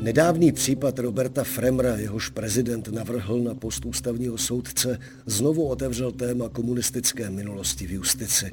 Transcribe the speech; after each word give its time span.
Nedávný 0.00 0.52
případ 0.52 0.98
Roberta 0.98 1.44
Fremra, 1.44 1.96
jehož 1.96 2.28
prezident 2.28 2.88
navrhl 2.88 3.38
na 3.38 3.54
post 3.54 3.84
ústavního 3.84 4.38
soudce, 4.38 4.98
znovu 5.26 5.66
otevřel 5.66 6.12
téma 6.12 6.48
komunistické 6.48 7.30
minulosti 7.30 7.86
v 7.86 7.90
justici. 7.90 8.50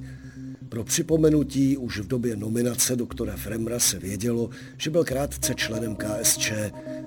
Pro 0.70 0.84
připomenutí 0.84 1.78
už 1.78 2.00
v 2.00 2.08
době 2.08 2.36
nominace 2.36 2.96
doktora 2.96 3.36
Fremra 3.36 3.80
se 3.80 4.00
vědělo, 4.00 4.50
že 4.78 4.90
byl 4.90 5.04
krátce 5.04 5.56
členem 5.56 5.96
KSČ 5.96 6.52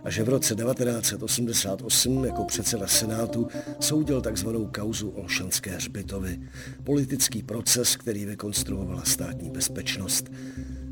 a 0.05 0.11
že 0.11 0.23
v 0.23 0.29
roce 0.29 0.55
1988 0.55 2.25
jako 2.25 2.45
předseda 2.45 2.87
Senátu 2.87 3.49
soudil 3.81 4.21
tzv. 4.21 4.49
kauzu 4.75 5.09
Olšanské 5.09 5.71
hřbitovy. 5.71 6.41
Politický 6.85 7.43
proces, 7.43 7.97
který 7.97 8.25
vykonstruovala 8.25 9.03
státní 9.05 9.51
bezpečnost. 9.51 10.31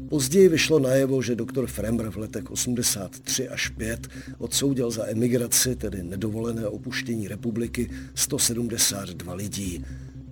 Později 0.08 0.48
vyšlo 0.48 0.78
najevo, 0.78 1.22
že 1.22 1.36
doktor 1.36 1.66
Fremr 1.66 2.10
v 2.10 2.16
letech 2.16 2.50
83 2.50 3.48
až 3.48 3.68
5 3.68 4.08
odsoudil 4.38 4.90
za 4.90 5.06
emigraci, 5.06 5.76
tedy 5.76 6.02
nedovolené 6.02 6.66
opuštění 6.66 7.28
republiky, 7.28 7.90
172 8.14 9.34
lidí. 9.34 9.84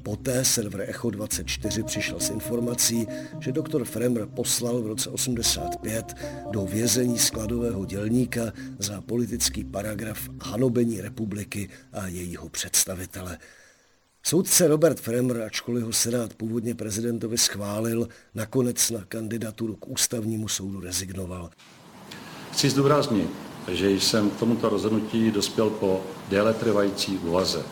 Poté 0.02 0.44
server 0.44 0.84
Echo 0.88 1.10
24 1.10 1.82
přišel 1.82 2.20
s 2.20 2.30
informací, 2.30 3.06
že 3.40 3.52
doktor 3.52 3.84
Fremr 3.84 4.26
poslal 4.26 4.82
v 4.82 4.86
roce 4.86 5.10
85 5.10 6.14
do 6.50 6.66
vězení 6.66 7.18
skladového 7.18 7.84
dělníka 7.84 8.52
za 8.78 9.00
politický 9.00 9.64
paragraf 9.64 10.28
hanobení 10.42 11.00
republiky 11.00 11.68
a 11.92 12.06
jejího 12.06 12.48
představitele. 12.48 13.38
Soudce 14.28 14.68
Robert 14.68 15.00
Fremr, 15.00 15.42
ačkoliv 15.42 15.84
ho 15.84 15.92
Senát 15.92 16.34
původně 16.34 16.74
prezidentovi 16.74 17.38
schválil, 17.38 18.08
nakonec 18.34 18.90
na 18.90 19.04
kandidaturu 19.08 19.76
k 19.76 19.88
ústavnímu 19.88 20.48
soudu 20.48 20.80
rezignoval. 20.80 21.50
Chci 22.52 22.70
zdůraznit, 22.70 23.30
že 23.68 23.90
jsem 23.90 24.30
k 24.30 24.36
tomuto 24.36 24.68
rozhodnutí 24.68 25.30
dospěl 25.30 25.70
po 25.70 26.02
déle 26.28 26.54
trvající 26.54 27.18
úvaze. 27.18 27.62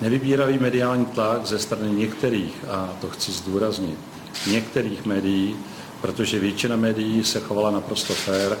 Nevybíravý 0.00 0.58
mediální 0.58 1.06
tlak 1.06 1.46
ze 1.46 1.58
strany 1.58 1.90
některých, 1.92 2.64
a 2.68 2.96
to 3.00 3.08
chci 3.08 3.32
zdůraznit, 3.32 3.98
některých 4.50 5.06
médií, 5.06 5.56
protože 6.00 6.38
většina 6.38 6.76
médií 6.76 7.24
se 7.24 7.40
chovala 7.40 7.70
naprosto 7.70 8.14
fér, 8.14 8.58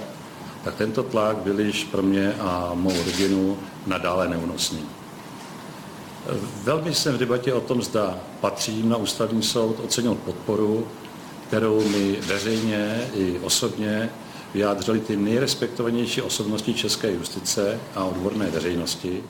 tak 0.64 0.74
tento 0.74 1.02
tlak 1.02 1.36
byl 1.36 1.60
již 1.60 1.84
pro 1.84 2.02
mě 2.02 2.34
a 2.34 2.70
mou 2.74 3.04
rodinu 3.04 3.58
nadále 3.86 4.28
neúnosný. 4.28 4.82
Velmi 6.62 6.94
jsem 6.94 7.14
v 7.14 7.18
debatě 7.18 7.52
o 7.52 7.60
tom, 7.60 7.82
zda 7.82 8.18
patřím 8.40 8.88
na 8.88 8.96
ústavní 8.96 9.42
soud, 9.42 9.80
ocenil 9.84 10.14
podporu, 10.14 10.86
kterou 11.46 11.88
mi 11.88 12.16
veřejně 12.20 13.08
i 13.14 13.38
osobně 13.38 14.10
vyjádřili 14.54 15.00
ty 15.00 15.16
nejrespektovanější 15.16 16.22
osobnosti 16.22 16.74
české 16.74 17.12
justice 17.12 17.80
a 17.94 18.04
odborné 18.04 18.50
veřejnosti. 18.50 19.22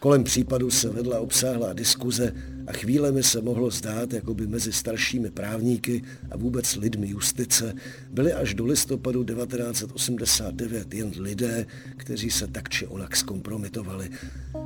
Kolem 0.00 0.24
případu 0.24 0.70
se 0.70 0.88
vedla 0.88 1.20
obsáhlá 1.20 1.72
diskuze 1.72 2.34
a 2.66 2.72
chvílemi 2.72 3.22
se 3.22 3.40
mohlo 3.40 3.70
zdát, 3.70 4.12
jako 4.12 4.34
by 4.34 4.46
mezi 4.46 4.72
staršími 4.72 5.30
právníky 5.30 6.02
a 6.30 6.36
vůbec 6.36 6.76
lidmi 6.76 7.08
justice 7.08 7.74
byli 8.10 8.32
až 8.32 8.54
do 8.54 8.66
listopadu 8.66 9.24
1989 9.24 10.94
jen 10.94 11.12
lidé, 11.18 11.66
kteří 11.96 12.30
se 12.30 12.46
tak 12.46 12.68
či 12.68 12.86
onak 12.86 13.16
zkompromitovali. 13.16 14.10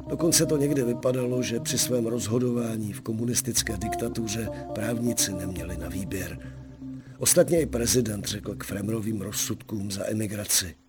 Dokonce 0.08 0.46
to 0.46 0.56
někde 0.56 0.84
vypadalo, 0.84 1.42
že 1.42 1.60
při 1.60 1.78
svém 1.78 2.06
rozhodování 2.06 2.92
v 2.92 3.00
komunistické 3.00 3.76
diktatuře 3.76 4.48
právníci 4.74 5.32
neměli 5.32 5.76
na 5.76 5.88
výběr. 5.88 6.38
Ostatně 7.18 7.60
i 7.60 7.66
prezident 7.66 8.24
řekl 8.24 8.54
k 8.54 8.64
Fremrovým 8.64 9.20
rozsudkům 9.20 9.90
za 9.90 10.10
emigraci. 10.10 10.81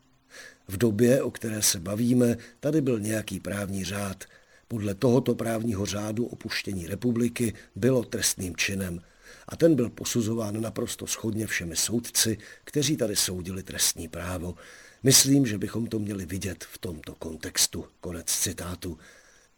V 0.67 0.77
době, 0.77 1.21
o 1.23 1.31
které 1.31 1.61
se 1.61 1.79
bavíme, 1.79 2.37
tady 2.59 2.81
byl 2.81 2.99
nějaký 2.99 3.39
právní 3.39 3.83
řád. 3.83 4.23
Podle 4.67 4.95
tohoto 4.95 5.35
právního 5.35 5.85
řádu 5.85 6.25
opuštění 6.25 6.87
republiky 6.87 7.53
bylo 7.75 8.03
trestným 8.03 8.55
činem 8.55 9.01
a 9.47 9.55
ten 9.55 9.75
byl 9.75 9.89
posuzován 9.89 10.61
naprosto 10.61 11.07
schodně 11.07 11.47
všemi 11.47 11.75
soudci, 11.75 12.37
kteří 12.63 12.97
tady 12.97 13.15
soudili 13.15 13.63
trestní 13.63 14.07
právo. 14.07 14.55
Myslím, 15.03 15.45
že 15.45 15.57
bychom 15.57 15.87
to 15.87 15.99
měli 15.99 16.25
vidět 16.25 16.63
v 16.63 16.77
tomto 16.77 17.15
kontextu. 17.15 17.85
Konec 18.01 18.25
citátu. 18.27 18.97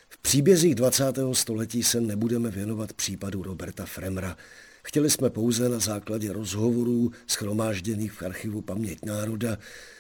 V 0.09 0.17
příbězích 0.17 0.75
20. 0.75 1.03
století 1.33 1.83
se 1.83 2.01
nebudeme 2.01 2.51
věnovat 2.51 2.93
případu 2.93 3.43
Roberta 3.43 3.85
Fremra. 3.85 4.37
Chtěli 4.83 5.09
jsme 5.09 5.29
pouze 5.29 5.69
na 5.69 5.79
základě 5.79 6.33
rozhovorů 6.33 7.11
schromážděných 7.27 8.13
v 8.13 8.21
archivu 8.21 8.61
Paměť 8.61 9.05
národa 9.05 9.57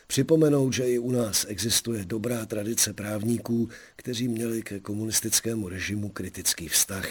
připomenout, 0.07 0.73
že 0.73 0.89
i 0.89 0.99
u 0.99 1.11
nás 1.11 1.45
existuje 1.49 2.05
dobrá 2.05 2.45
tradice 2.45 2.93
právníků, 2.93 3.69
kteří 3.95 4.27
měli 4.27 4.61
ke 4.61 4.79
komunistickému 4.79 5.69
režimu 5.69 6.09
kritický 6.09 6.67
vztah. 6.67 7.07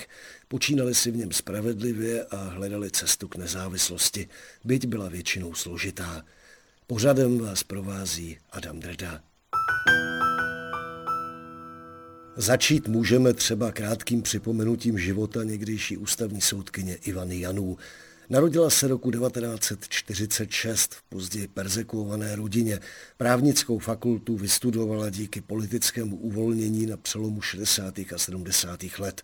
Počínali 0.48 0.94
si 0.94 1.10
v 1.10 1.16
něm 1.16 1.32
spravedlivě 1.32 2.24
a 2.24 2.36
hledali 2.36 2.90
cestu 2.90 3.28
k 3.28 3.36
nezávislosti, 3.36 4.28
byť 4.64 4.86
byla 4.86 5.08
většinou 5.08 5.54
složitá. 5.54 6.24
Pořadem 6.86 7.38
vás 7.38 7.62
provází 7.62 8.38
Adam 8.50 8.80
Drda. 8.80 9.22
Začít 12.36 12.88
můžeme 12.88 13.32
třeba 13.32 13.72
krátkým 13.72 14.22
připomenutím 14.22 14.98
života 14.98 15.44
někdejší 15.44 15.96
ústavní 15.96 16.40
soudkyně 16.40 16.94
Ivany 16.94 17.40
Janů. 17.40 17.76
Narodila 18.30 18.70
se 18.70 18.88
roku 18.88 19.10
1946 19.10 20.94
v 20.94 21.02
později 21.02 21.48
persekuované 21.48 22.36
rodině. 22.36 22.80
Právnickou 23.16 23.78
fakultu 23.78 24.36
vystudovala 24.36 25.10
díky 25.10 25.40
politickému 25.40 26.16
uvolnění 26.16 26.86
na 26.86 26.96
přelomu 26.96 27.40
60. 27.40 27.98
a 27.98 28.18
70. 28.18 28.80
let. 28.98 29.22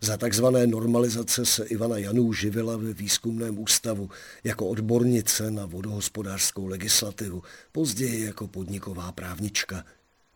Za 0.00 0.16
takzvané 0.16 0.66
normalizace 0.66 1.46
se 1.46 1.64
Ivana 1.64 1.98
Janů 1.98 2.32
živila 2.32 2.76
ve 2.76 2.92
výzkumném 2.92 3.58
ústavu 3.58 4.10
jako 4.44 4.66
odbornice 4.66 5.50
na 5.50 5.66
vodohospodářskou 5.66 6.66
legislativu, 6.66 7.42
později 7.72 8.24
jako 8.24 8.48
podniková 8.48 9.12
právnička. 9.12 9.84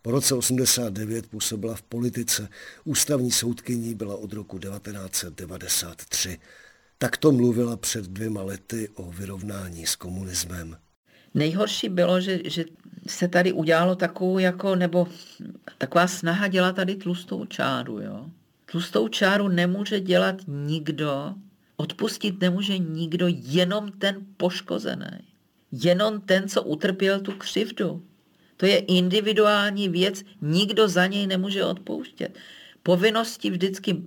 Po 0.03 0.11
roce 0.11 0.35
89 0.35 1.27
působila 1.27 1.75
v 1.75 1.83
politice, 1.83 2.49
ústavní 2.85 3.31
soudkyní 3.31 3.95
byla 3.95 4.17
od 4.17 4.33
roku 4.33 4.59
1993. 4.59 6.39
Takto 7.03 7.33
mluvila 7.33 7.77
před 7.77 8.05
dvěma 8.05 8.43
lety 8.43 8.89
o 8.95 9.11
vyrovnání 9.11 9.87
s 9.87 9.97
komunismem. 9.97 10.77
Nejhorší 11.35 11.89
bylo, 11.89 12.21
že, 12.21 12.41
že 12.45 12.65
se 13.07 13.29
tady 13.29 13.53
udělalo 13.53 13.95
takovou 13.95 14.39
jako, 14.39 14.77
nebo 14.77 15.09
taková 15.79 16.07
snaha 16.07 16.49
dělat 16.49 16.77
tady 16.77 16.95
tlustou 16.95 17.45
čáru. 17.45 18.01
Jo? 18.01 18.27
Tlustou 18.71 19.09
čáru 19.09 19.49
nemůže 19.49 20.01
dělat 20.01 20.37
nikdo, 20.47 21.35
odpustit 21.77 22.41
nemůže 22.41 22.79
nikdo, 22.79 23.27
jenom 23.29 23.93
ten 23.93 24.17
poškozený. 24.37 25.25
Jenom 25.73 26.21
ten, 26.21 26.49
co 26.49 26.63
utrpěl 26.63 27.21
tu 27.21 27.33
křivdu. 27.33 28.03
To 28.57 28.67
je 28.67 28.79
individuální 28.79 29.89
věc, 29.89 30.23
nikdo 30.41 30.89
za 30.89 31.07
něj 31.07 31.27
nemůže 31.27 31.65
odpouštět. 31.65 32.39
Povinností 32.83 33.51
vždycky 33.51 34.03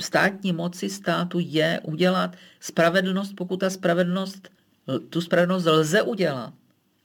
státní 0.00 0.52
moci 0.52 0.90
státu 0.90 1.38
je 1.40 1.80
udělat 1.84 2.36
spravedlnost, 2.60 3.32
pokud 3.36 3.56
ta 3.56 3.70
spravedlnost, 3.70 4.48
tu 5.10 5.20
spravedlnost 5.20 5.66
lze 5.66 6.02
udělat. 6.02 6.52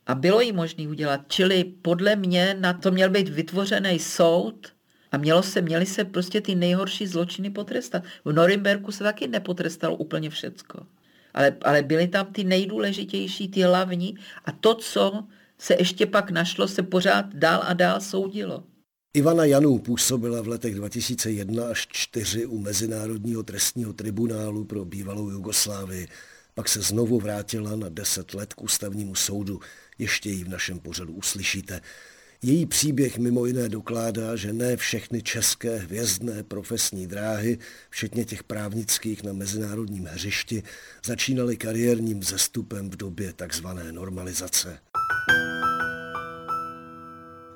A 0.08 0.16
bylo 0.16 0.42
jí 0.42 0.52
možné 0.52 0.88
udělat. 0.88 1.22
Čili 1.28 1.64
podle 1.64 2.16
mě 2.16 2.56
na 2.60 2.74
to 2.74 2.92
měl 2.92 3.10
být 3.10 3.30
vytvořený 3.30 4.00
soud 4.00 4.68
a 5.12 5.18
mělo 5.18 5.44
se, 5.44 5.62
měli 5.62 5.86
se 5.86 6.06
prostě 6.06 6.42
ty 6.42 6.56
nejhorší 6.56 7.08
zločiny 7.08 7.50
potrestat. 7.50 8.04
V 8.26 8.34
Norimberku 8.34 8.92
se 8.92 9.04
taky 9.04 9.28
nepotrestalo 9.28 9.96
úplně 9.96 10.30
všecko. 10.30 10.86
Ale, 11.34 11.56
ale 11.64 11.82
byly 11.82 12.08
tam 12.08 12.26
ty 12.26 12.44
nejdůležitější, 12.44 13.48
ty 13.48 13.62
hlavní 13.62 14.18
a 14.46 14.52
to, 14.52 14.76
co 14.76 15.24
se 15.58 15.76
ještě 15.80 16.06
pak 16.06 16.32
našlo, 16.32 16.68
se 16.68 16.84
pořád 16.84 17.34
dál 17.34 17.64
a 17.66 17.74
dál 17.74 18.02
soudilo. 18.02 18.64
Ivana 19.14 19.46
Janů 19.46 19.78
působila 19.78 20.42
v 20.42 20.48
letech 20.48 20.76
2001 20.76 21.68
až 21.68 21.88
4 21.92 22.46
u 22.46 22.58
Mezinárodního 22.58 23.44
trestního 23.44 23.94
tribunálu 23.94 24.64
pro 24.66 24.86
bývalou 24.86 25.30
Jugoslávii. 25.30 26.08
Pak 26.54 26.70
se 26.70 26.82
znovu 26.82 27.20
vrátila 27.20 27.76
na 27.76 27.90
10 27.90 28.34
let 28.34 28.54
k 28.54 28.62
ústavnímu 28.62 29.16
soudu. 29.16 29.60
Ještě 29.98 30.30
ji 30.30 30.44
v 30.44 30.50
našem 30.50 30.80
pořadu 30.80 31.14
uslyšíte. 31.14 31.82
Její 32.42 32.66
příběh 32.66 33.18
mimo 33.18 33.46
jiné 33.46 33.70
dokládá, 33.70 34.36
že 34.36 34.54
ne 34.54 34.78
všechny 34.78 35.22
české 35.22 35.78
hvězdné 35.78 36.44
profesní 36.44 37.08
dráhy, 37.08 37.58
včetně 37.90 38.26
těch 38.26 38.44
právnických 38.44 39.24
na 39.24 39.34
mezinárodním 39.34 40.06
hřišti, 40.06 40.64
začínaly 41.06 41.58
kariérním 41.58 42.20
vzestupem 42.20 42.90
v 42.90 42.96
době 42.96 43.34
takzvané 43.34 43.92
normalizace. 43.92 44.80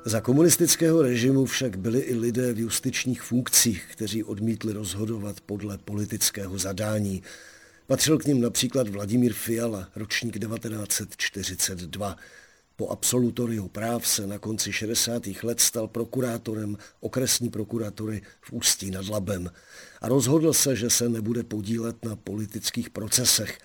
Za 0.07 0.22
komunistického 0.22 1.02
režimu 1.02 1.46
však 1.46 1.78
byli 1.78 2.00
i 2.00 2.16
lidé 2.16 2.54
v 2.54 2.60
justičních 2.60 3.22
funkcích, 3.22 3.86
kteří 3.92 4.24
odmítli 4.24 4.74
rozhodovat 4.74 5.42
podle 5.42 5.78
politického 5.78 6.57
zadání. 6.57 7.24
Patřil 7.88 8.18
k 8.18 8.25
ním 8.25 8.42
například 8.42 8.88
Vladimír 8.88 9.34
Fiala, 9.34 9.90
ročník 9.96 10.40
1942. 10.40 12.18
Po 12.75 12.90
absolutoriu 12.90 13.68
práv 13.68 14.07
se 14.07 14.28
na 14.28 14.40
konci 14.40 14.74
60. 14.74 15.24
let 15.44 15.60
stal 15.60 15.88
prokurátorem 15.88 16.78
okresní 17.00 17.50
prokuratury 17.50 18.22
v 18.42 18.54
Ústí 18.54 18.92
nad 18.92 19.07
Labem 19.07 19.52
a 20.02 20.10
rozhodl 20.10 20.54
se, 20.54 20.75
že 20.75 20.90
se 20.90 21.10
nebude 21.10 21.44
podílet 21.44 22.06
na 22.06 22.16
politických 22.16 22.90
procesech. 22.90 23.57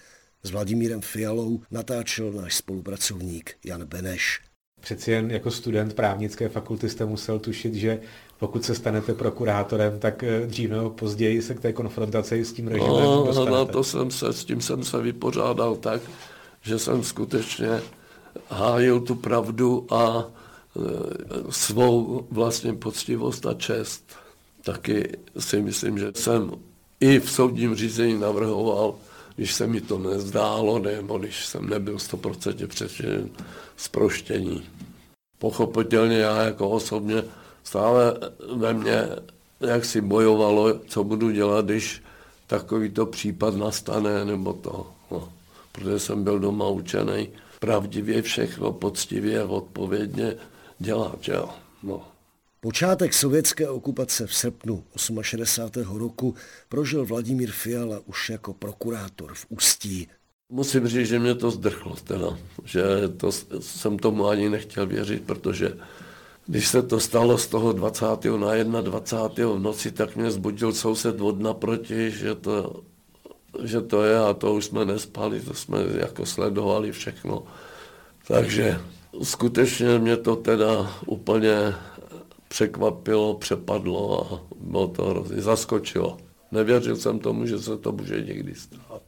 S 0.42 0.50
Vladimírem 0.50 1.00
Fialou 1.00 1.60
natáčel 1.70 2.32
náš 2.32 2.56
spolupracovník 2.56 3.54
Jan 3.64 3.84
Beneš. 3.84 4.49
Přeci 4.80 5.10
jen 5.10 5.30
jako 5.30 5.50
student 5.50 5.94
právnické 5.94 6.48
fakulty 6.48 6.88
jste 6.88 7.04
musel 7.04 7.38
tušit, 7.38 7.74
že 7.74 8.00
pokud 8.38 8.64
se 8.64 8.74
stanete 8.74 9.14
prokurátorem, 9.14 9.98
tak 9.98 10.22
eh, 10.22 10.46
dřív 10.46 10.70
nebo 10.70 10.90
později 10.90 11.42
se 11.42 11.54
k 11.54 11.60
té 11.60 11.72
konfrontaci 11.72 12.44
s 12.44 12.52
tím 12.52 12.68
režimem 12.68 12.90
no, 12.90 13.24
dostanete. 13.26 13.50
No, 13.50 13.66
to 13.66 13.84
jsem 13.84 14.10
se, 14.10 14.32
s 14.32 14.44
tím 14.44 14.60
jsem 14.60 14.84
se 14.84 14.98
vypořádal 15.02 15.76
tak, 15.76 16.00
že 16.62 16.78
jsem 16.78 17.04
skutečně 17.04 17.80
hájil 18.48 19.00
tu 19.00 19.14
pravdu 19.14 19.86
a 19.90 20.24
e, 20.24 20.80
svou 21.50 22.26
vlastně 22.30 22.72
poctivost 22.74 23.46
a 23.46 23.54
čest. 23.54 24.04
Taky 24.64 25.18
si 25.38 25.62
myslím, 25.62 25.98
že 25.98 26.12
jsem 26.14 26.50
i 27.00 27.20
v 27.20 27.30
soudním 27.30 27.74
řízení 27.74 28.20
navrhoval, 28.20 28.94
když 29.40 29.54
se 29.54 29.66
mi 29.66 29.80
to 29.80 29.98
nezdálo, 29.98 30.78
nebo 30.78 31.18
když 31.18 31.46
jsem 31.46 31.68
nebyl 31.68 31.96
100% 31.96 32.66
přesvědčen 32.66 33.30
zproštění. 33.76 34.62
Pochopitelně 35.38 36.18
já 36.18 36.42
jako 36.42 36.70
osobně 36.70 37.22
stále 37.64 38.18
ve 38.56 38.74
mně 38.74 39.08
jak 39.60 39.84
si 39.84 40.00
bojovalo, 40.00 40.78
co 40.78 41.04
budu 41.04 41.30
dělat, 41.30 41.64
když 41.64 42.02
takovýto 42.46 43.06
případ 43.06 43.56
nastane, 43.56 44.24
nebo 44.24 44.52
to. 44.52 44.92
No, 45.10 45.32
protože 45.72 45.98
jsem 45.98 46.24
byl 46.24 46.38
doma 46.38 46.68
učený 46.68 47.28
pravdivě 47.60 48.22
všechno, 48.22 48.72
poctivě 48.72 49.40
a 49.42 49.48
odpovědně 49.48 50.34
dělat. 50.78 51.28
Jo? 51.28 51.48
No. 51.82 52.02
Počátek 52.62 53.14
sovětské 53.14 53.68
okupace 53.68 54.26
v 54.26 54.34
srpnu 54.34 54.84
68. 55.22 55.98
roku 55.98 56.34
prožil 56.68 57.06
Vladimír 57.06 57.50
Fiala 57.50 58.00
už 58.06 58.30
jako 58.30 58.54
prokurátor 58.54 59.34
v 59.34 59.46
Ústí. 59.48 60.08
Musím 60.48 60.88
říct, 60.88 61.08
že 61.08 61.18
mě 61.18 61.34
to 61.34 61.50
zdrchlo 61.50 61.96
teda, 62.04 62.38
že 62.64 62.82
to 63.16 63.32
jsem 63.60 63.98
tomu 63.98 64.28
ani 64.28 64.48
nechtěl 64.48 64.86
věřit, 64.86 65.22
protože 65.22 65.76
když 66.46 66.68
se 66.68 66.82
to 66.82 67.00
stalo 67.00 67.38
z 67.38 67.46
toho 67.46 67.72
20. 67.72 68.06
na 68.64 68.80
21. 68.80 69.54
v 69.54 69.58
noci, 69.58 69.92
tak 69.92 70.16
mě 70.16 70.30
zbudil 70.30 70.72
soused 70.72 71.20
od 71.20 71.40
naproti, 71.40 72.10
že 72.10 72.34
to 72.34 72.82
že 73.62 73.80
to 73.80 74.04
je 74.04 74.18
a 74.18 74.34
to 74.34 74.54
už 74.54 74.64
jsme 74.64 74.84
nespali, 74.84 75.40
to 75.40 75.54
jsme 75.54 75.78
jako 76.00 76.26
sledovali 76.26 76.92
všechno. 76.92 77.42
Takže 78.26 78.80
skutečně 79.22 79.98
mě 79.98 80.16
to 80.16 80.36
teda 80.36 80.90
úplně 81.06 81.74
překvapilo, 82.50 83.34
přepadlo 83.34 84.32
a 84.32 84.54
bylo 84.60 84.88
to 84.88 85.04
hrozně, 85.04 85.42
zaskočilo. 85.42 86.18
Nevěřil 86.52 86.96
jsem 86.96 87.18
tomu, 87.18 87.46
že 87.46 87.58
se 87.58 87.76
to 87.76 87.92
může 87.92 88.20
někdy 88.20 88.54
stát. 88.54 89.02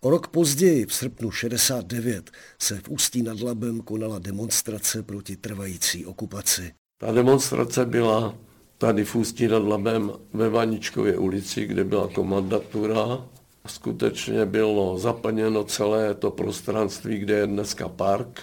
O 0.00 0.10
rok 0.10 0.28
později, 0.28 0.86
v 0.86 0.94
srpnu 0.94 1.30
69, 1.30 2.30
se 2.58 2.80
v 2.84 2.88
Ústí 2.88 3.22
nad 3.22 3.40
Labem 3.40 3.80
konala 3.80 4.18
demonstrace 4.18 5.02
proti 5.02 5.36
trvající 5.36 6.06
okupaci. 6.06 6.72
Ta 6.98 7.12
demonstrace 7.12 7.84
byla 7.86 8.34
tady 8.78 9.04
v 9.04 9.14
Ústí 9.14 9.48
nad 9.48 9.62
Labem 9.62 10.12
ve 10.32 10.48
Vaničkově 10.48 11.18
ulici, 11.18 11.66
kde 11.66 11.84
byla 11.84 12.08
komandatura 12.08 13.24
skutečně 13.66 14.46
bylo 14.46 14.98
zaplněno 14.98 15.64
celé 15.64 16.14
to 16.14 16.30
prostranství, 16.30 17.18
kde 17.18 17.34
je 17.34 17.46
dneska 17.46 17.88
park. 17.88 18.40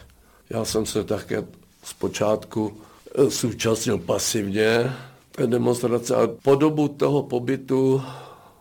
Já 0.50 0.66
jsem 0.66 0.86
se 0.86 1.04
také 1.04 1.44
zpočátku 1.84 2.82
současnil 3.30 3.98
pasivně 3.98 4.94
té 5.32 5.48
demonstrace 5.48 6.16
a 6.16 6.28
po 6.44 6.56
dobu 6.56 6.88
toho 6.88 7.24
pobytu 7.24 8.02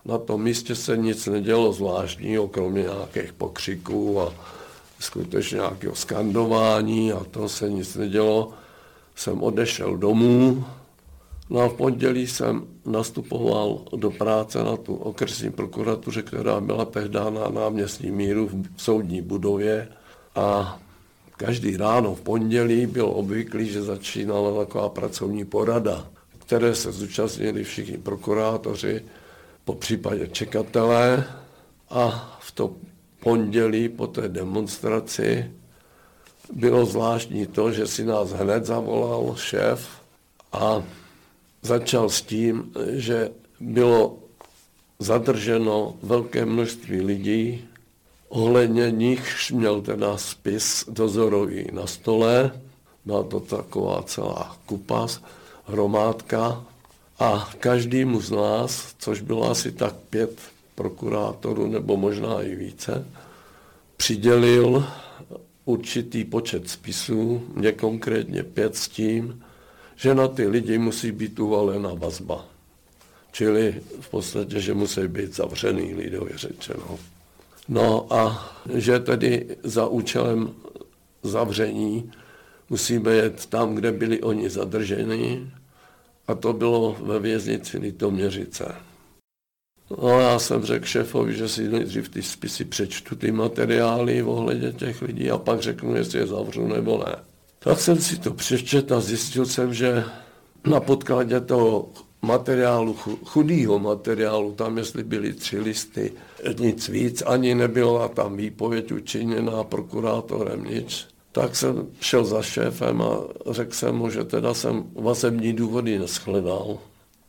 na 0.05 0.17
tom 0.17 0.43
místě 0.43 0.75
se 0.75 0.97
nic 0.97 1.27
nedělo 1.27 1.73
zvláštního, 1.73 2.47
kromě 2.47 2.81
nějakých 2.81 3.33
pokřiků 3.33 4.21
a 4.21 4.33
skutečně 4.99 5.55
nějakého 5.55 5.95
skandování 5.95 7.11
a 7.11 7.23
to 7.31 7.49
se 7.49 7.69
nic 7.69 7.95
nedělo. 7.95 8.53
Jsem 9.15 9.43
odešel 9.43 9.97
domů, 9.97 10.65
No 11.49 11.59
a 11.59 11.69
v 11.69 11.73
pondělí 11.73 12.27
jsem 12.27 12.67
nastupoval 12.85 13.81
do 13.95 14.11
práce 14.11 14.63
na 14.63 14.77
tu 14.77 14.95
okresní 14.95 15.51
prokuratuře, 15.51 16.21
která 16.21 16.61
byla 16.61 16.85
tehdy 16.85 17.13
na 17.13 17.49
náměstí 17.49 18.11
míru 18.11 18.47
v 18.47 18.81
soudní 18.81 19.21
budově 19.21 19.87
a 20.35 20.79
každý 21.37 21.77
ráno 21.77 22.15
v 22.15 22.21
pondělí 22.21 22.85
bylo 22.85 23.11
obvyklý, 23.11 23.69
že 23.69 23.81
začínala 23.81 24.65
taková 24.65 24.89
pracovní 24.89 25.45
porada, 25.45 26.07
které 26.39 26.75
se 26.75 26.91
zúčastnili 26.91 27.63
všichni 27.63 27.97
prokurátoři, 27.97 29.01
po 29.65 29.73
případě 29.73 30.27
čekatelé 30.27 31.23
a 31.89 32.37
v 32.41 32.51
to 32.51 32.75
pondělí 33.19 33.89
po 33.89 34.07
té 34.07 34.27
demonstraci 34.27 35.51
bylo 36.53 36.85
zvláštní 36.85 37.47
to, 37.47 37.71
že 37.71 37.87
si 37.87 38.05
nás 38.05 38.31
hned 38.31 38.65
zavolal 38.65 39.35
šéf 39.35 39.87
a 40.53 40.83
začal 41.61 42.09
s 42.09 42.21
tím, 42.21 42.71
že 42.91 43.29
bylo 43.59 44.17
zadrženo 44.99 45.95
velké 46.03 46.45
množství 46.45 47.01
lidí, 47.01 47.67
ohledně 48.29 48.91
nich 48.91 49.51
měl 49.51 49.81
teda 49.81 50.17
spis 50.17 50.85
dozorový 50.89 51.67
na 51.71 51.87
stole, 51.87 52.51
byla 53.05 53.23
to 53.23 53.39
taková 53.39 54.03
celá 54.03 54.57
kupa, 54.65 55.07
hromádka 55.65 56.63
a 57.19 57.49
každému 57.59 58.21
z 58.21 58.31
nás, 58.31 58.95
což 58.99 59.21
bylo 59.21 59.51
asi 59.51 59.71
tak 59.71 59.95
pět 60.09 60.39
prokurátorů 60.75 61.67
nebo 61.67 61.97
možná 61.97 62.41
i 62.41 62.55
více, 62.55 63.05
přidělil 63.97 64.85
určitý 65.65 66.23
počet 66.23 66.69
spisů, 66.69 67.43
mě 67.53 67.71
konkrétně 67.71 68.43
pět 68.43 68.75
s 68.75 68.87
tím, 68.87 69.43
že 69.95 70.15
na 70.15 70.27
ty 70.27 70.47
lidi 70.47 70.77
musí 70.77 71.11
být 71.11 71.39
uvalena 71.39 71.93
vazba. 71.93 72.45
Čili 73.31 73.81
v 73.99 74.09
podstatě, 74.09 74.59
že 74.59 74.73
musí 74.73 75.07
být 75.07 75.35
zavřený, 75.35 75.93
lidově 75.93 76.37
řečeno. 76.37 76.99
No 77.69 78.13
a 78.13 78.53
že 78.73 78.99
tedy 78.99 79.57
za 79.63 79.87
účelem 79.87 80.53
zavření 81.23 82.11
musíme 82.69 83.13
jet 83.13 83.45
tam, 83.45 83.75
kde 83.75 83.91
byli 83.91 84.21
oni 84.21 84.49
zadrženi, 84.49 85.51
a 86.27 86.35
to 86.35 86.53
bylo 86.53 86.97
ve 86.99 87.19
věznici 87.19 87.77
Litoměřice. 87.77 88.75
No 90.01 90.19
já 90.19 90.39
jsem 90.39 90.63
řekl 90.63 90.85
šéfovi, 90.85 91.33
že 91.33 91.47
si 91.47 91.69
nejdřív 91.69 92.09
ty 92.09 92.21
spisy 92.21 92.65
přečtu, 92.65 93.15
ty 93.15 93.31
materiály 93.31 94.23
ohledně 94.23 94.71
těch 94.71 95.01
lidí 95.01 95.31
a 95.31 95.37
pak 95.37 95.61
řeknu, 95.61 95.95
jestli 95.95 96.19
je 96.19 96.27
zavřu 96.27 96.67
nebo 96.67 97.03
ne. 97.07 97.15
Tak 97.59 97.79
jsem 97.79 97.97
si 97.97 98.19
to 98.19 98.33
přečet 98.33 98.91
a 98.91 98.99
zjistil 98.99 99.45
jsem, 99.45 99.73
že 99.73 100.03
na 100.69 100.79
podkladě 100.79 101.39
toho 101.39 101.89
materiálu, 102.27 102.95
chudýho 103.25 103.79
materiálu, 103.79 104.51
tam 104.51 104.77
jestli 104.77 105.03
byly 105.03 105.33
tři 105.33 105.59
listy, 105.59 106.13
nic 106.59 106.89
víc, 106.89 107.23
ani 107.25 107.55
nebyla 107.55 108.07
tam 108.07 108.37
výpověď 108.37 108.91
učiněná 108.91 109.63
prokurátorem, 109.63 110.63
nic. 110.63 111.07
Tak 111.31 111.55
jsem 111.55 111.87
šel 111.99 112.25
za 112.25 112.41
šéfem 112.41 113.01
a 113.01 113.19
řekl 113.51 113.73
jsem 113.73 113.95
mu, 113.95 114.09
že 114.09 114.23
teda 114.23 114.53
jsem 114.53 114.83
vazební 114.95 115.53
důvody 115.53 115.99
neschledal 115.99 116.77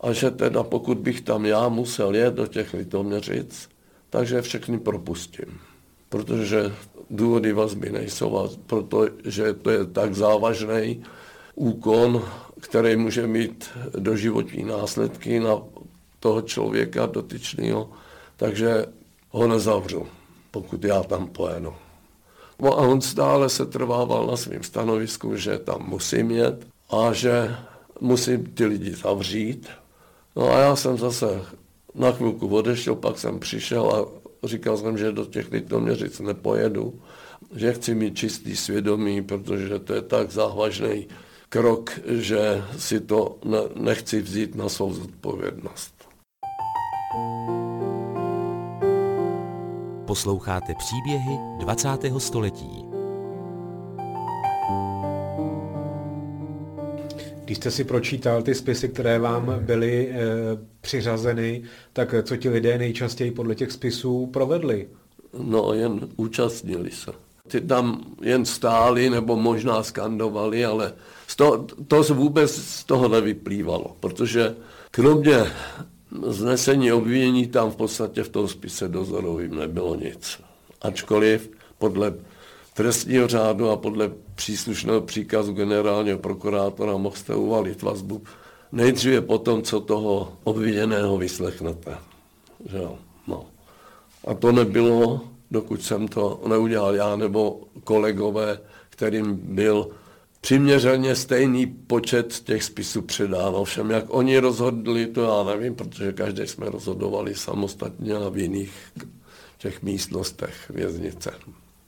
a 0.01 0.13
že 0.13 0.31
teda 0.31 0.63
pokud 0.63 0.99
bych 0.99 1.21
tam 1.21 1.47
já 1.47 1.69
musel 1.69 2.15
jet 2.15 2.35
do 2.35 2.47
těch 2.47 2.75
litoměřic, 2.75 3.69
takže 4.11 4.43
všechny 4.43 4.79
propustím. 4.79 5.61
Protože 6.09 6.73
důvody 7.11 7.53
vazby 7.53 7.91
nejsou, 7.91 8.49
protože 8.67 9.55
to 9.55 9.71
je 9.71 9.87
tak 9.87 10.15
závažný 10.15 11.03
úkon, 11.55 12.25
který 12.61 12.97
může 12.97 13.27
mít 13.27 13.71
doživotní 13.99 14.65
následky 14.65 15.41
na 15.41 15.63
toho 16.21 16.43
člověka 16.43 17.07
dotyčného, 17.07 17.91
takže 18.37 18.87
ho 19.31 19.49
nezavřu, 19.49 20.07
pokud 20.51 20.85
já 20.85 21.03
tam 21.03 21.27
pojedu. 21.27 21.75
No 22.61 22.73
a 22.73 22.77
on 22.77 23.01
stále 23.01 23.49
se 23.49 23.67
trvával 23.67 24.27
na 24.27 24.37
svém 24.37 24.63
stanovisku, 24.63 25.37
že 25.37 25.59
tam 25.59 25.89
musím 25.89 26.31
jet 26.31 26.67
a 26.91 27.13
že 27.13 27.57
musím 28.01 28.47
ty 28.47 28.65
lidi 28.65 28.95
zavřít. 28.95 29.69
No 30.37 30.51
a 30.51 30.59
já 30.59 30.77
jsem 30.77 30.99
zase 30.99 31.43
na 31.95 32.13
chvilku 32.13 32.49
odešel, 32.49 32.95
pak 32.95 33.19
jsem 33.19 33.39
přišel 33.39 33.91
a 33.91 34.47
říkal 34.47 34.77
jsem, 34.77 34.99
že 34.99 35.13
do 35.13 35.25
těch 35.25 35.53
Litoměřic 35.53 36.21
nepojedu, 36.21 36.95
že 37.55 37.73
chci 37.73 37.95
mít 37.95 38.17
čistý 38.17 38.57
svědomí, 38.57 39.23
protože 39.23 39.79
to 39.79 39.95
je 39.95 40.03
tak 40.03 40.31
závažný 40.31 41.07
krok, 41.49 42.01
že 42.07 42.63
si 42.79 43.01
to 43.01 43.39
ne, 43.45 43.59
nechci 43.75 44.23
vzít 44.23 44.55
na 44.55 44.69
svou 44.69 44.93
zodpovědnost. 44.93 45.95
Posloucháte 50.07 50.75
příběhy 50.79 51.39
20. 51.59 51.89
století. 52.19 52.85
Když 57.45 57.59
jste 57.59 57.71
si 57.71 57.85
pročítal 57.85 58.43
ty 58.43 58.55
spisy, 58.55 58.89
které 58.89 59.19
vám 59.19 59.55
byly 59.61 60.09
e, 60.09 60.17
přiřazeny, 60.81 61.63
tak 61.93 62.15
co 62.23 62.37
ti 62.37 62.49
lidé 62.49 62.79
nejčastěji 62.79 63.31
podle 63.31 63.55
těch 63.55 63.73
spisů 63.73 64.27
provedli? 64.27 64.89
No, 65.43 65.73
jen 65.73 66.09
účastnili 66.17 66.91
se. 66.91 67.13
Ty 67.49 67.61
tam 67.61 68.05
jen 68.23 68.45
stáli 68.45 69.11
nebo 69.11 69.37
možná 69.37 69.83
skandovali, 69.83 70.65
ale 70.65 70.93
z 71.29 71.37
toho, 71.37 71.67
to 71.89 72.03
vůbec 72.03 72.55
z 72.55 72.85
toho 72.85 73.09
nevyplývalo, 73.09 73.97
protože 74.01 74.57
kromě 74.91 75.47
znesení 76.27 76.93
obvinění 76.93 77.47
tam 77.47 77.71
v 77.71 77.77
podstatě 77.77 78.23
v 78.23 78.29
tom 78.29 78.49
spise 78.49 78.89
dozorovým 78.89 79.57
nebylo 79.57 79.95
nic. 79.95 80.41
Ačkoliv 80.83 81.51
podle 81.79 82.15
trestního 82.75 83.29
řádu 83.29 83.71
a 83.71 83.77
podle 83.77 84.11
příslušného 84.35 85.01
příkazu 85.01 85.53
generálního 85.53 86.19
prokurátora 86.19 86.97
mohl 86.97 87.17
jste 87.17 87.35
uvalit 87.35 87.83
vazbu 87.83 88.23
nejdříve 88.73 89.21
potom, 89.21 89.63
co 89.63 89.81
toho 89.81 90.33
obviněného 90.45 91.19
vyslechnete. 91.19 91.99
Že 92.71 92.79
jo? 92.79 92.99
No. 93.27 93.47
A 94.27 94.35
to 94.35 94.53
nebylo, 94.53 95.21
dokud 95.51 95.83
jsem 95.83 96.09
to 96.09 96.41
neudělal 96.49 96.95
já 96.95 97.17
nebo 97.17 97.61
kolegové, 97.85 98.61
kterým 98.91 99.41
byl 99.43 99.89
přiměřeně 100.41 101.17
stejný 101.17 101.67
počet 101.67 102.41
těch 102.45 102.65
spisů 102.65 103.03
předáno. 103.03 103.65
Všem, 103.65 103.91
jak 103.91 104.05
oni 104.09 104.39
rozhodli, 104.39 105.07
to 105.07 105.23
já 105.23 105.55
nevím, 105.55 105.75
protože 105.75 106.13
každý 106.13 106.47
jsme 106.47 106.71
rozhodovali 106.71 107.35
samostatně 107.35 108.15
a 108.15 108.29
v 108.29 108.39
jiných 108.39 108.73
těch 109.59 109.83
místnostech 109.83 110.71
věznice. 110.71 111.31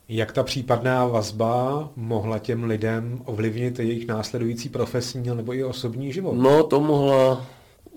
Jak 0.08 0.32
ta 0.32 0.42
případná 0.42 1.06
vazba 1.06 1.90
mohla 1.96 2.38
těm 2.38 2.64
lidem 2.64 3.22
ovlivnit 3.24 3.78
jejich 3.78 4.06
následující 4.06 4.68
profesní 4.68 5.34
nebo 5.34 5.54
i 5.54 5.64
osobní 5.64 6.12
život? 6.12 6.34
No, 6.34 6.62
to 6.62 6.80
mohla 6.80 7.46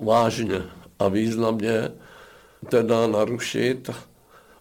vážně 0.01 0.61
a 0.99 1.07
významně 1.07 1.89
teda 2.69 3.07
narušit, 3.07 3.89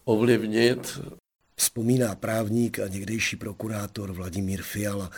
ovlivnit. 0.05 1.01
Vzpomíná 1.57 2.15
právník 2.15 2.79
a 2.79 2.89
někdejší 2.89 3.37
prokurátor 3.37 4.13
Vladimír 4.13 4.63
Fiala. 4.63 5.11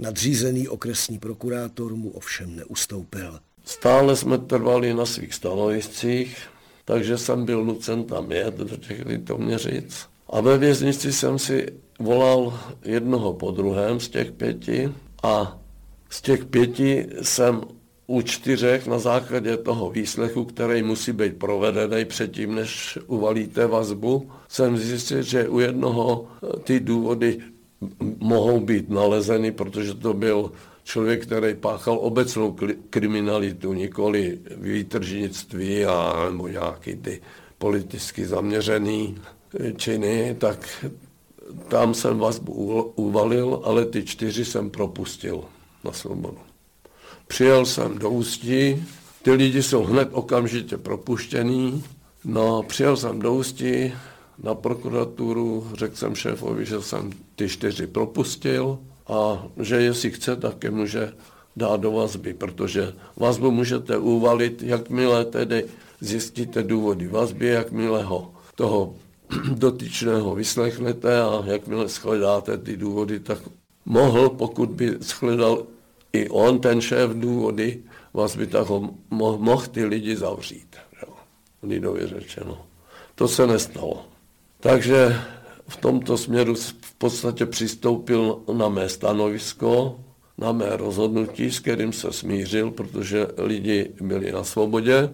Nadřízený 0.00 0.68
okresní 0.68 1.18
prokurátor 1.18 1.96
mu 1.96 2.10
ovšem 2.10 2.56
neustoupil. 2.56 3.38
Stále 3.64 4.16
jsme 4.16 4.38
trvali 4.38 4.94
na 4.94 5.06
svých 5.06 5.34
stanoviscích, 5.34 6.36
takže 6.84 7.18
jsem 7.18 7.44
byl 7.44 7.64
nucen 7.64 8.04
tam 8.04 8.32
jet 8.32 8.54
do 8.54 8.76
těch 8.76 9.06
Litoměřic. 9.06 10.06
A 10.28 10.40
ve 10.40 10.58
věznici 10.58 11.12
jsem 11.12 11.38
si 11.38 11.66
volal 11.98 12.60
jednoho 12.84 13.32
po 13.32 13.50
druhém 13.50 14.00
z 14.00 14.08
těch 14.08 14.32
pěti 14.32 14.92
a 15.22 15.58
z 16.10 16.22
těch 16.22 16.44
pěti 16.44 17.06
jsem 17.22 17.60
u 18.06 18.22
čtyřech 18.22 18.86
na 18.86 18.98
základě 18.98 19.56
toho 19.56 19.90
výslechu, 19.90 20.44
který 20.44 20.82
musí 20.82 21.12
být 21.12 21.36
provedený 21.36 22.04
předtím, 22.04 22.54
než 22.54 22.98
uvalíte 23.06 23.66
vazbu, 23.66 24.30
jsem 24.48 24.78
zjistil, 24.78 25.22
že 25.22 25.48
u 25.48 25.58
jednoho 25.58 26.28
ty 26.64 26.80
důvody 26.80 27.38
mohou 28.18 28.60
být 28.60 28.90
nalezeny, 28.90 29.52
protože 29.52 29.94
to 29.94 30.14
byl 30.14 30.52
člověk, 30.84 31.22
který 31.22 31.54
páchal 31.54 31.98
obecnou 32.00 32.56
kriminalitu, 32.90 33.72
nikoli 33.72 34.38
výtržnictví 34.56 35.84
a 35.84 36.26
nebo 36.30 36.48
nějaký 36.48 36.96
ty 36.96 37.20
politicky 37.58 38.26
zaměřený 38.26 39.16
činy, 39.76 40.36
tak 40.38 40.86
tam 41.68 41.94
jsem 41.94 42.18
vazbu 42.18 42.52
uvalil, 42.94 43.60
ale 43.64 43.84
ty 43.84 44.04
čtyři 44.04 44.44
jsem 44.44 44.70
propustil 44.70 45.44
na 45.84 45.92
svobodu. 45.92 46.38
Přijel 47.26 47.66
jsem 47.66 47.98
do 47.98 48.10
Ústí, 48.10 48.84
ty 49.22 49.32
lidi 49.32 49.62
jsou 49.62 49.84
hned 49.84 50.08
okamžitě 50.12 50.76
propuštěný, 50.78 51.84
no 52.24 52.62
přijel 52.62 52.96
jsem 52.96 53.18
do 53.18 53.34
Ústí 53.34 53.92
na 54.42 54.54
prokuraturu, 54.54 55.66
řekl 55.74 55.96
jsem 55.96 56.14
šéfovi, 56.14 56.66
že 56.66 56.82
jsem 56.82 57.10
ty 57.36 57.48
čtyři 57.48 57.86
propustil 57.86 58.78
a 59.06 59.46
že 59.60 59.76
jestli 59.76 60.10
chce, 60.10 60.36
tak 60.36 60.64
je 60.64 60.70
může 60.70 61.12
dát 61.56 61.80
do 61.80 61.92
vazby, 61.92 62.34
protože 62.34 62.92
vazbu 63.16 63.50
můžete 63.50 63.98
uvalit, 63.98 64.62
jakmile 64.62 65.24
tedy 65.24 65.64
zjistíte 66.00 66.62
důvody 66.62 67.08
vazby, 67.08 67.46
jakmile 67.46 68.02
ho 68.02 68.34
toho 68.54 68.94
dotyčného 69.54 70.34
vyslechnete 70.34 71.20
a 71.20 71.42
jakmile 71.46 71.88
shledáte 71.88 72.58
ty 72.58 72.76
důvody, 72.76 73.20
tak 73.20 73.38
mohl, 73.84 74.28
pokud 74.28 74.70
by 74.70 74.96
shledal 75.00 75.66
i 76.12 76.28
on, 76.28 76.60
ten 76.60 76.80
šéf 76.80 77.10
důvody, 77.10 77.82
vás 78.14 78.36
by 78.36 78.46
tak 78.46 78.68
mohl, 79.10 79.38
mohl 79.38 79.66
ty 79.66 79.84
lidi 79.84 80.16
zavřít. 80.16 80.76
Jo. 81.02 81.14
Lidově 81.62 82.06
řečeno. 82.06 82.66
To 83.14 83.28
se 83.28 83.46
nestalo. 83.46 84.04
Takže 84.60 85.16
v 85.68 85.76
tomto 85.76 86.18
směru 86.18 86.54
v 86.80 86.94
podstatě 86.94 87.46
přistoupil 87.46 88.38
na 88.52 88.68
mé 88.68 88.88
stanovisko, 88.88 90.00
na 90.38 90.52
mé 90.52 90.76
rozhodnutí, 90.76 91.50
s 91.50 91.60
kterým 91.60 91.92
se 91.92 92.12
smířil, 92.12 92.70
protože 92.70 93.26
lidi 93.38 93.90
byli 94.00 94.32
na 94.32 94.44
svobodě. 94.44 95.12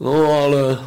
No 0.00 0.12
ale 0.12 0.78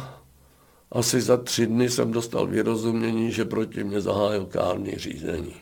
asi 0.92 1.20
za 1.20 1.36
tři 1.36 1.66
dny 1.66 1.90
jsem 1.90 2.12
dostal 2.12 2.46
vyrozumění, 2.46 3.32
že 3.32 3.44
proti 3.44 3.84
mě 3.84 4.00
zahájil 4.00 4.46
kární 4.46 4.92
řízení 4.92 5.54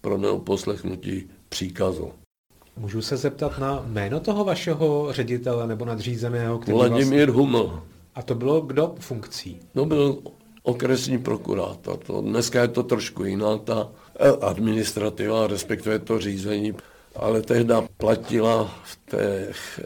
pro 0.00 0.18
neoposlechnutí 0.18 1.30
příkazu. 1.48 2.12
Můžu 2.76 3.02
se 3.02 3.16
zeptat 3.16 3.58
na 3.58 3.84
jméno 3.86 4.20
toho 4.20 4.44
vašeho 4.44 5.08
ředitele 5.10 5.66
nebo 5.66 5.84
nadřízeného? 5.84 6.58
Který 6.58 6.78
Vladimír 6.78 7.30
vlastně... 7.30 7.42
Huml. 7.42 7.82
A 8.14 8.22
to 8.22 8.34
bylo 8.34 8.60
kdo 8.60 8.94
funkcí? 8.98 9.60
To 9.72 9.84
byl 9.84 10.18
okresní 10.64 11.18
prokurátor. 11.18 11.96
To, 11.96 12.20
dneska 12.20 12.62
je 12.62 12.68
to 12.68 12.82
trošku 12.82 13.24
jiná 13.24 13.58
ta 13.58 13.88
eh, 14.18 14.28
administrativa, 14.40 15.46
respektive 15.46 15.98
to 15.98 16.18
řízení, 16.18 16.74
ale 17.16 17.42
tehdy 17.42 17.74
platila 17.96 18.74
v 18.84 18.98
těch 19.10 19.80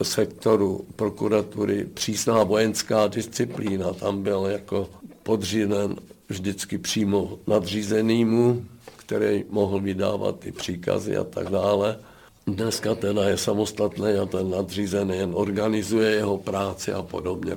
eh, 0.00 0.04
sektoru 0.04 0.86
prokuratury 0.96 1.84
přísná 1.94 2.44
vojenská 2.44 3.06
disciplína. 3.06 3.92
Tam 3.92 4.22
byl 4.22 4.46
jako 4.46 4.88
podřízen 5.22 5.96
vždycky 6.28 6.78
přímo 6.78 7.38
nadřízenýmu, 7.46 8.64
který 8.96 9.44
mohl 9.50 9.80
vydávat 9.80 10.38
ty 10.38 10.52
příkazy 10.52 11.16
a 11.16 11.24
tak 11.24 11.48
dále. 11.48 11.98
Dneska 12.48 12.94
teda 12.94 13.28
je 13.28 13.36
samostatný 13.36 14.12
a 14.22 14.26
ten 14.26 14.50
nadřízený 14.50 15.16
jen 15.16 15.30
organizuje 15.34 16.10
jeho 16.10 16.38
práci 16.38 16.92
a 16.92 17.02
podobně, 17.02 17.56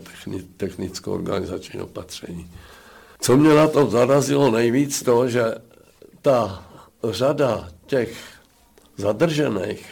technickou 0.58 1.12
organizační 1.12 1.82
opatření. 1.82 2.52
Co 3.20 3.38
mě 3.38 3.50
na 3.54 3.68
tom 3.68 3.90
zarazilo 3.90 4.52
nejvíc, 4.52 5.04
to, 5.04 5.30
že 5.30 5.56
ta 6.22 6.66
řada 7.04 7.70
těch 7.86 8.14
zadržených, 8.98 9.86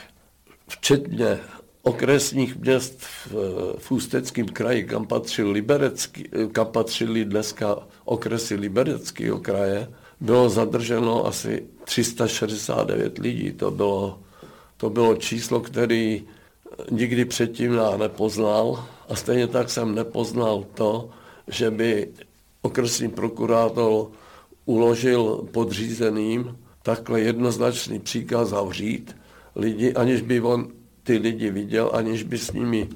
včetně 0.67 1.39
okresních 1.81 2.55
měst 2.55 2.99
v, 3.01 3.35
v 3.77 3.91
Ústeckém 3.91 4.47
kraji, 4.47 4.83
kam, 4.83 5.07
patřil 5.07 5.51
Liberecký, 5.51 6.23
kam 6.51 6.67
patřili 6.67 7.25
dneska 7.25 7.77
okresy 8.05 8.55
Libereckého 8.55 9.39
kraje, 9.39 9.87
bylo 10.19 10.49
zadrženo 10.49 11.25
asi 11.25 11.63
369 11.83 13.17
lidí. 13.17 13.51
To 13.51 13.71
bylo, 13.71 14.19
to 14.79 14.89
bylo 14.89 15.15
číslo, 15.15 15.59
který 15.59 16.24
nikdy 16.91 17.25
předtím 17.25 17.74
já 17.74 17.98
nepoznal 17.98 18.86
a 19.09 19.15
stejně 19.15 19.48
tak 19.48 19.69
jsem 19.69 19.95
nepoznal 19.95 20.65
to, 20.74 21.09
že 21.48 21.71
by 21.71 22.07
okresní 22.62 23.09
prokurátor 23.09 24.12
uložil 24.65 25.48
podřízeným 25.51 26.57
takhle 26.83 27.21
jednoznačný 27.21 28.00
příkaz 28.00 28.50
zavřít 28.50 29.15
lidi, 29.55 29.93
aniž 29.93 30.21
by 30.21 30.41
on 30.41 30.67
ty 31.03 31.17
lidi 31.17 31.51
viděl, 31.51 31.91
aniž 31.93 32.24
by 32.24 32.38
s 32.38 32.51
nimi 32.51 32.89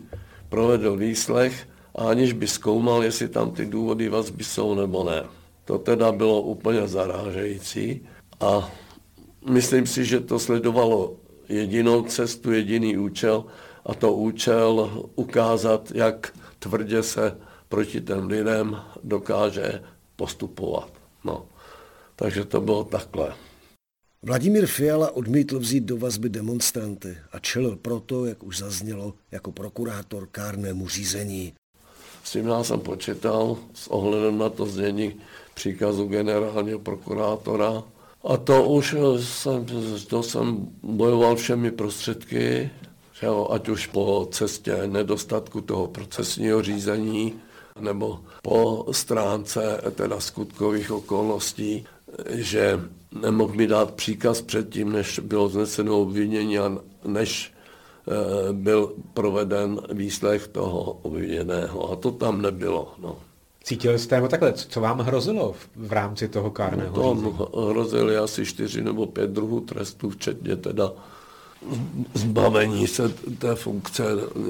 provedl 0.50 0.96
výslech 0.96 1.68
a 1.96 2.10
aniž 2.10 2.34
by 2.34 2.48
zkoumal, 2.48 3.04
jestli 3.04 3.28
tam 3.28 3.52
ty 3.52 3.66
důvody 3.66 4.10
vazby 4.10 4.44
jsou 4.44 4.76
nebo 4.76 5.04
ne. 5.04 5.24
To 5.66 5.78
teda 5.78 6.12
bylo 6.12 6.42
úplně 6.42 6.88
zarážející 6.88 8.08
a 8.40 8.72
myslím 9.50 9.88
si, 9.88 10.06
že 10.06 10.20
to 10.20 10.40
sledovalo 10.40 11.23
jedinou 11.50 12.04
cestu, 12.04 12.52
jediný 12.52 12.98
účel 12.98 13.46
a 13.86 13.94
to 13.94 14.14
účel 14.14 15.04
ukázat, 15.16 15.92
jak 15.96 16.34
tvrdě 16.60 17.04
se 17.04 17.38
proti 17.70 18.02
těm 18.02 18.28
lidem 18.28 18.78
dokáže 19.04 19.84
postupovat. 20.16 20.90
No. 21.24 21.46
Takže 22.16 22.46
to 22.46 22.62
bylo 22.62 22.84
takhle. 22.84 23.34
Vladimír 24.22 24.68
Fiala 24.68 25.12
odmítl 25.12 25.60
vzít 25.60 25.84
do 25.84 25.98
vazby 25.98 26.30
demonstranty 26.30 27.18
a 27.32 27.40
čelil 27.40 27.76
proto, 27.76 28.26
jak 28.26 28.44
už 28.44 28.58
zaznělo, 28.58 29.14
jako 29.32 29.52
prokurátor 29.52 30.28
kárnému 30.32 30.88
řízení. 30.88 31.54
S 32.24 32.32
tím 32.32 32.48
já 32.48 32.64
jsem 32.64 32.80
počítal 32.80 33.58
s 33.74 33.88
ohledem 33.88 34.38
na 34.38 34.50
to 34.50 34.66
znění 34.66 35.16
příkazu 35.54 36.08
generálního 36.08 36.80
prokurátora. 36.80 37.84
A 38.24 38.38
to 38.38 38.64
už 38.64 38.96
jsem, 39.20 39.66
to 40.08 40.24
jsem 40.24 40.68
bojoval 40.84 41.36
všemi 41.36 41.72
prostředky, 41.72 42.70
že 43.20 43.28
jo, 43.28 43.48
ať 43.52 43.70
už 43.70 43.88
po 43.88 44.28
cestě 44.32 44.88
nedostatku 44.88 45.62
toho 45.62 45.88
procesního 45.88 46.62
řízení, 46.62 47.34
nebo 47.80 48.20
po 48.42 48.86
stránce 48.92 49.82
teda 49.96 50.20
skutkových 50.20 50.92
okolností, 50.92 51.86
že 52.30 52.80
nemohl 53.22 53.54
mi 53.54 53.68
dát 53.68 53.94
příkaz 53.94 54.42
předtím, 54.42 54.92
než 54.92 55.20
bylo 55.20 55.50
zneseno 55.50 56.02
obvinění 56.02 56.60
a 56.60 56.78
než 57.06 57.54
eh, 58.08 58.54
byl 58.54 58.94
proveden 59.14 59.82
výslech 59.92 60.48
toho 60.48 60.82
obviněného. 60.82 61.92
A 61.92 61.96
to 61.96 62.12
tam 62.12 62.42
nebylo. 62.42 62.94
No. 63.02 63.18
Cítil 63.64 64.00
jste, 64.00 64.22
no 64.22 64.28
takhle, 64.28 64.54
co 64.54 64.82
vám 64.82 65.00
hrozilo 65.00 65.56
v, 65.76 65.92
rámci 65.92 66.28
toho 66.28 66.52
kárného 66.52 66.98
no, 66.98 67.16
řízení? 67.16 67.38
hrozili 67.70 68.18
asi 68.18 68.46
čtyři 68.46 68.82
nebo 68.82 69.06
pět 69.06 69.30
druhů 69.30 69.60
trestů, 69.60 70.10
včetně 70.10 70.56
teda 70.56 70.92
zbavení 72.14 72.88
se 72.88 73.10
té 73.40 73.56
funkce, 73.56 74.04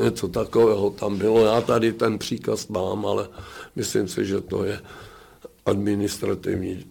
něco 0.03 0.27
takového 0.27 0.89
tam 0.89 1.17
bylo. 1.17 1.45
Já 1.45 1.61
tady 1.61 1.93
ten 1.93 2.19
příkaz 2.19 2.67
mám, 2.67 3.05
ale 3.05 3.27
myslím 3.75 4.07
si, 4.07 4.25
že 4.25 4.41
to 4.41 4.63
je 4.63 4.79
administrativní 5.65 6.85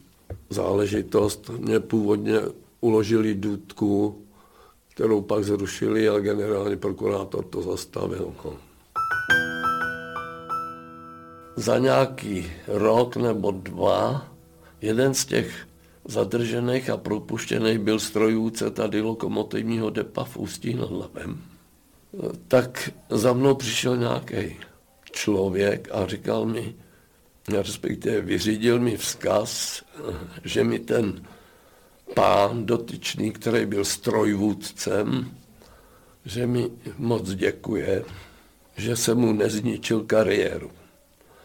záležitost. 0.51 1.51
Mě 1.59 1.81
původně 1.81 2.41
uložili 2.81 3.35
důdku, 3.35 4.23
kterou 4.95 5.21
pak 5.21 5.45
zrušili 5.45 6.09
a 6.09 6.19
generální 6.19 6.77
prokurátor 6.77 7.45
to 7.45 7.63
zastavil. 7.63 8.35
No. 8.45 8.57
Za 11.57 11.79
nějaký 11.79 12.53
rok 12.67 13.17
nebo 13.17 13.51
dva 13.51 14.29
jeden 14.81 15.15
z 15.15 15.25
těch 15.25 15.69
zadržených 16.05 16.91
a 16.91 16.97
propuštěných 16.97 17.79
byl 17.79 17.99
strojůce 17.99 18.71
tady 18.71 19.01
lokomotivního 19.01 19.91
depa 19.91 20.25
v 20.25 20.37
Ústí 20.37 20.75
nad 20.75 20.91
Labem. 20.91 21.43
Tak 22.49 22.91
za 23.11 23.33
mnou 23.33 23.55
přišel 23.55 23.97
nějaký 23.97 24.57
člověk 25.13 25.89
a 25.93 26.07
říkal 26.07 26.47
mi, 26.47 26.75
respektive 27.49 28.21
vyřídil 28.21 28.81
mi 28.81 28.97
vzkaz, 28.97 29.83
že 30.45 30.65
mi 30.65 30.79
ten 30.79 31.23
pán 32.15 32.67
dotyčný, 32.67 33.31
který 33.33 33.67
byl 33.67 33.85
strojvůdcem, 33.85 35.31
že 36.25 36.47
mi 36.47 36.71
moc 36.99 37.35
děkuje, 37.35 38.05
že 38.77 38.97
se 38.97 39.15
mu 39.15 39.33
nezničil 39.33 40.01
kariéru. 40.01 40.71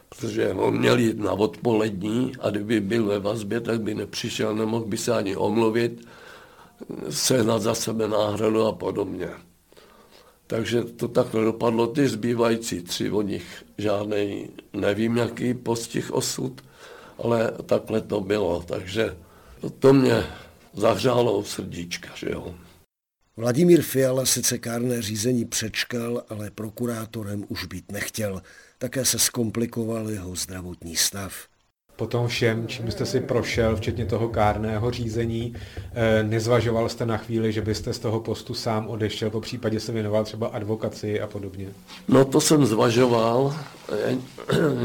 Protože 0.09 0.53
on 0.53 0.79
měl 0.79 0.99
jít 0.99 1.17
na 1.17 1.31
odpolední 1.31 2.31
a 2.39 2.49
kdyby 2.49 2.79
byl 2.79 3.05
ve 3.05 3.19
vazbě, 3.19 3.61
tak 3.61 3.81
by 3.81 3.95
nepřišel, 3.95 4.55
nemohl 4.55 4.85
by 4.85 4.97
se 4.97 5.13
ani 5.13 5.35
omluvit, 5.35 6.07
sehnat 7.09 7.61
za 7.61 7.75
sebe 7.75 8.07
náhradu 8.07 8.65
a 8.65 8.71
podobně. 8.71 9.29
Takže 10.47 10.83
to 10.83 11.07
takhle 11.07 11.43
dopadlo. 11.43 11.87
Ty 11.87 12.07
zbývající 12.07 12.81
tři 12.81 13.11
o 13.11 13.21
nich 13.21 13.63
žádný, 13.77 14.49
nevím, 14.73 15.17
jaký 15.17 15.53
postih 15.53 16.11
osud, 16.11 16.61
ale 17.17 17.51
takhle 17.65 18.01
to 18.01 18.21
bylo. 18.21 18.63
Takže 18.67 19.17
to 19.79 19.93
mě 19.93 20.23
zahřálo 20.73 21.43
srdíčka, 21.43 22.09
že 22.15 22.29
jo. 22.31 22.55
Vladimír 23.37 23.81
Fiala 23.81 24.25
sice 24.25 24.57
kárné 24.57 25.01
řízení 25.01 25.45
přečkal, 25.45 26.23
ale 26.29 26.51
prokurátorem 26.51 27.45
už 27.47 27.65
být 27.65 27.91
nechtěl. 27.91 28.41
Také 28.77 29.05
se 29.05 29.19
zkomplikoval 29.19 30.09
jeho 30.09 30.35
zdravotní 30.35 30.95
stav 30.95 31.47
po 31.97 32.07
tom 32.07 32.27
všem, 32.27 32.67
čím 32.67 32.91
jste 32.91 33.05
si 33.05 33.21
prošel, 33.21 33.75
včetně 33.75 34.05
toho 34.05 34.29
kárného 34.29 34.91
řízení, 34.91 35.53
eh, 35.93 36.23
nezvažoval 36.23 36.89
jste 36.89 37.05
na 37.05 37.17
chvíli, 37.17 37.51
že 37.53 37.61
byste 37.61 37.93
z 37.93 37.99
toho 37.99 38.19
postu 38.19 38.53
sám 38.53 38.87
odešel, 38.87 39.29
po 39.29 39.41
případě 39.41 39.79
se 39.79 39.91
věnoval 39.91 40.23
třeba 40.23 40.47
advokaci 40.47 41.21
a 41.21 41.27
podobně? 41.27 41.67
No 42.07 42.25
to 42.25 42.41
jsem 42.41 42.65
zvažoval, 42.65 43.55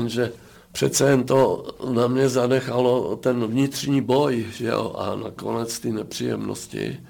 že 0.07 0.33
přece 0.73 1.11
jen 1.11 1.25
to 1.25 1.67
na 1.95 2.07
mě 2.07 2.29
zanechalo 2.29 3.17
ten 3.17 3.47
vnitřní 3.47 4.01
boj, 4.01 4.47
že 4.53 4.67
jo, 4.67 4.95
a 4.99 5.17
nakonec 5.17 5.81
ty 5.81 5.93
nepříjemnosti, 5.93 7.01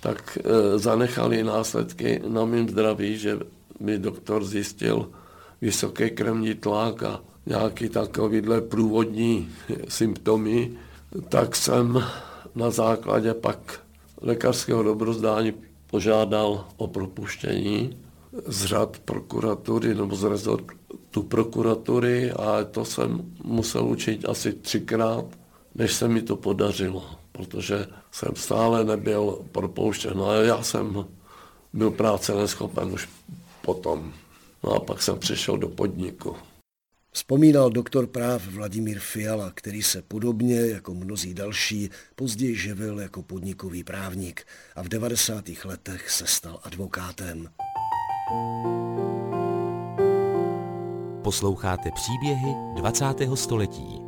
tak 0.00 0.38
e, 0.44 0.78
zanechali 0.78 1.42
následky 1.42 2.22
na 2.28 2.44
mém 2.44 2.68
zdraví, 2.68 3.18
že 3.18 3.38
mi 3.80 3.98
doktor 3.98 4.44
zjistil 4.44 5.08
vysoký 5.60 6.10
krevní 6.10 6.54
tlak 6.54 7.02
a 7.02 7.20
nějaký 7.46 7.88
takovýhle 7.88 8.60
průvodní 8.60 9.48
symptomy, 9.88 10.70
tak 11.28 11.56
jsem 11.56 12.04
na 12.54 12.70
základě 12.70 13.34
pak 13.34 13.80
lékařského 14.20 14.82
dobrozdání 14.82 15.52
požádal 15.90 16.66
o 16.76 16.86
propuštění 16.86 17.96
z 18.46 18.64
řad 18.64 18.98
prokuratury 19.04 19.94
nebo 19.94 20.16
z 20.16 20.24
rezortu 20.24 21.22
prokuratury 21.28 22.32
a 22.32 22.64
to 22.64 22.84
jsem 22.84 23.34
musel 23.44 23.84
učit 23.84 24.28
asi 24.28 24.52
třikrát, 24.52 25.24
než 25.74 25.92
se 25.92 26.08
mi 26.08 26.22
to 26.22 26.36
podařilo, 26.36 27.10
protože 27.32 27.86
jsem 28.10 28.32
stále 28.34 28.84
nebyl 28.84 29.38
propouštěn. 29.52 30.22
A 30.22 30.32
já 30.32 30.62
jsem 30.62 31.04
byl 31.72 31.90
práce 31.90 32.34
neschopen 32.34 32.92
už 32.92 33.08
potom. 33.62 34.12
No 34.64 34.72
a 34.72 34.80
pak 34.80 35.02
jsem 35.02 35.18
přešel 35.18 35.58
do 35.58 35.68
podniku. 35.68 36.36
Vzpomínal 37.12 37.70
doktor 37.70 38.06
práv 38.06 38.46
Vladimír 38.46 38.98
Fiala, 38.98 39.52
který 39.54 39.82
se 39.82 40.02
podobně 40.02 40.60
jako 40.60 40.94
mnozí 40.94 41.34
další 41.34 41.90
později 42.14 42.56
živil 42.56 43.00
jako 43.00 43.22
podnikový 43.22 43.84
právník 43.84 44.46
a 44.76 44.82
v 44.82 44.88
90. 44.88 45.44
letech 45.64 46.10
se 46.10 46.26
stal 46.26 46.60
advokátem. 46.62 47.48
Posloucháte 51.22 51.90
příběhy 51.94 52.54
20. 52.74 53.04
století. 53.34 53.99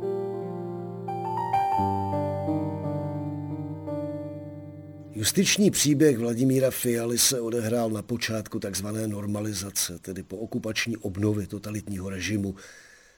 Justiční 5.23 5.71
příběh 5.71 6.17
Vladimíra 6.17 6.71
Fialy 6.71 7.17
se 7.17 7.41
odehrál 7.41 7.89
na 7.89 8.01
počátku 8.01 8.59
tzv. 8.59 8.87
normalizace, 9.07 9.99
tedy 9.99 10.23
po 10.23 10.37
okupační 10.37 10.97
obnově 10.97 11.47
totalitního 11.47 12.09
režimu, 12.09 12.55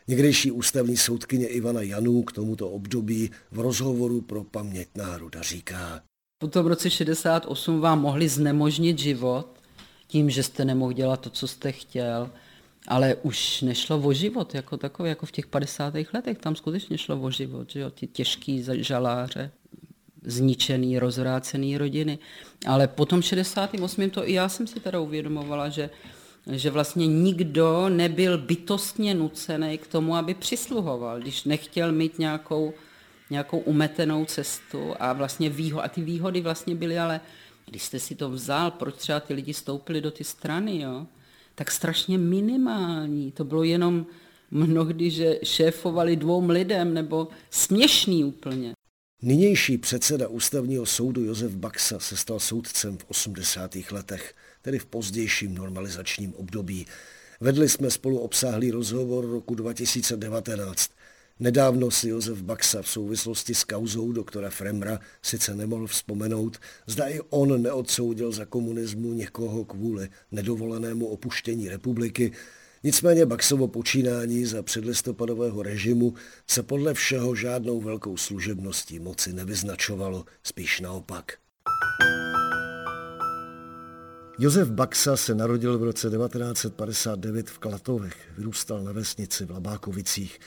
Někdejší 0.08 0.52
ústavní 0.52 0.98
soudkyně 0.98 1.48
Ivana 1.48 1.82
Janů 1.82 2.24
k 2.24 2.32
tomuto 2.32 2.70
období 2.70 3.32
v 3.52 3.60
rozhovoru 3.60 4.22
pro 4.22 4.44
paměť 4.44 4.88
národa 4.96 5.42
říká. 5.42 6.02
Po 6.38 6.48
tom 6.48 6.66
roce 6.66 6.90
68 6.90 7.80
vám 7.80 8.02
mohli 8.02 8.30
znemožnit 8.30 9.00
život 9.00 9.60
tím, 10.08 10.30
že 10.30 10.44
jste 10.44 10.66
nemohl 10.66 10.94
dělat 10.94 11.20
to, 11.20 11.30
co 11.30 11.48
jste 11.48 11.72
chtěl, 11.72 12.30
ale 12.88 13.16
už 13.16 13.62
nešlo 13.62 13.98
o 13.98 14.14
život 14.14 14.56
jako 14.56 14.78
takový, 14.78 15.10
jako 15.10 15.26
v 15.26 15.32
těch 15.32 15.48
50. 15.48 15.94
letech, 16.14 16.38
tam 16.38 16.56
skutečně 16.56 16.98
šlo 16.98 17.22
o 17.22 17.32
život, 17.32 17.72
že 17.72 17.80
jo, 17.80 17.90
ty 17.90 18.08
těžký 18.08 18.66
žaláře, 18.72 19.52
zničený, 20.26 21.00
rozvrácený 21.00 21.78
rodiny. 21.78 22.20
Ale 22.68 22.88
po 22.88 23.06
tom 23.06 23.22
68. 23.22 24.10
to 24.10 24.30
i 24.30 24.34
já 24.34 24.50
jsem 24.50 24.68
si 24.68 24.80
teda 24.80 25.00
uvědomovala, 25.00 25.70
že 25.70 25.90
že 26.52 26.70
vlastně 26.70 27.08
nikdo 27.08 27.90
nebyl 27.90 28.38
bytostně 28.38 29.14
nucený 29.14 29.78
k 29.78 29.88
tomu, 29.88 30.16
aby 30.16 30.34
přisluhoval, 30.34 31.20
když 31.20 31.44
nechtěl 31.44 31.92
mít 31.92 32.20
nějakou, 32.20 32.74
nějakou 33.30 33.60
umetenou 33.60 34.26
cestu 34.26 34.94
a 35.00 35.14
vlastně 35.14 35.50
výho, 35.50 35.84
a 35.84 35.88
ty 35.88 36.02
výhody 36.02 36.42
vlastně 36.42 36.76
byly, 36.76 37.00
ale 37.00 37.22
když 37.66 37.84
jste 37.84 38.00
si 38.00 38.16
to 38.16 38.30
vzal, 38.30 38.72
proč 38.72 38.96
třeba 38.96 39.20
ty 39.20 39.34
lidi 39.34 39.54
stoupili 39.54 40.02
do 40.02 40.12
ty 40.12 40.24
strany, 40.24 40.82
jo, 40.82 41.08
tak 41.56 41.72
strašně 41.72 42.18
minimální. 42.18 43.32
To 43.32 43.44
bylo 43.44 43.64
jenom 43.64 44.06
mnohdy, 44.52 45.10
že 45.10 45.40
šéfovali 45.44 46.16
dvou 46.16 46.48
lidem, 46.50 46.94
nebo 46.94 47.28
směšný 47.50 48.24
úplně. 48.24 48.75
Nynější 49.22 49.78
předseda 49.78 50.28
ústavního 50.28 50.86
soudu 50.86 51.24
Josef 51.24 51.52
Baxa 51.52 52.00
se 52.00 52.18
stal 52.18 52.40
soudcem 52.40 52.98
v 52.98 53.06
80. 53.08 53.76
letech 53.92 54.34
tedy 54.62 54.80
v 54.80 54.86
pozdějším 54.86 55.56
normalizačním 55.56 56.34
období. 56.34 56.86
Vedli 57.40 57.70
jsme 57.70 57.92
spolu 57.92 58.20
obsáhlý 58.20 58.72
rozhovor 58.72 59.30
roku 59.30 59.56
2019. 59.56 60.92
Nedávno 61.40 61.92
si 61.92 62.10
Josef 62.10 62.42
Baxa 62.42 62.82
v 62.82 62.88
souvislosti 62.88 63.56
s 63.56 63.64
kauzou 63.64 64.12
doktora 64.12 64.50
Fremra 64.50 65.00
sice 65.22 65.56
nemohl 65.56 65.88
vzpomenout, 65.88 66.58
zda 66.88 67.08
i 67.08 67.20
on 67.30 67.62
neodsoudil 67.62 68.32
za 68.32 68.46
komunismu 68.46 69.14
někoho 69.14 69.66
kvůli 69.66 70.10
nedovolenému 70.32 71.08
opuštění 71.08 71.70
republiky, 71.70 72.32
nicméně 72.86 73.26
Baxovo 73.26 73.68
počínání 73.68 74.46
za 74.46 74.64
předlistopadového 74.64 75.64
režimu 75.64 76.14
se 76.48 76.64
podle 76.64 76.94
všeho 76.94 77.36
žádnou 77.36 77.82
velkou 77.82 78.18
služebností 78.18 79.00
moci 79.00 79.34
nevyznačovalo, 79.34 80.26
spíš 80.44 80.80
naopak. 80.80 81.34
Josef 84.40 84.70
Baxa 84.70 85.18
se 85.18 85.36
narodil 85.36 85.80
v 85.80 85.84
roce 85.84 86.10
1959 86.10 87.50
v 87.50 87.60
Klatovech, 87.60 88.16
vyrůstal 88.38 88.84
na 88.84 88.92
vesnici 88.92 89.46
v 89.46 89.52
Labákovicích. 89.52 90.40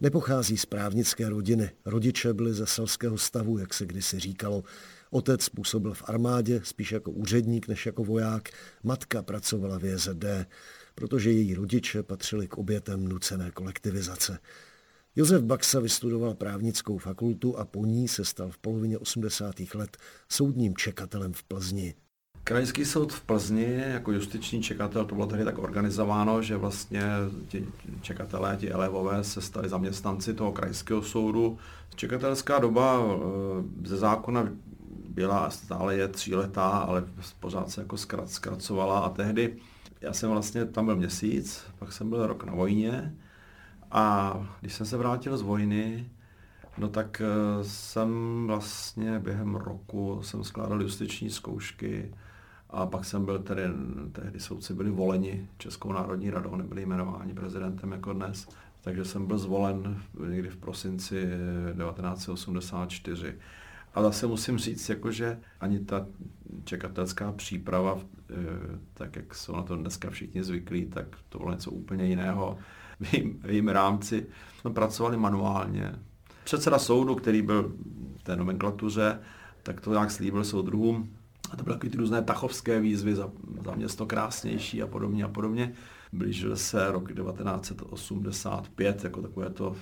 Nepochází 0.00 0.56
z 0.56 0.66
právnické 0.66 1.28
rodiny. 1.28 1.70
Rodiče 1.84 2.34
byli 2.34 2.54
ze 2.54 2.66
selského 2.66 3.18
stavu, 3.18 3.58
jak 3.58 3.74
se 3.74 3.86
kdysi 3.86 4.20
říkalo. 4.20 4.64
Otec 5.10 5.48
působil 5.48 5.94
v 5.94 6.02
armádě, 6.06 6.60
spíš 6.64 6.92
jako 6.92 7.10
úředník 7.10 7.68
než 7.68 7.86
jako 7.86 8.04
voják. 8.04 8.48
Matka 8.82 9.22
pracovala 9.22 9.78
v 9.78 9.84
JZD, 9.84 10.24
protože 11.00 11.30
její 11.30 11.54
rodiče 11.54 12.02
patřili 12.02 12.48
k 12.48 12.58
obětem 12.58 13.08
nucené 13.08 13.50
kolektivizace. 13.50 14.38
Josef 15.16 15.42
Baxa 15.42 15.80
vystudoval 15.80 16.34
právnickou 16.34 16.98
fakultu 16.98 17.58
a 17.58 17.64
po 17.64 17.86
ní 17.86 18.08
se 18.08 18.24
stal 18.24 18.50
v 18.50 18.58
polovině 18.58 18.98
80. 18.98 19.54
let 19.74 19.96
soudním 20.28 20.76
čekatelem 20.76 21.32
v 21.32 21.42
Plzni. 21.42 21.94
Krajský 22.44 22.84
soud 22.84 23.12
v 23.12 23.20
Plzni 23.20 23.82
jako 23.86 24.12
justiční 24.12 24.62
čekatel, 24.62 25.04
to 25.04 25.14
bylo 25.14 25.26
tehdy 25.26 25.44
tak 25.44 25.58
organizováno, 25.58 26.42
že 26.42 26.56
vlastně 26.56 27.02
ti 27.48 27.66
čekatelé, 28.02 28.56
ti 28.60 28.70
elevové 28.70 29.24
se 29.24 29.40
stali 29.40 29.68
zaměstnanci 29.68 30.34
toho 30.34 30.52
krajského 30.52 31.02
soudu. 31.02 31.58
Čekatelská 31.94 32.58
doba 32.58 33.00
eh, 33.02 33.88
ze 33.88 33.96
zákona 33.96 34.48
byla 35.08 35.50
stále 35.50 35.96
je 35.96 36.08
tříletá, 36.08 36.68
ale 36.68 37.04
pořád 37.40 37.70
se 37.70 37.80
jako 37.80 37.96
zkracovala 38.26 38.98
a 38.98 39.10
tehdy 39.10 39.56
já 40.00 40.12
jsem 40.12 40.30
vlastně 40.30 40.64
tam 40.64 40.86
byl 40.86 40.96
měsíc, 40.96 41.64
pak 41.78 41.92
jsem 41.92 42.10
byl 42.10 42.26
rok 42.26 42.44
na 42.44 42.54
vojně 42.54 43.14
a 43.90 44.34
když 44.60 44.74
jsem 44.74 44.86
se 44.86 44.96
vrátil 44.96 45.38
z 45.38 45.42
vojny, 45.42 46.10
no 46.78 46.88
tak 46.88 47.20
eh, 47.20 47.64
jsem 47.64 48.10
vlastně 48.46 49.18
během 49.18 49.54
roku 49.54 50.22
jsem 50.22 50.44
skládal 50.44 50.82
justiční 50.82 51.30
zkoušky, 51.30 52.12
a 52.72 52.86
pak 52.86 53.04
jsem 53.04 53.24
byl 53.24 53.38
tedy, 53.38 53.62
tehdy 54.12 54.40
soudci 54.40 54.74
byli 54.74 54.90
voleni 54.90 55.48
Českou 55.58 55.92
národní 55.92 56.30
radou, 56.30 56.56
nebyli 56.56 56.82
jmenováni 56.82 57.34
prezidentem 57.34 57.92
jako 57.92 58.12
dnes, 58.12 58.48
takže 58.80 59.04
jsem 59.04 59.26
byl 59.26 59.38
zvolen 59.38 60.02
někdy 60.28 60.48
v 60.48 60.56
prosinci 60.56 61.28
1984. 61.88 63.38
A 63.94 64.02
zase 64.02 64.26
musím 64.26 64.58
říct, 64.58 64.88
jakože 64.88 65.40
ani 65.60 65.80
ta 65.80 66.06
čekatelská 66.64 67.32
příprava, 67.32 67.98
tak 68.94 69.16
jak 69.16 69.34
jsou 69.34 69.56
na 69.56 69.62
to 69.62 69.76
dneska 69.76 70.10
všichni 70.10 70.42
zvyklí, 70.42 70.86
tak 70.86 71.06
to 71.28 71.38
bylo 71.38 71.50
něco 71.50 71.70
úplně 71.70 72.06
jiného. 72.06 72.58
V 73.00 73.14
jejím, 73.14 73.40
v 73.42 73.50
jejím 73.50 73.68
rámci 73.68 74.26
jsme 74.60 74.70
pracovali 74.70 75.16
manuálně. 75.16 75.92
Předseda 76.44 76.78
soudu, 76.78 77.14
který 77.14 77.42
byl 77.42 77.72
v 78.18 78.22
té 78.22 78.36
nomenklatuře, 78.36 79.20
tak 79.62 79.80
to 79.80 79.92
nějak 79.92 80.10
slíbil 80.10 80.44
soudruhům, 80.44 81.10
a 81.50 81.56
to 81.56 81.64
byly 81.64 81.76
takové 81.76 81.90
ty 81.90 81.96
různé 81.96 82.22
tachovské 82.22 82.80
výzvy 82.80 83.14
za, 83.14 83.30
za 83.64 83.74
město 83.74 84.06
krásnější 84.06 84.82
a 84.82 84.86
podobně 84.86 85.24
a 85.24 85.28
podobně. 85.28 85.72
Blížil 86.12 86.56
se 86.56 86.90
rok 86.90 87.12
1985, 87.12 89.04
jako 89.04 89.22
takové 89.22 89.50
to 89.50 89.76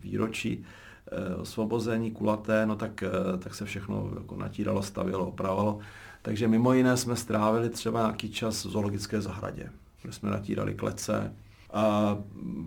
výročí 0.00 0.64
eh, 1.12 1.34
osvobození 1.34 2.10
kulaté, 2.10 2.66
no 2.66 2.76
tak, 2.76 3.02
eh, 3.02 3.38
tak 3.38 3.54
se 3.54 3.64
všechno 3.64 4.10
jako 4.16 4.36
natíralo, 4.36 4.82
stavělo, 4.82 5.26
opravalo. 5.26 5.78
Takže 6.24 6.48
mimo 6.48 6.72
jiné 6.72 6.96
jsme 6.96 7.16
strávili 7.16 7.70
třeba 7.70 8.00
nějaký 8.00 8.30
čas 8.30 8.64
v 8.64 8.68
zoologické 8.68 9.20
zahradě, 9.20 9.70
kde 10.02 10.12
jsme 10.12 10.30
natírali 10.30 10.74
klece, 10.74 11.32
a 11.72 12.16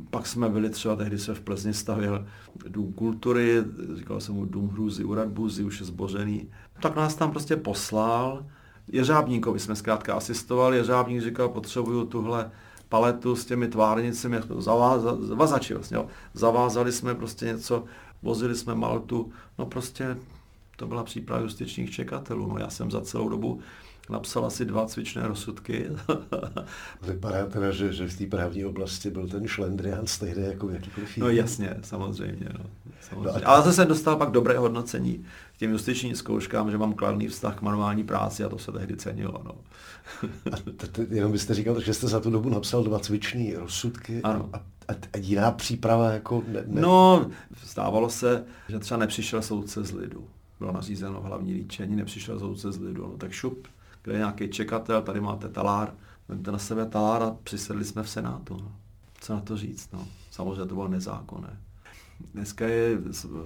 pak 0.10 0.28
jsme 0.28 0.50
byli 0.50 0.70
třeba, 0.70 0.96
tehdy 0.96 1.20
se 1.20 1.36
v 1.36 1.42
Plzni 1.42 1.74
stavil 1.74 2.28
dům 2.68 2.94
kultury, 2.94 3.64
říkal 3.96 4.22
jsem 4.22 4.36
mu 4.36 4.46
dům 4.46 4.70
hrůzy 4.70 5.04
u 5.04 5.14
Radbuzy, 5.14 5.64
už 5.64 5.80
je 5.80 5.86
zbořený. 5.86 6.48
Tak 6.82 6.96
nás 6.96 7.16
tam 7.16 7.32
prostě 7.32 7.56
poslal. 7.56 8.46
Jeřábníkovi 8.88 9.60
jsme 9.60 9.76
zkrátka 9.76 10.14
asistovali, 10.14 10.78
Jeřábník 10.78 11.22
říkal, 11.22 11.50
potřebuju 11.50 12.06
tuhle 12.06 12.52
paletu 12.90 13.36
s 13.36 13.46
těmi 13.46 13.68
tvárnicemi, 13.68 14.38
zavazači 15.20 15.74
vlastně, 15.74 15.98
jo. 15.98 16.08
zavázali 16.34 16.92
jsme 16.92 17.16
prostě 17.16 17.46
něco, 17.46 17.84
vozili 18.22 18.56
jsme 18.56 18.76
Maltu, 18.76 19.32
no 19.58 19.66
prostě 19.66 20.18
to 20.78 20.88
byla 20.88 21.04
příprava 21.04 21.42
justičních 21.42 21.92
čekatelů. 21.92 22.48
No 22.48 22.58
já 22.58 22.70
jsem 22.70 22.92
za 22.92 23.02
celou 23.02 23.30
dobu 23.30 23.60
napsal 24.10 24.46
asi 24.46 24.66
dva 24.66 24.86
cvičné 24.86 25.28
rozsudky. 25.28 25.86
Vypadá 27.02 27.46
teda, 27.46 27.72
že, 27.72 27.94
že 27.94 28.08
v 28.08 28.18
té 28.18 28.26
právní 28.26 28.66
oblasti 28.66 29.10
byl 29.10 29.28
ten 29.28 29.48
šlendrián 29.48 30.08
stejný 30.08 30.44
jako 30.44 30.68
v 30.68 30.74
jakýkoliv 30.74 31.18
No 31.18 31.30
jasně, 31.30 31.76
samozřejmě. 31.82 32.50
No, 32.60 32.66
samozřejmě. 33.02 33.42
No, 33.46 33.50
Ale 33.50 33.64
zase 33.64 33.74
jsem 33.74 33.88
dostal 33.88 34.16
pak 34.16 34.32
dobré 34.32 34.58
hodnocení 34.58 35.26
k 35.56 35.58
těm 35.58 35.72
justičním 35.72 36.16
zkouškám, 36.16 36.72
že 36.72 36.78
mám 36.78 36.94
kladný 36.94 37.28
vztah 37.28 37.58
k 37.58 37.62
manuální 37.62 38.04
práci 38.04 38.44
a 38.44 38.50
to 38.50 38.58
se 38.58 38.72
tehdy 38.72 38.98
cenilo. 38.98 39.42
No. 39.46 39.56
a 40.52 40.56
jenom 41.10 41.32
byste 41.32 41.54
říkal, 41.54 41.82
že 41.82 41.94
jste 41.94 42.08
za 42.08 42.20
tu 42.20 42.30
dobu 42.30 42.50
napsal 42.50 42.84
dva 42.84 43.00
cvičné 43.00 43.52
rozsudky 43.56 44.22
ano. 44.24 44.50
a, 44.54 44.58
a, 44.88 44.94
a 45.14 45.18
jiná 45.18 45.52
příprava 45.52 46.12
jako... 46.12 46.44
Ne, 46.48 46.64
ne... 46.68 46.82
No, 46.82 47.30
stávalo 47.64 48.10
se, 48.10 48.46
že 48.70 48.80
třeba 48.80 48.98
nepřišel 48.98 49.42
soudce 49.42 49.84
z 49.84 49.92
lidu. 49.92 50.28
Bylo 50.60 50.72
nařízeno 50.72 51.22
hlavní 51.22 51.54
líčení, 51.54 51.96
nepřišel 51.96 52.40
soudce 52.40 52.72
z 52.72 52.80
lidu. 52.80 53.08
No, 53.08 53.18
tak 53.18 53.32
šup, 53.32 53.68
kde 54.04 54.14
je 54.14 54.18
nějaký 54.18 54.50
čekatel, 54.50 55.02
tady 55.02 55.22
máte 55.22 55.50
talár, 55.50 55.94
vemte 56.28 56.52
na 56.52 56.58
sebe 56.58 56.86
talár 56.86 57.24
a 57.24 57.38
přisedli 57.44 57.86
jsme 57.86 58.04
v 58.04 58.10
Senátu. 58.10 58.58
No. 58.58 58.72
Co 59.22 59.34
na 59.34 59.42
to 59.42 59.58
říct? 59.58 59.90
No. 59.94 60.08
Samozřejmě 60.32 60.66
to 60.66 60.76
bylo 60.76 60.88
nezákonné. 60.88 61.58
Dneska 62.34 62.68
je 62.68 62.98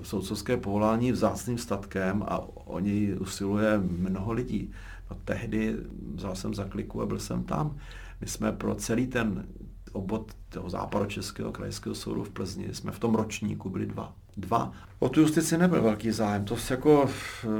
soudcovské 0.02 0.58
povolání 0.58 1.12
vzácným 1.12 1.58
statkem 1.58 2.24
a 2.28 2.40
o 2.56 2.80
něj 2.80 3.18
usiluje 3.20 3.78
mnoho 3.78 4.32
lidí. 4.32 4.72
No, 5.10 5.18
tehdy 5.26 5.78
vzal 6.16 6.36
jsem 6.36 6.54
za 6.54 6.66
kliku 6.66 7.02
a 7.02 7.06
byl 7.06 7.20
jsem 7.20 7.44
tam. 7.44 7.78
My 8.22 8.28
jsme 8.28 8.52
pro 8.52 8.76
celý 8.76 9.08
ten 9.08 9.48
obvod 9.92 10.32
toho 10.50 10.70
západočeského 10.70 11.52
krajského 11.52 11.96
soudu 11.96 12.24
v 12.24 12.30
Plzni, 12.30 12.74
jsme 12.74 12.92
v 12.92 13.00
tom 13.00 13.16
ročníku 13.16 13.70
byli 13.70 13.86
dva 13.86 14.16
dva. 14.38 14.72
O 15.00 15.10
tu 15.10 15.22
justici 15.22 15.58
nebyl 15.58 15.82
velký 15.82 16.12
zájem. 16.12 16.46
To 16.46 16.58
se 16.58 16.74
jako, 16.74 17.10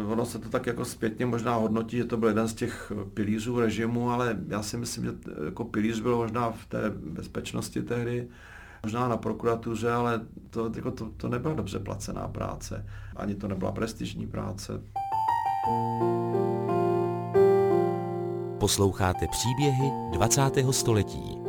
ono 0.08 0.26
se 0.26 0.40
to 0.40 0.50
tak 0.50 0.68
jako 0.68 0.86
zpětně 0.86 1.26
možná 1.26 1.56
hodnotí, 1.56 1.98
že 1.98 2.04
to 2.06 2.18
byl 2.18 2.30
jeden 2.30 2.48
z 2.48 2.54
těch 2.54 2.92
pilířů 3.14 3.60
režimu, 3.60 4.12
ale 4.12 4.38
já 4.48 4.64
si 4.64 4.78
myslím, 4.78 5.06
že 5.06 5.12
jako 5.46 5.64
pilíř 5.64 6.00
byl 6.00 6.18
možná 6.18 6.52
v 6.52 6.66
té 6.66 6.90
bezpečnosti 6.90 7.82
tehdy, 7.82 8.28
možná 8.84 9.08
na 9.08 9.18
prokuratuře, 9.18 9.92
ale 9.92 10.22
to, 10.50 10.72
jako 10.76 10.92
to, 10.92 11.10
to 11.18 11.28
nebyla 11.28 11.54
dobře 11.54 11.80
placená 11.80 12.28
práce. 12.28 12.86
Ani 13.16 13.36
to 13.36 13.48
nebyla 13.48 13.72
prestižní 13.72 14.28
práce. 14.28 14.82
Posloucháte 18.60 19.28
příběhy 19.28 19.92
20. 20.12 20.42
století. 20.72 21.41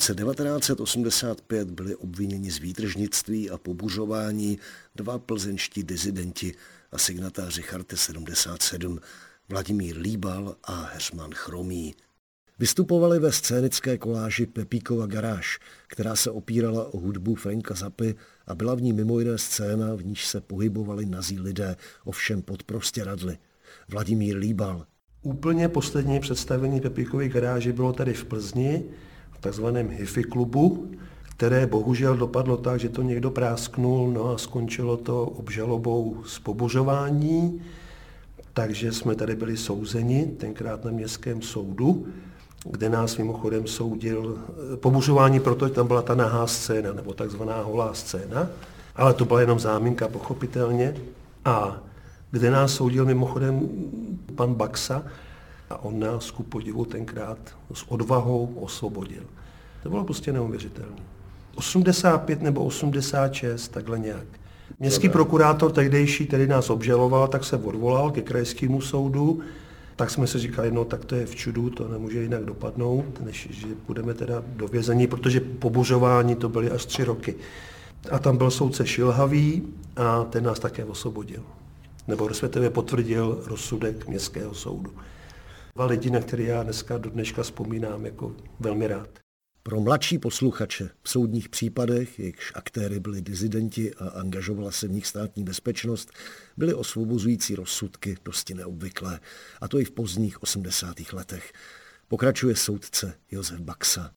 Roce 0.00 0.14
1985 0.14 1.70
byli 1.70 1.96
obviněni 1.96 2.50
z 2.50 2.58
výtržnictví 2.58 3.50
a 3.50 3.58
pobuřování 3.58 4.58
dva 4.94 5.18
plzeňští 5.18 5.82
dizidenti 5.82 6.54
a 6.92 6.98
signatáři 6.98 7.62
Charty 7.62 7.96
77 7.96 9.00
Vladimír 9.48 9.96
Líbal 9.98 10.56
a 10.64 10.90
Herman 10.92 11.30
Chromý. 11.34 11.94
Vystupovali 12.58 13.18
ve 13.18 13.32
scénické 13.32 13.98
koláži 13.98 14.46
Pepíkova 14.46 15.06
garáž, 15.06 15.58
která 15.86 16.16
se 16.16 16.30
opírala 16.30 16.94
o 16.94 16.98
hudbu 16.98 17.34
Franka 17.34 17.74
Zapy 17.74 18.14
a 18.46 18.54
byla 18.54 18.74
v 18.74 18.82
ní 18.82 18.92
mimo 18.92 19.18
jiné 19.18 19.38
scéna, 19.38 19.94
v 19.94 20.04
níž 20.04 20.26
se 20.26 20.40
pohybovali 20.40 21.06
nazí 21.06 21.40
lidé, 21.40 21.76
ovšem 22.04 22.42
pod 22.42 22.62
radly. 23.04 23.38
Vladimír 23.88 24.36
Líbal. 24.36 24.86
Úplně 25.22 25.68
poslední 25.68 26.20
představení 26.20 26.80
Pepíkovy 26.80 27.28
garáže 27.28 27.72
bylo 27.72 27.92
tady 27.92 28.14
v 28.14 28.24
Plzni, 28.24 28.84
takzvaném 29.40 29.90
hifi 29.90 30.24
klubu, 30.24 30.90
které 31.30 31.66
bohužel 31.66 32.16
dopadlo 32.16 32.56
tak, 32.56 32.80
že 32.80 32.88
to 32.88 33.02
někdo 33.02 33.30
prásknul, 33.30 34.10
no 34.12 34.28
a 34.28 34.38
skončilo 34.38 34.96
to 34.96 35.24
obžalobou 35.24 36.22
z 36.26 36.38
pobořování, 36.38 37.62
takže 38.54 38.92
jsme 38.92 39.14
tady 39.14 39.36
byli 39.36 39.56
souzeni, 39.56 40.26
tenkrát 40.26 40.84
na 40.84 40.90
městském 40.90 41.42
soudu, 41.42 42.06
kde 42.64 42.88
nás 42.88 43.16
mimochodem 43.16 43.66
soudil 43.66 44.38
pobuřování, 44.76 45.40
protože 45.40 45.74
tam 45.74 45.86
byla 45.86 46.02
ta 46.02 46.14
nahá 46.14 46.46
scéna, 46.46 46.92
nebo 46.92 47.14
takzvaná 47.14 47.62
holá 47.62 47.94
scéna, 47.94 48.48
ale 48.96 49.14
to 49.14 49.24
byla 49.24 49.40
jenom 49.40 49.58
záminka, 49.58 50.08
pochopitelně. 50.08 50.94
A 51.44 51.82
kde 52.30 52.50
nás 52.50 52.74
soudil 52.74 53.04
mimochodem 53.04 53.68
pan 54.34 54.54
Baxa, 54.54 55.02
a 55.70 55.84
on 55.84 56.00
nás 56.00 56.30
ku 56.30 56.42
podivu 56.42 56.84
tenkrát 56.84 57.38
s 57.72 57.84
odvahou 57.88 58.54
osvobodil. 58.60 59.22
To 59.82 59.90
bylo 59.90 60.04
prostě 60.04 60.32
neuvěřitelné. 60.32 61.02
85 61.54 62.42
nebo 62.42 62.64
86, 62.64 63.68
takhle 63.68 63.98
nějak. 63.98 64.26
Městský 64.78 65.08
prokurátor 65.08 65.72
tehdejší, 65.72 66.26
který 66.26 66.46
nás 66.46 66.70
obžaloval, 66.70 67.28
tak 67.28 67.44
se 67.44 67.56
odvolal 67.56 68.10
ke 68.10 68.22
krajskému 68.22 68.80
soudu. 68.80 69.40
Tak 69.96 70.10
jsme 70.10 70.26
si 70.26 70.38
říkali, 70.38 70.70
no 70.70 70.84
tak 70.84 71.04
to 71.04 71.14
je 71.14 71.26
v 71.26 71.34
čudu, 71.34 71.70
to 71.70 71.88
nemůže 71.88 72.22
jinak 72.22 72.44
dopadnout, 72.44 73.20
než 73.20 73.48
že 73.50 73.66
budeme 73.86 74.14
teda 74.14 74.42
do 74.46 74.68
vězení, 74.68 75.06
protože 75.06 75.40
pobuřování 75.40 76.36
to 76.36 76.48
byly 76.48 76.70
až 76.70 76.86
tři 76.86 77.04
roky. 77.04 77.34
A 78.10 78.18
tam 78.18 78.36
byl 78.36 78.50
soudce 78.50 78.86
Šilhavý 78.86 79.62
a 79.96 80.24
ten 80.24 80.44
nás 80.44 80.58
také 80.58 80.84
osvobodil. 80.84 81.42
Nebo 82.08 82.28
respektive 82.28 82.70
potvrdil 82.70 83.42
rozsudek 83.46 84.08
městského 84.08 84.54
soudu. 84.54 84.90
Dva 85.80 85.86
lidi, 85.86 86.10
na 86.10 86.20
které 86.20 86.42
já 86.42 86.62
dneska 86.62 86.98
do 86.98 87.10
dneška 87.10 87.42
vzpomínám 87.42 88.04
jako 88.04 88.36
velmi 88.58 88.86
rád. 88.86 89.08
Pro 89.62 89.80
mladší 89.80 90.18
posluchače 90.18 90.90
v 91.02 91.10
soudních 91.10 91.48
případech, 91.48 92.18
jejichž 92.18 92.52
aktéry 92.54 93.00
byli 93.00 93.22
dizidenti 93.22 93.94
a 93.94 94.08
angažovala 94.08 94.70
se 94.70 94.88
v 94.88 94.90
nich 94.90 95.06
státní 95.06 95.44
bezpečnost, 95.44 96.10
byly 96.56 96.74
osvobozující 96.74 97.54
rozsudky 97.54 98.16
dosti 98.24 98.54
neobvyklé, 98.54 99.20
a 99.60 99.68
to 99.68 99.78
i 99.78 99.84
v 99.84 99.90
pozdních 99.90 100.42
80. 100.42 100.96
letech. 101.12 101.52
Pokračuje 102.08 102.56
soudce 102.56 103.14
Josef 103.30 103.60
Baxa. 103.60 104.10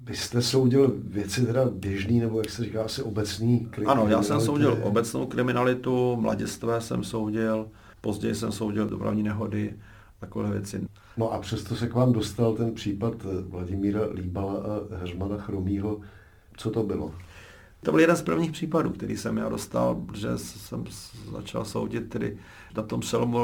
Vy 0.00 0.16
jste 0.16 0.42
soudil 0.42 0.94
věci 1.04 1.46
teda 1.46 1.64
běžný, 1.64 2.20
nebo 2.20 2.38
jak 2.38 2.50
se 2.50 2.64
říká, 2.64 2.84
asi 2.84 3.02
obecný 3.02 3.66
kriminalitu? 3.70 4.02
Ano, 4.02 4.10
já 4.10 4.22
jsem 4.22 4.40
soudil 4.40 4.78
obecnou 4.82 5.26
kriminalitu, 5.26 6.16
mladistvé 6.16 6.80
jsem 6.80 7.04
soudil, 7.04 7.70
později 8.00 8.34
jsem 8.34 8.52
soudil 8.52 8.88
dopravní 8.88 9.22
nehody, 9.22 9.74
takové 10.24 10.50
věci. 10.50 10.86
No 11.16 11.32
a 11.32 11.38
přesto 11.38 11.76
se 11.76 11.88
k 11.88 11.94
vám 11.94 12.12
dostal 12.12 12.54
ten 12.54 12.74
případ 12.74 13.14
Vladimíra 13.48 14.00
Líbala 14.14 14.52
a 14.52 14.96
Heřmana 14.96 15.36
Chromího. 15.36 16.00
Co 16.56 16.70
to 16.70 16.82
bylo? 16.82 17.14
To 17.82 17.90
byl 17.90 18.00
jeden 18.00 18.16
z 18.16 18.22
prvních 18.22 18.52
případů, 18.52 18.90
který 18.90 19.16
jsem 19.16 19.36
já 19.36 19.48
dostal, 19.48 19.94
protože 19.94 20.38
jsem 20.38 20.84
začal 21.32 21.64
soudit 21.64 22.08
tedy 22.08 22.38
na 22.76 22.82
tom 22.82 23.00
přelomu 23.00 23.38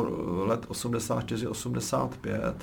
let 0.46 0.66
84-85. 0.66 2.54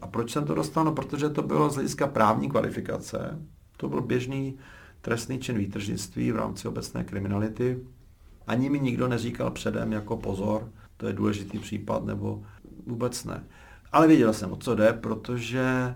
A 0.00 0.06
proč 0.06 0.30
jsem 0.30 0.44
to 0.44 0.54
dostal? 0.54 0.84
No, 0.84 0.92
protože 0.92 1.28
to 1.28 1.42
bylo 1.42 1.70
z 1.70 1.74
hlediska 1.74 2.06
právní 2.06 2.50
kvalifikace. 2.50 3.38
To 3.76 3.88
byl 3.88 4.00
běžný 4.00 4.56
trestný 5.00 5.38
čin 5.38 5.58
výtržnictví 5.58 6.32
v 6.32 6.36
rámci 6.36 6.68
obecné 6.68 7.04
kriminality. 7.04 7.80
Ani 8.46 8.70
mi 8.70 8.80
nikdo 8.80 9.08
neříkal 9.08 9.50
předem 9.50 9.92
jako 9.92 10.16
pozor, 10.16 10.68
to 10.96 11.06
je 11.06 11.12
důležitý 11.12 11.58
případ, 11.58 12.04
nebo 12.04 12.42
vůbec 12.86 13.24
ne. 13.24 13.44
Ale 13.92 14.06
věděl 14.06 14.32
jsem, 14.32 14.52
o 14.52 14.56
co 14.56 14.74
jde, 14.74 14.92
protože 14.92 15.94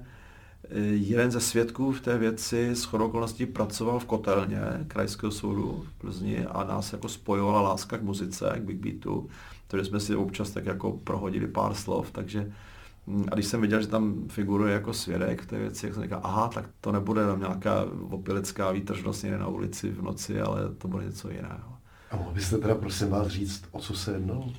eh, 0.71 0.79
jeden 0.81 1.31
ze 1.31 1.41
svědků 1.41 1.93
v 1.93 2.01
té 2.01 2.19
věci 2.19 2.71
s 2.71 2.95
okolností 2.95 3.47
pracoval 3.47 3.99
v 3.99 4.05
kotelně 4.05 4.61
krajského 4.89 5.33
soudu 5.33 5.85
v 5.89 6.01
Plzni 6.01 6.47
a 6.47 6.65
nás 6.65 6.93
jako 6.93 7.09
spojovala 7.09 7.61
láska 7.61 7.99
k 7.99 8.03
muzice, 8.03 8.53
k 8.57 8.63
Big 8.63 8.77
Beatu, 8.77 9.29
takže 9.67 9.85
jsme 9.85 10.01
si 10.01 10.17
občas 10.17 10.51
tak 10.51 10.67
jako 10.67 10.93
prohodili 10.93 11.47
pár 11.47 11.75
slov, 11.75 12.11
takže 12.11 12.53
hm, 13.07 13.25
a 13.33 13.35
když 13.35 13.47
jsem 13.47 13.61
viděl, 13.61 13.83
že 13.83 13.89
tam 13.89 14.29
figuruje 14.29 14.73
jako 14.73 14.93
svědek 14.93 15.43
v 15.43 15.47
té 15.47 15.59
věci, 15.59 15.87
jak 15.87 15.95
jsem 15.95 16.03
říkal, 16.03 16.21
aha, 16.23 16.49
tak 16.49 16.65
to 16.81 16.93
nebude 16.93 17.27
tam 17.27 17.41
nějaká 17.41 17.85
opilecká 18.11 18.71
výtržnost 18.71 19.23
někde 19.23 19.39
na 19.39 19.47
ulici 19.49 19.91
v 19.91 20.03
noci, 20.03 20.41
ale 20.41 20.75
to 20.79 20.89
bude 20.89 21.05
něco 21.05 21.31
jiného. 21.31 21.77
A 22.11 22.17
mohl 22.17 22.31
byste 22.31 22.59
teda 22.59 22.75
prosím 22.75 23.09
vás 23.09 23.29
říct, 23.29 23.65
o 23.71 23.81
co 23.81 23.95
se 23.95 24.13
jednalo? 24.13 24.53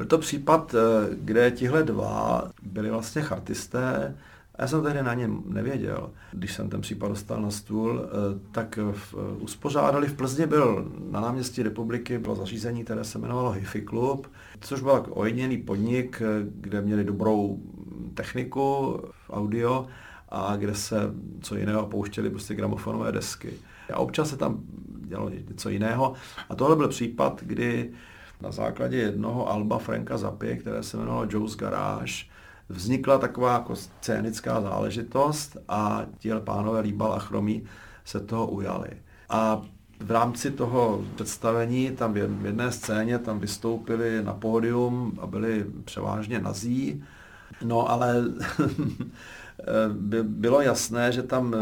Byl 0.00 0.06
to 0.06 0.18
případ, 0.18 0.74
eh, 0.74 1.08
kde 1.14 1.50
tihle 1.50 1.82
dva 1.82 2.50
byli 2.62 2.90
vlastně 2.90 3.22
chartisté, 3.22 4.16
já 4.58 4.66
jsem 4.66 4.82
tehdy 4.82 5.02
na 5.02 5.14
něm 5.14 5.42
nevěděl. 5.46 6.10
Když 6.32 6.54
jsem 6.54 6.68
ten 6.70 6.80
případ 6.80 7.08
dostal 7.08 7.42
na 7.42 7.50
stůl, 7.50 8.02
eh, 8.04 8.08
tak 8.52 8.78
v, 8.92 9.14
eh, 9.14 9.36
uspořádali 9.42 10.08
v 10.08 10.14
Plzně 10.14 10.46
byl 10.46 10.92
na 11.10 11.20
náměstí 11.20 11.62
republiky 11.62 12.18
bylo 12.18 12.34
zařízení, 12.34 12.84
které 12.84 13.04
se 13.04 13.18
jmenovalo 13.18 13.50
Hifi 13.50 13.82
Club, 13.82 14.26
což 14.60 14.80
byl 14.80 15.06
ojedinělý 15.10 15.56
podnik, 15.56 16.22
kde 16.44 16.82
měli 16.82 17.04
dobrou 17.04 17.60
techniku, 18.14 19.00
audio 19.30 19.86
a 20.28 20.56
kde 20.56 20.74
se 20.74 20.96
co 21.40 21.56
jiného 21.56 21.86
pouštěli 21.86 22.30
prostě 22.30 22.54
gramofonové 22.54 23.12
desky. 23.12 23.52
A 23.92 23.98
občas 23.98 24.30
se 24.30 24.36
tam 24.36 24.60
dělalo 25.06 25.30
něco 25.48 25.68
jiného. 25.68 26.14
A 26.48 26.54
tohle 26.54 26.76
byl 26.76 26.88
případ, 26.88 27.40
kdy 27.42 27.90
na 28.40 28.50
základě 28.50 28.96
jednoho 28.96 29.48
alba 29.48 29.78
Franka 29.78 30.18
Zapie, 30.18 30.56
které 30.56 30.82
se 30.82 30.96
jmenovalo 30.96 31.26
Joe's 31.30 31.56
Garage, 31.56 32.24
vznikla 32.68 33.18
taková 33.18 33.52
jako 33.52 33.76
scénická 33.76 34.60
záležitost 34.60 35.56
a 35.68 36.06
ti 36.18 36.30
pánové 36.44 36.80
Líbal 36.80 37.12
a 37.12 37.18
Chromí 37.18 37.62
se 38.04 38.20
toho 38.20 38.46
ujali. 38.46 38.88
A 39.28 39.62
v 40.00 40.10
rámci 40.10 40.50
toho 40.50 41.04
představení 41.14 41.90
tam 41.90 42.12
v 42.12 42.46
jedné 42.46 42.72
scéně 42.72 43.18
tam 43.18 43.40
vystoupili 43.40 44.24
na 44.24 44.34
pódium 44.34 45.18
a 45.20 45.26
byli 45.26 45.66
převážně 45.84 46.40
nazí. 46.40 47.04
No 47.64 47.90
ale 47.90 48.24
bylo 50.22 50.60
jasné, 50.60 51.12
že 51.12 51.22
tam 51.22 51.54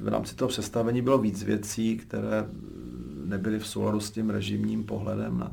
v 0.00 0.08
rámci 0.08 0.36
toho 0.36 0.48
představení 0.48 1.02
bylo 1.02 1.18
víc 1.18 1.42
věcí, 1.42 1.96
které 1.96 2.46
nebyly 3.24 3.58
v 3.58 3.66
souladu 3.66 4.00
s 4.00 4.10
tím 4.10 4.30
režimním 4.30 4.84
pohledem 4.84 5.38
na, 5.38 5.52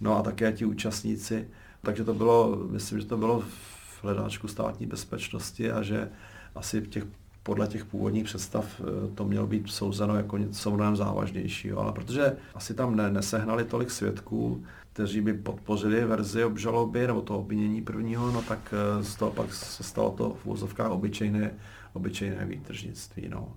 no 0.00 0.16
a 0.16 0.22
také 0.22 0.52
ti 0.52 0.64
účastníci. 0.64 1.48
Takže 1.82 2.04
to 2.04 2.14
bylo, 2.14 2.56
myslím, 2.70 3.00
že 3.00 3.06
to 3.06 3.16
bylo 3.16 3.40
v 3.40 4.04
hledáčku 4.04 4.48
státní 4.48 4.86
bezpečnosti 4.86 5.72
a 5.72 5.82
že 5.82 6.08
asi 6.54 6.82
těch, 6.82 7.04
podle 7.42 7.66
těch 7.66 7.84
původních 7.84 8.24
představ 8.24 8.80
eh, 8.80 9.14
to 9.14 9.24
mělo 9.24 9.46
být 9.46 9.70
souzeno 9.70 10.16
jako 10.16 10.38
něco 10.38 10.70
mnohem 10.70 10.96
závažnějšího. 10.96 11.80
Ale 11.80 11.92
protože 11.92 12.36
asi 12.54 12.74
tam 12.74 12.96
ne, 12.96 13.10
nesehnali 13.10 13.64
tolik 13.64 13.90
svědků, 13.90 14.64
kteří 14.92 15.20
by 15.20 15.34
podpořili 15.34 16.04
verzi 16.04 16.44
obžaloby 16.44 17.06
nebo 17.06 17.22
to 17.22 17.38
obvinění 17.38 17.82
prvního, 17.82 18.30
no 18.30 18.42
tak 18.42 18.74
eh, 19.00 19.04
z 19.04 19.14
toho 19.14 19.30
pak 19.30 19.54
se 19.54 19.82
stalo 19.82 20.10
to 20.10 20.36
v 20.42 20.46
úzovkách 20.46 20.90
obyčejné, 20.90 21.50
obyčejné 21.92 22.44
výtržnictví. 22.44 23.28
No. 23.28 23.56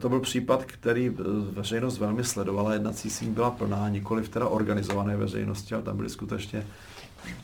To 0.00 0.08
byl 0.08 0.20
případ, 0.20 0.64
který 0.64 1.06
eh, 1.08 1.22
veřejnost 1.52 1.98
velmi 1.98 2.24
sledovala, 2.24 2.72
jednací 2.72 3.10
síň 3.10 3.34
byla 3.34 3.50
plná, 3.50 3.88
nikoli 3.88 4.22
v 4.22 4.28
teda 4.28 4.48
organizované 4.48 5.16
veřejnosti, 5.16 5.74
ale 5.74 5.82
tam 5.82 5.96
byli 5.96 6.10
skutečně 6.10 6.66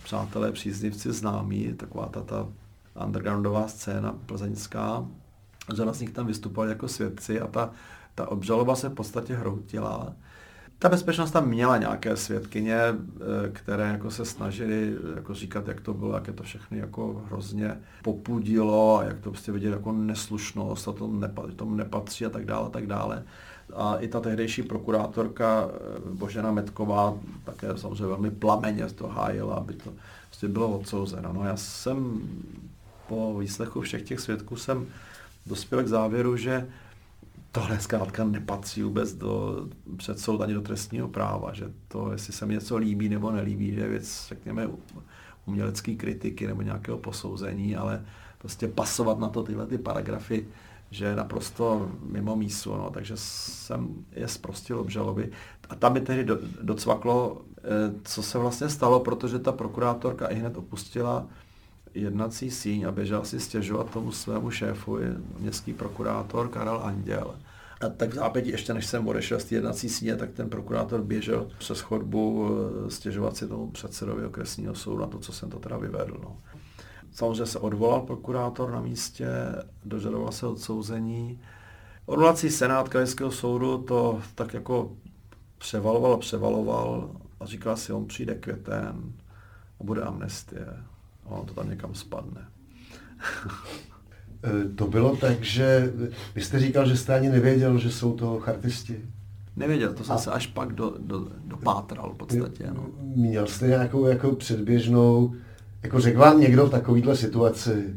přátelé, 0.03 0.53
příznivci, 0.53 1.13
známí, 1.13 1.75
taková 1.77 2.07
ta, 2.07 2.23
ta 2.23 2.49
undergroundová 3.05 3.69
scéna 3.69 4.15
plzeňská. 4.27 5.07
Řada 5.75 5.93
z 5.93 6.01
nich 6.01 6.11
tam 6.11 6.27
vystupovali 6.27 6.71
jako 6.71 6.89
svědci 6.89 7.41
a 7.41 7.47
ta, 7.47 7.71
ta 8.15 8.29
obžaloba 8.29 8.77
se 8.77 8.89
v 8.89 8.95
podstatě 8.95 9.35
hroutila. 9.35 10.13
Ta 10.81 10.89
bezpečnost 10.89 11.31
tam 11.31 11.49
měla 11.49 11.79
nějaké 11.79 12.17
svědkyně, 12.17 12.77
eh, 12.77 13.49
které 13.53 13.89
jako 13.89 14.11
se 14.11 14.25
snažili 14.25 14.97
jako 15.17 15.35
říkat, 15.35 15.69
jak 15.69 15.81
to 15.81 15.95
bylo, 15.95 16.15
jak 16.15 16.27
je 16.27 16.33
to 16.33 16.43
všechny 16.43 16.79
jako 16.79 17.23
hrozně 17.27 17.77
popudilo 18.03 18.99
a 18.99 19.05
jak 19.05 19.21
to 19.21 19.31
prostě 19.31 19.53
vidět 19.53 19.71
jako 19.71 19.93
neslušnost 19.93 20.89
a 20.89 20.93
to 20.93 21.07
nepa, 21.07 21.43
tomu 21.57 21.75
nepatří 21.75 22.27
a 22.27 22.31
tak 22.31 22.45
dále 22.45 22.67
a 22.67 22.71
tak 22.71 22.87
dále. 22.87 23.23
A 23.75 23.97
i 23.97 24.09
ta 24.09 24.21
tehdejší 24.21 24.63
prokurátorka 24.63 25.69
eh, 25.69 25.79
Božena 26.15 26.53
Metková 26.53 27.15
také 27.45 27.79
samozřejmě 27.79 28.07
velmi 28.07 28.31
plameně 28.31 28.87
to 28.87 29.07
hájila, 29.09 29.55
aby 29.55 29.75
to 29.75 29.93
prostě 30.29 30.49
bylo 30.49 30.79
odsouzeno. 30.79 31.33
No 31.33 31.45
já 31.45 31.57
jsem 31.57 32.21
po 33.09 33.39
výslechu 33.39 33.81
všech 33.81 34.03
těch 34.03 34.21
svědků 34.21 34.57
jsem 34.57 34.87
dospěl 35.47 35.83
k 35.83 35.89
závěru, 35.89 36.37
že 36.37 36.67
tohle 37.53 37.81
zkrátka 37.81 38.25
nepatří 38.25 38.83
vůbec 38.83 39.15
do 39.15 39.67
předsoud 39.97 40.41
ani 40.41 40.55
do 40.55 40.61
trestního 40.61 41.09
práva, 41.09 41.55
že 41.55 41.73
to, 41.89 42.13
jestli 42.13 42.33
se 42.33 42.47
mi 42.47 42.55
něco 42.55 42.77
líbí 42.77 43.09
nebo 43.09 43.31
nelíbí, 43.31 43.75
že 43.75 43.81
je 43.81 43.89
věc, 43.89 44.27
řekněme, 44.29 44.69
umělecké 45.47 45.95
kritiky 45.95 46.47
nebo 46.47 46.63
nějakého 46.63 46.99
posouzení, 46.99 47.77
ale 47.77 48.05
prostě 48.39 48.69
pasovat 48.69 49.19
na 49.19 49.29
to 49.29 49.43
tyhle 49.43 49.67
ty 49.67 49.79
paragrafy, 49.79 50.49
že 50.91 51.05
je 51.05 51.17
naprosto 51.17 51.91
mimo 52.03 52.37
mísu, 52.37 52.77
no, 52.77 52.91
takže 52.91 53.15
jsem 53.17 53.89
je 54.13 54.29
zprostil 54.29 54.81
obžaloby. 54.81 55.31
A 55.69 55.75
tam 55.75 55.93
mi 55.93 56.01
tehdy 56.01 56.25
do, 56.25 56.39
docvaklo, 56.63 57.43
eh, 57.59 57.61
co 58.05 58.23
se 58.23 58.39
vlastně 58.39 58.69
stalo, 58.69 59.01
protože 59.01 59.39
ta 59.39 59.53
prokurátorka 59.53 60.27
i 60.27 60.35
hned 60.35 60.57
opustila 60.57 61.27
jednací 61.95 62.51
síň 62.51 62.85
a 62.85 62.93
běžel 62.93 63.25
si 63.25 63.41
stěžovat 63.41 63.91
tomu 63.91 64.13
svému 64.13 64.51
šéfu, 64.51 64.99
městský 65.39 65.73
prokurátor 65.73 66.49
Karel 66.49 66.81
Anděl. 66.85 67.35
A 67.81 67.89
tak 67.89 68.11
v 68.11 68.15
zápětí, 68.15 68.51
ještě 68.51 68.75
než 68.75 68.87
jsem 68.87 69.09
odešel 69.09 69.41
z 69.41 69.45
té 69.45 69.55
jednací 69.55 69.89
síně, 69.89 70.17
tak 70.17 70.31
ten 70.31 70.49
prokurátor 70.49 71.03
běžel 71.03 71.51
přes 71.59 71.81
chodbu 71.81 72.51
eh, 72.87 72.91
stěžovat 72.91 73.37
si 73.37 73.49
tomu 73.49 73.71
předsedovi 73.71 74.27
okresního 74.27 74.75
soudu 74.75 75.01
na 75.01 75.07
to, 75.07 75.19
co 75.19 75.33
jsem 75.33 75.51
to 75.51 75.59
teda 75.59 75.77
vyvedl. 75.77 76.21
No. 76.23 76.37
Samozřejmě 77.13 77.47
se 77.47 77.59
odvolal 77.59 78.01
prokurátor 78.01 78.71
na 78.71 78.81
místě, 78.81 79.29
dožadoval 79.85 80.33
se 80.33 80.47
odsouzení. 80.47 81.41
Odvolací 82.07 82.51
senát 82.51 82.89
krajského 82.89 83.31
soudu 83.31 83.79
to 83.79 84.21
tak 84.35 84.55
jako 84.55 84.97
převaloval 85.59 86.17
převaloval 86.17 87.11
a 87.41 87.47
říkal 87.47 87.77
si, 87.77 87.93
on 87.93 88.07
přijde 88.07 88.35
květen 88.35 89.13
a 89.81 89.85
bude 89.85 90.03
amnestie. 90.03 90.67
A 91.29 91.31
on 91.31 91.47
to 91.47 91.55
tam 91.55 91.71
někam 91.71 91.95
spadne. 91.95 92.41
E, 94.43 94.69
to 94.69 94.87
bylo 94.87 95.17
tak, 95.17 95.43
že 95.43 95.93
vy 96.35 96.41
jste 96.41 96.59
říkal, 96.59 96.89
že 96.89 96.97
jste 96.97 97.15
ani 97.15 97.29
nevěděl, 97.29 97.79
že 97.79 97.91
jsou 97.91 98.17
to 98.17 98.39
chartisti. 98.39 99.01
Nevěděl, 99.57 99.95
to 99.95 100.05
jsem 100.05 100.15
a... 100.15 100.19
se 100.19 100.31
až 100.31 100.47
pak 100.47 100.73
do, 100.73 100.95
do, 100.99 101.29
dopátral 101.45 102.13
v 102.15 102.17
podstatě. 102.17 102.71
No. 102.75 102.87
Měl 103.01 103.47
jste 103.47 103.67
nějakou 103.67 104.07
jako 104.07 104.33
předběžnou, 104.33 105.35
jako 105.83 106.01
řekl 106.01 106.19
vám 106.19 106.41
někdo 106.41 106.67
v 106.67 106.71
takovéhle 106.71 107.17
situaci, 107.17 107.95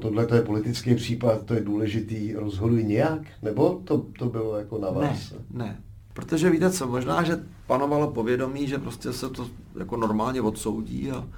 tohle 0.00 0.26
to 0.26 0.34
je 0.34 0.42
politický 0.42 0.94
případ, 0.94 1.44
to 1.44 1.54
je 1.54 1.60
důležitý, 1.60 2.34
rozhoduj 2.34 2.84
nějak? 2.84 3.22
Nebo 3.42 3.80
to, 3.84 4.06
to 4.18 4.26
bylo 4.26 4.56
jako 4.56 4.78
na 4.78 4.90
vás? 4.90 5.32
Ne, 5.32 5.38
ne. 5.50 5.80
Protože 6.12 6.50
víte 6.50 6.70
co, 6.70 6.88
možná, 6.88 7.22
že 7.22 7.38
panovalo 7.66 8.10
povědomí, 8.10 8.66
že 8.66 8.78
prostě 8.78 9.12
se 9.12 9.30
to 9.30 9.48
jako 9.78 9.96
normálně 9.96 10.40
odsoudí 10.40 11.10
a 11.10 11.28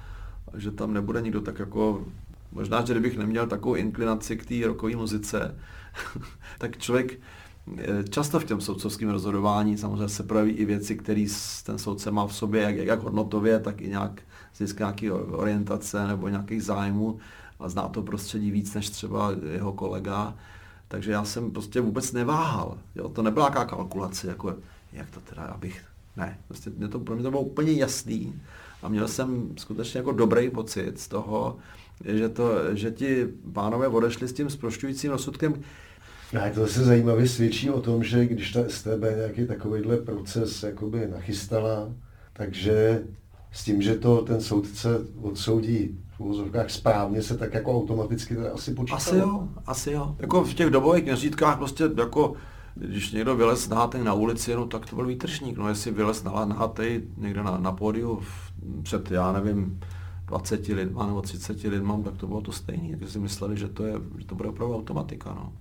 že 0.57 0.71
tam 0.71 0.93
nebude 0.93 1.21
nikdo 1.21 1.41
tak 1.41 1.59
jako 1.59 2.05
Možná, 2.53 2.85
že 2.85 2.93
kdybych 2.93 3.17
neměl 3.17 3.47
takovou 3.47 3.75
inklinaci 3.75 4.37
k 4.37 4.45
té 4.45 4.67
rokové 4.67 4.95
muzice, 4.95 5.55
tak 6.57 6.77
člověk 6.77 7.19
eh, 7.77 8.03
často 8.09 8.39
v 8.39 8.43
tom 8.43 8.61
soudcovském 8.61 9.09
rozhodování 9.09 9.77
samozřejmě 9.77 10.09
se 10.09 10.23
projeví 10.23 10.51
i 10.51 10.65
věci, 10.65 10.95
které 10.95 11.25
ten 11.65 11.77
soudce 11.77 12.11
má 12.11 12.27
v 12.27 12.35
sobě, 12.35 12.61
jak, 12.61 12.75
jak 12.75 12.99
hodnotově, 12.99 13.59
tak 13.59 13.81
i 13.81 13.87
nějak 13.87 14.21
z 14.53 14.77
nějaké 14.77 15.11
orientace 15.11 16.07
nebo 16.07 16.27
nějakých 16.27 16.63
zájmů 16.63 17.19
a 17.59 17.69
zná 17.69 17.87
to 17.87 18.01
prostředí 18.01 18.51
víc 18.51 18.73
než 18.73 18.89
třeba 18.89 19.31
jeho 19.51 19.73
kolega. 19.73 20.35
Takže 20.87 21.11
já 21.11 21.25
jsem 21.25 21.51
prostě 21.51 21.81
vůbec 21.81 22.11
neváhal. 22.11 22.77
Jo? 22.95 23.09
To 23.09 23.21
nebyla 23.21 23.49
nějaká 23.49 23.65
kalkulace, 23.65 24.27
jako 24.27 24.55
jak 24.93 25.09
to 25.09 25.19
teda, 25.19 25.43
abych... 25.43 25.85
Ne, 26.17 26.39
prostě 26.47 26.69
mě 26.77 26.87
to, 26.87 26.99
pro 26.99 27.15
mě 27.15 27.23
to 27.23 27.31
bylo 27.31 27.41
úplně 27.41 27.71
jasný 27.71 28.41
a 28.83 28.89
měl 28.89 29.07
jsem 29.07 29.49
skutečně 29.57 29.97
jako 29.97 30.11
dobrý 30.11 30.49
pocit 30.49 30.99
z 30.99 31.07
toho, 31.07 31.57
že, 32.05 32.29
to, 32.29 32.75
že 32.75 32.91
ti 32.91 33.27
pánové 33.53 33.87
odešli 33.87 34.27
s 34.27 34.33
tím 34.33 34.49
zprošťujícím 34.49 35.11
rozsudkem. 35.11 35.53
Ne, 36.33 36.51
to 36.55 36.67
se 36.67 36.83
zajímavě 36.83 37.27
svědčí 37.27 37.69
o 37.69 37.81
tom, 37.81 38.03
že 38.03 38.25
když 38.25 38.51
ta 38.51 38.59
STB 38.67 39.03
nějaký 39.15 39.47
takovýhle 39.47 39.97
proces 39.97 40.63
jakoby 40.63 41.07
nachystala, 41.07 41.89
takže 42.33 43.03
s 43.51 43.63
tím, 43.63 43.81
že 43.81 43.95
to 43.95 44.21
ten 44.21 44.41
soudce 44.41 44.89
odsoudí 45.21 45.99
v 46.15 46.19
úvozovkách 46.19 46.69
správně, 46.69 47.21
se 47.21 47.37
tak 47.37 47.53
jako 47.53 47.77
automaticky 47.77 48.35
teda 48.35 48.53
asi 48.53 48.73
počítalo. 48.73 49.01
Asi 49.01 49.17
jo, 49.17 49.47
asi 49.65 49.91
jo. 49.91 50.15
Jako 50.19 50.43
v 50.43 50.53
těch 50.53 50.69
dobových 50.69 51.03
měřítkách 51.03 51.57
prostě 51.57 51.83
jako 51.97 52.33
když 52.75 53.11
někdo 53.11 53.35
vylez 53.35 53.69
nahatý 53.69 53.97
na 54.03 54.13
ulici, 54.13 54.55
no, 54.55 54.65
tak 54.65 54.85
to 54.85 54.95
byl 54.95 55.05
výtržník. 55.05 55.57
No, 55.57 55.69
jestli 55.69 55.91
vylez 55.91 56.23
nahatý 56.23 57.01
někde 57.17 57.43
na, 57.43 57.57
na 57.57 57.71
pódiu 57.71 58.21
před, 58.83 59.11
já 59.11 59.31
nevím, 59.31 59.79
20 60.27 60.67
lidma 60.67 61.07
nebo 61.07 61.21
30 61.21 61.63
lidma, 61.63 61.99
tak 62.03 62.17
to 62.17 62.27
bylo 62.27 62.41
to 62.41 62.51
stejné. 62.51 62.89
Takže 62.89 63.13
si 63.13 63.19
mysleli, 63.19 63.57
že 63.57 63.67
to, 63.67 63.85
je, 63.85 63.93
že 64.17 64.25
to 64.25 64.35
bude 64.35 64.49
opravdu 64.49 64.75
automatika. 64.75 65.33
No. 65.33 65.53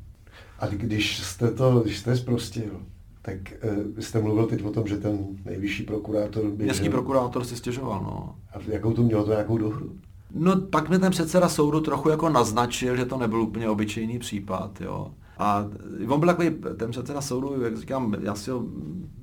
A 0.58 0.66
když 0.66 1.18
jste 1.18 1.50
to, 1.50 1.80
když 1.80 1.98
jste 1.98 2.16
zprostil, 2.16 2.80
tak 3.22 3.36
uh, 3.64 3.98
jste 3.98 4.20
mluvil 4.20 4.46
teď 4.46 4.64
o 4.64 4.70
tom, 4.70 4.86
že 4.86 4.96
ten 4.96 5.18
nejvyšší 5.44 5.82
prokurátor... 5.82 6.42
Běžel... 6.42 6.64
Městský 6.64 6.88
prokurátor 6.88 7.44
si 7.44 7.56
stěžoval, 7.56 8.02
no. 8.02 8.34
A 8.54 8.58
jakou 8.66 8.92
to 8.92 9.02
mělo 9.02 9.24
to 9.24 9.30
nějakou 9.30 9.58
dohru? 9.58 9.92
No 10.34 10.60
pak 10.60 10.88
mi 10.88 10.98
ten 10.98 11.10
předseda 11.10 11.48
soudu 11.48 11.80
trochu 11.80 12.08
jako 12.08 12.28
naznačil, 12.28 12.96
že 12.96 13.04
to 13.04 13.18
nebyl 13.18 13.42
úplně 13.42 13.68
obyčejný 13.68 14.18
případ, 14.18 14.80
jo. 14.80 15.14
A 15.38 15.66
on 16.08 16.20
byl 16.20 16.28
takový, 16.28 16.50
ten 16.76 16.90
předseda 16.90 17.20
soudu, 17.20 17.62
jak 17.62 17.78
říkám, 17.78 18.16
já 18.20 18.34
si 18.34 18.50
ho 18.50 18.64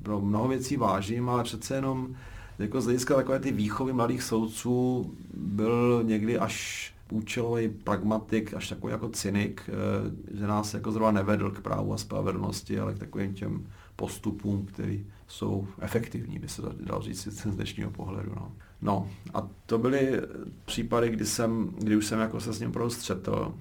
pro 0.04 0.22
mnoho 0.22 0.48
věcí 0.48 0.78
vážím, 0.78 1.30
ale 1.30 1.44
přece 1.44 1.76
jenom 1.76 2.16
jako 2.60 2.82
z 2.82 2.86
hlediska 2.86 3.16
takové 3.16 3.40
ty 3.40 3.52
výchovy 3.52 3.94
mladých 3.94 4.24
soudců 4.24 5.12
byl 5.34 6.04
někdy 6.06 6.40
až 6.40 6.90
účelový 7.12 7.70
pragmatik, 7.70 8.54
až 8.54 8.70
takový 8.70 8.92
jako 8.92 9.10
cynik, 9.10 9.62
eh, 9.68 10.38
že 10.38 10.48
nás 10.48 10.74
jako 10.74 10.92
zrovna 10.92 11.12
nevedl 11.12 11.52
k 11.52 11.62
právu 11.62 11.94
a 11.94 11.98
spravedlnosti, 11.98 12.80
ale 12.80 12.94
k 12.94 13.00
takovým 13.00 13.34
těm 13.34 13.68
postupům, 13.96 14.66
které 14.66 14.98
jsou 15.28 15.68
efektivní, 15.80 16.40
by 16.40 16.50
se 16.50 16.62
dal 16.80 17.02
říct 17.02 17.28
z 17.28 17.56
dnešního 17.56 17.92
pohledu. 17.92 18.32
No. 18.36 18.52
no 18.82 19.10
a 19.34 19.50
to 19.66 19.78
byly 19.78 20.22
případy, 20.66 21.10
kdy, 21.10 21.26
jsem, 21.26 21.74
kdy 21.78 21.96
už 21.96 22.06
jsem 22.06 22.20
jako 22.20 22.42
se 22.42 22.54
s 22.54 22.60
ním 22.60 22.70
opravdu 22.70 22.90
střetl. 22.90 23.54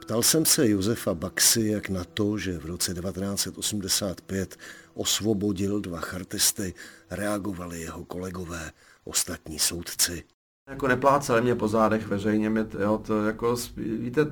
Ptal 0.00 0.22
jsem 0.22 0.44
se 0.44 0.68
Josefa 0.68 1.14
Baxy, 1.14 1.60
jak 1.60 1.88
na 1.88 2.04
to, 2.04 2.38
že 2.38 2.58
v 2.58 2.66
roce 2.66 2.94
1985 2.94 4.58
osvobodil 4.96 5.80
dva 5.80 6.00
chartisty, 6.00 6.74
reagovali 7.10 7.80
jeho 7.80 8.04
kolegové, 8.04 8.72
ostatní 9.04 9.58
soudci. 9.58 10.24
Jako 10.68 10.88
neplácali 10.88 11.42
mě 11.42 11.54
po 11.54 11.68
zádech 11.68 12.06
veřejně, 12.06 12.50
mě, 12.50 12.66
jo, 12.78 12.98
to 12.98 13.24
jako, 13.24 13.56
víte, 13.76 14.26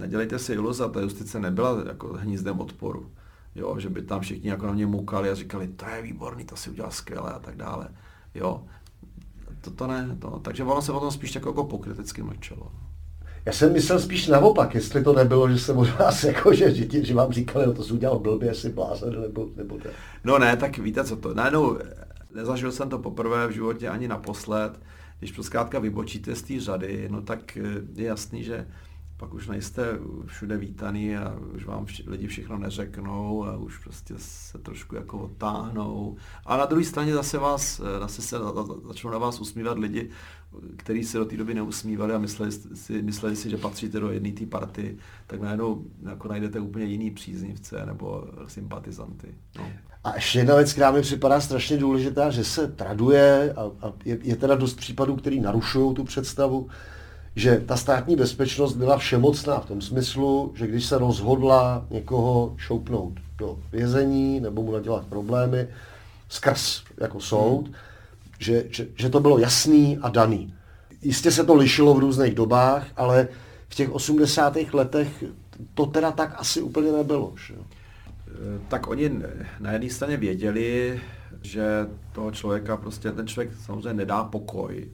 nedělejte 0.00 0.38
si 0.38 0.52
iluze, 0.52 0.88
ta 0.88 1.00
justice 1.00 1.40
nebyla 1.40 1.84
jako 1.86 2.12
hnízdem 2.12 2.60
odporu. 2.60 3.12
Jo, 3.54 3.78
že 3.78 3.88
by 3.88 4.02
tam 4.02 4.20
všichni 4.20 4.50
jako 4.50 4.66
na 4.66 4.72
mě 4.72 4.86
mukali 4.86 5.30
a 5.30 5.34
říkali, 5.34 5.68
to 5.68 5.86
je 5.86 6.02
výborný, 6.02 6.44
to 6.44 6.56
si 6.56 6.70
udělal 6.70 6.90
skvěle 6.90 7.32
a 7.32 7.38
tak 7.38 7.56
dále. 7.56 7.88
Jo, 8.34 8.66
to, 9.60 9.70
to 9.70 9.86
ne, 9.86 10.16
to, 10.18 10.38
takže 10.38 10.64
ono 10.64 10.82
se 10.82 10.92
o 10.92 11.00
tom 11.00 11.10
spíš 11.10 11.34
jako 11.34 11.64
pokriticky 11.64 12.22
mlčelo. 12.22 12.72
Já 13.46 13.52
jsem 13.52 13.72
myslel 13.72 14.00
spíš 14.00 14.26
naopak, 14.26 14.74
jestli 14.74 15.04
to 15.04 15.12
nebylo, 15.12 15.50
že 15.50 15.58
jsem 15.58 15.78
od 15.78 15.98
vás 15.98 16.24
jako, 16.24 16.54
že, 16.54 16.74
že, 16.74 17.04
že 17.04 17.14
vám 17.14 17.32
říkali, 17.32 17.66
no 17.66 17.72
to 17.74 17.84
jsi 17.84 17.92
udělal 17.92 18.18
blbě, 18.18 18.48
jestli 18.48 18.70
blázen, 18.70 19.20
nebo, 19.20 19.48
nebo 19.56 19.78
tak. 19.78 19.92
No 20.24 20.38
ne, 20.38 20.56
tak 20.56 20.78
víte 20.78 21.04
co 21.04 21.16
to, 21.16 21.34
najednou 21.34 21.78
nezažil 22.34 22.72
jsem 22.72 22.88
to 22.88 22.98
poprvé 22.98 23.46
v 23.46 23.50
životě 23.50 23.88
ani 23.88 24.08
naposled, 24.08 24.80
když 25.18 25.32
prostě 25.32 25.46
zkrátka 25.46 25.78
vybočíte 25.78 26.34
z 26.34 26.42
té 26.42 26.60
řady, 26.60 27.08
no 27.10 27.22
tak 27.22 27.56
je 27.94 28.06
jasný, 28.06 28.44
že 28.44 28.66
pak 29.18 29.34
už 29.34 29.48
nejste 29.48 29.98
všude 30.26 30.56
vítaný 30.56 31.16
a 31.16 31.36
už 31.54 31.66
vám 31.66 31.84
vši, 31.84 32.04
lidi 32.06 32.26
všechno 32.26 32.58
neřeknou 32.58 33.44
a 33.44 33.56
už 33.56 33.78
prostě 33.78 34.14
se 34.16 34.58
trošku 34.58 34.96
jako 34.96 35.18
odtáhnou. 35.18 36.16
A 36.46 36.56
na 36.56 36.66
druhé 36.66 36.84
straně 36.84 37.14
zase 37.14 37.38
vás, 37.38 37.80
zase 38.00 38.22
se 38.22 38.36
začnou 38.86 39.10
na 39.10 39.18
vás 39.18 39.40
usmívat 39.40 39.78
lidi, 39.78 40.10
kteří 40.76 41.04
se 41.04 41.18
do 41.18 41.24
té 41.24 41.36
doby 41.36 41.54
neusmívali 41.54 42.14
a 42.14 42.18
mysleli 42.18 42.52
si, 42.52 43.02
mysleli 43.02 43.36
si, 43.36 43.50
že 43.50 43.56
patříte 43.56 44.00
do 44.00 44.10
jedné 44.10 44.32
té 44.32 44.46
party, 44.46 44.96
tak 45.26 45.40
najednou 45.40 45.84
jako 46.02 46.28
najdete 46.28 46.60
úplně 46.60 46.84
jiný 46.84 47.10
příznivce 47.10 47.86
nebo 47.86 48.24
sympatizanty. 48.46 49.34
No. 49.58 49.66
A 50.04 50.14
ještě 50.14 50.38
jedna 50.38 50.56
věc, 50.56 50.72
která 50.72 50.90
mi 50.90 51.02
připadá 51.02 51.40
strašně 51.40 51.76
důležitá, 51.76 52.30
že 52.30 52.44
se 52.44 52.68
traduje 52.68 53.54
a, 53.56 53.62
a 53.62 53.92
je, 54.04 54.18
je 54.22 54.36
teda 54.36 54.54
dost 54.54 54.74
případů, 54.74 55.16
který 55.16 55.40
narušují 55.40 55.94
tu 55.94 56.04
představu, 56.04 56.68
že 57.36 57.62
ta 57.66 57.76
státní 57.76 58.16
bezpečnost 58.16 58.74
byla 58.74 58.98
všemocná 58.98 59.60
v 59.60 59.66
tom 59.66 59.80
smyslu, 59.80 60.52
že 60.56 60.66
když 60.66 60.86
se 60.86 60.98
rozhodla 60.98 61.86
někoho 61.90 62.54
šoupnout 62.56 63.12
do 63.38 63.58
vězení 63.72 64.40
nebo 64.40 64.62
mu 64.62 64.72
nadělat 64.72 65.06
problémy 65.06 65.68
skrz 66.28 66.82
jako 67.00 67.20
soud, 67.20 67.64
hmm. 67.64 67.74
že, 68.38 68.64
že, 68.70 68.86
že 68.96 69.08
to 69.08 69.20
bylo 69.20 69.38
jasný 69.38 69.98
a 70.02 70.08
daný. 70.08 70.54
Jistě 71.02 71.30
se 71.30 71.44
to 71.44 71.54
lišilo 71.54 71.94
v 71.94 71.98
různých 71.98 72.34
dobách, 72.34 72.86
ale 72.96 73.28
v 73.68 73.74
těch 73.74 73.90
80. 73.90 74.56
letech 74.72 75.24
to 75.74 75.86
teda 75.86 76.10
tak 76.10 76.34
asi 76.36 76.62
úplně 76.62 76.92
nebylo. 76.92 77.34
Že? 77.46 77.54
Tak 78.68 78.88
oni 78.88 79.10
na 79.60 79.72
jedné 79.72 79.90
straně 79.90 80.16
věděli, 80.16 81.00
že 81.42 81.86
toho 82.12 82.30
člověka 82.30 82.76
prostě 82.76 83.12
ten 83.12 83.26
člověk 83.26 83.50
samozřejmě 83.66 83.92
nedá 83.92 84.24
pokoj 84.24 84.88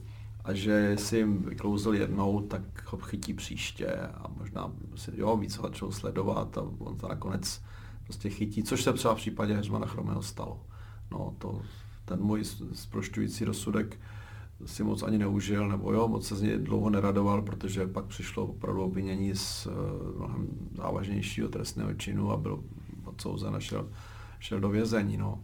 a 0.45 0.53
že 0.53 0.95
si 0.97 1.17
jim 1.17 1.43
vyklouzl 1.43 1.93
jednou, 1.93 2.41
tak 2.41 2.91
ho 2.91 2.97
chytí 2.97 3.33
příště 3.33 3.87
a 3.91 4.27
možná 4.37 4.71
si 4.95 5.11
jo, 5.15 5.37
víc 5.37 5.61
začal 5.61 5.91
sledovat 5.91 6.57
a 6.57 6.61
on 6.79 6.97
to 6.97 7.07
nakonec 7.07 7.61
prostě 8.03 8.29
chytí, 8.29 8.63
což 8.63 8.83
se 8.83 8.93
třeba 8.93 9.13
v 9.13 9.17
případě 9.17 9.53
Heřmana 9.53 9.85
Chromého 9.85 10.21
stalo. 10.21 10.59
No, 11.11 11.35
to, 11.37 11.61
ten 12.05 12.21
můj 12.21 12.43
zprošťující 12.73 13.45
rozsudek 13.45 13.99
si 14.65 14.83
moc 14.83 15.03
ani 15.03 15.17
neužil, 15.17 15.67
nebo 15.67 15.93
jo, 15.93 16.07
moc 16.07 16.27
se 16.27 16.35
z 16.35 16.41
něj 16.41 16.57
dlouho 16.57 16.89
neradoval, 16.89 17.41
protože 17.41 17.87
pak 17.87 18.05
přišlo 18.05 18.45
opravdu 18.45 18.83
obvinění 18.83 19.35
z 19.35 19.67
uh, 19.67 19.73
mnohem 20.17 20.47
závažnějšího 20.77 21.49
trestného 21.49 21.93
činu 21.93 22.31
a 22.31 22.37
byl 22.37 22.63
odsouzen 23.05 23.55
a 23.55 23.59
šel, 23.59 23.89
šel 24.39 24.59
do 24.59 24.69
vězení. 24.69 25.17
No. 25.17 25.41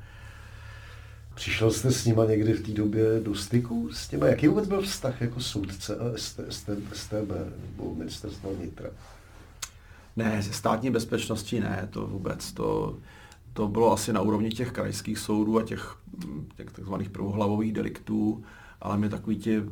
Přišel 1.35 1.71
jste 1.71 1.91
s 1.91 2.05
nima 2.05 2.25
někdy 2.25 2.53
v 2.53 2.65
té 2.65 2.71
době 2.71 3.19
do 3.23 3.35
styku 3.35 3.89
s 3.91 4.07
těma? 4.07 4.27
Jaký 4.27 4.47
vůbec 4.47 4.67
byl 4.67 4.81
vztah 4.81 5.21
jako 5.21 5.39
soudce 5.39 5.95
a 5.95 6.03
STB 6.91 7.29
nebo 7.71 7.95
ministerstva 7.95 8.49
vnitra? 8.57 8.89
Ne, 10.15 10.41
ze 10.41 10.53
státní 10.53 10.91
bezpečnosti 10.91 11.59
ne, 11.59 11.87
to 11.91 12.07
vůbec. 12.07 12.51
To, 12.51 12.97
to 13.53 13.67
bylo 13.67 13.93
asi 13.93 14.13
na 14.13 14.21
úrovni 14.21 14.49
těch 14.49 14.71
krajských 14.71 15.19
soudů 15.19 15.59
a 15.59 15.63
těch, 15.63 15.97
těch 16.57 16.71
takzvaných 16.71 17.09
prvohlavových 17.09 17.73
deliktů, 17.73 18.43
ale 18.81 18.97
my 18.97 19.09
takový 19.09 19.37
ti 19.37 19.63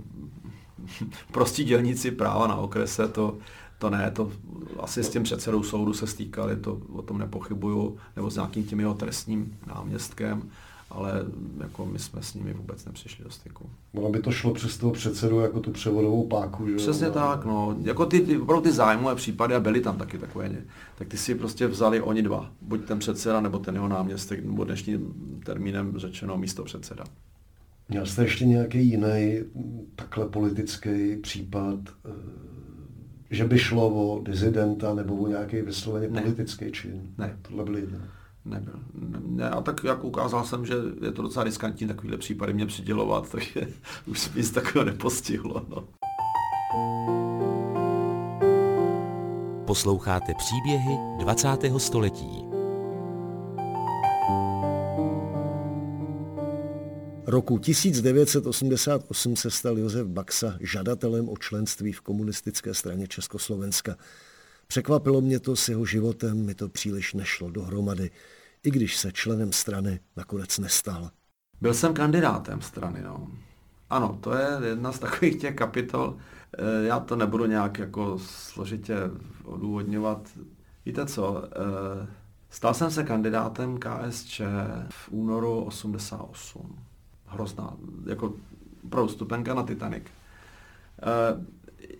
prostí 1.31 1.63
dělníci 1.63 2.11
práva 2.11 2.47
na 2.47 2.55
okrese, 2.55 3.07
to, 3.07 3.37
to 3.79 3.89
ne, 3.89 4.11
to 4.11 4.31
asi 4.79 5.03
s 5.03 5.09
tím 5.09 5.23
předsedou 5.23 5.63
soudu 5.63 5.93
se 5.93 6.07
stýkali, 6.07 6.55
to 6.55 6.81
o 6.93 7.01
tom 7.01 7.17
nepochybuju, 7.17 7.97
nebo 8.15 8.29
s 8.29 8.35
nějakým 8.35 8.63
tím 8.63 8.79
jeho 8.79 8.93
trestním 8.93 9.57
náměstkem 9.67 10.51
ale 10.89 11.25
jako 11.59 11.85
my 11.85 11.99
jsme 11.99 12.23
s 12.23 12.33
nimi 12.33 12.53
vůbec 12.53 12.85
nepřišli 12.85 13.23
do 13.23 13.29
styku. 13.31 13.69
No, 13.93 14.05
aby 14.05 14.19
to 14.19 14.31
šlo 14.31 14.53
přes 14.53 14.77
toho 14.77 14.91
předsedu 14.93 15.39
jako 15.39 15.59
tu 15.59 15.71
převodovou 15.71 16.27
páku, 16.27 16.67
že 16.69 16.75
Přesně 16.75 17.07
no. 17.07 17.13
tak, 17.13 17.45
no. 17.45 17.77
Jako 17.81 18.05
ty, 18.05 18.19
ty, 18.19 18.37
opravdu 18.37 18.63
ty 18.63 18.71
zájmové 18.71 19.15
případy 19.15 19.55
a 19.55 19.59
byly 19.59 19.81
tam 19.81 19.97
taky 19.97 20.17
takové, 20.17 20.49
ne? 20.49 20.61
tak 20.97 21.07
ty 21.07 21.17
si 21.17 21.35
prostě 21.35 21.67
vzali 21.67 22.01
oni 22.01 22.21
dva, 22.21 22.51
buď 22.61 22.85
ten 22.85 22.99
předseda 22.99 23.41
nebo 23.41 23.59
ten 23.59 23.75
jeho 23.75 23.87
náměstek, 23.87 24.45
nebo 24.45 24.63
dnešním 24.63 25.13
termínem 25.45 25.93
řečeno 25.97 26.37
místo 26.37 26.63
předseda. 26.63 27.03
Měl 27.89 28.05
jste 28.05 28.23
ještě 28.23 28.45
nějaký 28.45 28.87
jiný 28.87 29.39
takhle 29.95 30.25
politický 30.27 31.15
případ, 31.17 31.79
eh, 32.05 32.09
že 33.31 33.45
by 33.45 33.59
šlo 33.59 33.89
o 33.89 34.23
dizidenta 34.23 34.93
nebo 34.93 35.15
o 35.15 35.27
nějaký 35.27 35.61
vysloveně 35.61 36.07
Ne. 36.09 36.21
politický 36.21 36.71
čin? 36.71 37.01
Ne. 37.17 37.37
Tohle 37.41 37.63
byl 37.63 37.77
jediný. 37.77 37.99
Nebyl. 38.45 38.79
Ne, 39.27 39.49
a 39.49 39.61
tak 39.61 39.83
jako 39.83 40.07
ukázal 40.07 40.45
jsem, 40.45 40.65
že 40.65 40.73
je 41.01 41.11
to 41.11 41.21
docela 41.21 41.43
riskantní 41.43 41.87
takovýhle 41.87 42.17
případy 42.17 42.53
mě 42.53 42.65
přidělovat, 42.65 43.29
takže 43.31 43.67
už 44.05 44.19
se 44.19 44.29
nic 44.35 44.51
takového 44.51 44.85
nepostihlo. 44.85 45.65
No. 45.69 45.87
Posloucháte 49.65 50.33
příběhy 50.33 50.97
20. 51.17 51.47
století. 51.77 52.45
Roku 57.27 57.57
1988 57.57 59.35
se 59.35 59.51
stal 59.51 59.77
Josef 59.77 60.07
Baxa 60.07 60.57
žadatelem 60.59 61.29
o 61.29 61.37
členství 61.37 61.91
v 61.91 62.01
komunistické 62.01 62.73
straně 62.73 63.07
Československa. 63.07 63.95
Překvapilo 64.79 65.21
mě 65.21 65.39
to 65.39 65.55
s 65.55 65.69
jeho 65.69 65.85
životem, 65.85 66.45
mi 66.45 66.55
to 66.55 66.69
příliš 66.69 67.13
nešlo 67.13 67.49
dohromady, 67.49 68.11
i 68.63 68.71
když 68.71 68.97
se 68.97 69.11
členem 69.11 69.51
strany 69.51 69.99
nakonec 70.15 70.59
nestal. 70.59 71.09
Byl 71.61 71.73
jsem 71.73 71.93
kandidátem 71.93 72.61
strany, 72.61 73.01
no. 73.01 73.27
Ano, 73.89 74.17
to 74.21 74.33
je 74.33 74.47
jedna 74.65 74.91
z 74.91 74.99
takových 74.99 75.41
těch 75.41 75.55
kapitol. 75.55 76.17
Eh, 76.57 76.85
Já 76.85 76.99
to 76.99 77.15
nebudu 77.15 77.45
nějak 77.45 77.79
jako 77.79 78.19
složitě 78.19 78.95
odůvodňovat. 79.43 80.29
Víte 80.85 81.05
co, 81.05 81.43
eh, 81.43 82.07
stal 82.49 82.73
jsem 82.73 82.91
se 82.91 83.03
kandidátem 83.03 83.77
KSČ 83.77 84.41
v 84.89 85.09
únoru 85.11 85.63
88. 85.63 86.75
Hrozná, 87.25 87.77
jako 88.05 88.33
pro 88.89 89.07
stupenka 89.07 89.53
na 89.53 89.63
Titanic. 89.63 90.03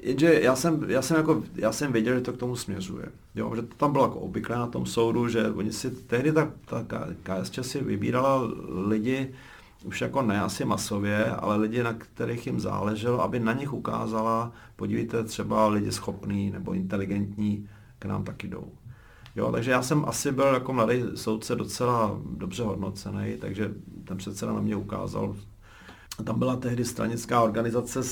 Jenže 0.03 0.39
já 0.41 0.55
jsem, 0.55 0.89
já, 0.89 1.01
jsem 1.01 1.17
jako, 1.17 1.43
já 1.55 1.71
jsem 1.71 1.93
věděl, 1.93 2.15
že 2.15 2.21
to 2.21 2.33
k 2.33 2.37
tomu 2.37 2.55
směřuje. 2.55 3.05
Jo, 3.35 3.55
že 3.55 3.61
to 3.61 3.75
tam 3.75 3.91
bylo 3.91 4.03
jako 4.03 4.19
obvyklé 4.19 4.57
na 4.57 4.67
tom 4.67 4.85
soudu, 4.85 5.27
že 5.27 5.51
oni 5.51 5.71
si, 5.71 5.91
tehdy 5.91 6.31
ta, 6.31 6.51
ta 6.65 6.85
KSČ 7.23 7.59
si 7.61 7.83
vybírala 7.83 8.51
lidi, 8.87 9.31
už 9.85 10.01
jako 10.01 10.21
ne 10.21 10.41
asi 10.41 10.65
masově, 10.65 11.25
ale 11.25 11.57
lidi, 11.57 11.83
na 11.83 11.93
kterých 11.93 12.47
jim 12.47 12.59
záleželo, 12.59 13.21
aby 13.21 13.39
na 13.39 13.53
nich 13.53 13.73
ukázala, 13.73 14.51
podívejte, 14.75 15.23
třeba 15.23 15.67
lidi 15.67 15.91
schopní 15.91 16.51
nebo 16.51 16.73
inteligentní 16.73 17.69
k 17.99 18.05
nám 18.05 18.23
taky 18.23 18.47
jdou. 18.47 18.67
Jo, 19.35 19.51
takže 19.51 19.71
já 19.71 19.81
jsem 19.81 20.05
asi 20.05 20.31
byl 20.31 20.45
jako 20.45 20.73
mladý 20.73 21.03
soudce 21.15 21.55
docela 21.55 22.19
dobře 22.29 22.63
hodnocený, 22.63 23.37
takže 23.41 23.71
ten 24.03 24.17
předseda 24.17 24.53
na 24.53 24.61
mě 24.61 24.75
ukázal. 24.75 25.35
Tam 26.23 26.39
byla 26.39 26.55
tehdy 26.55 26.85
stranická 26.85 27.41
organizace 27.41 28.03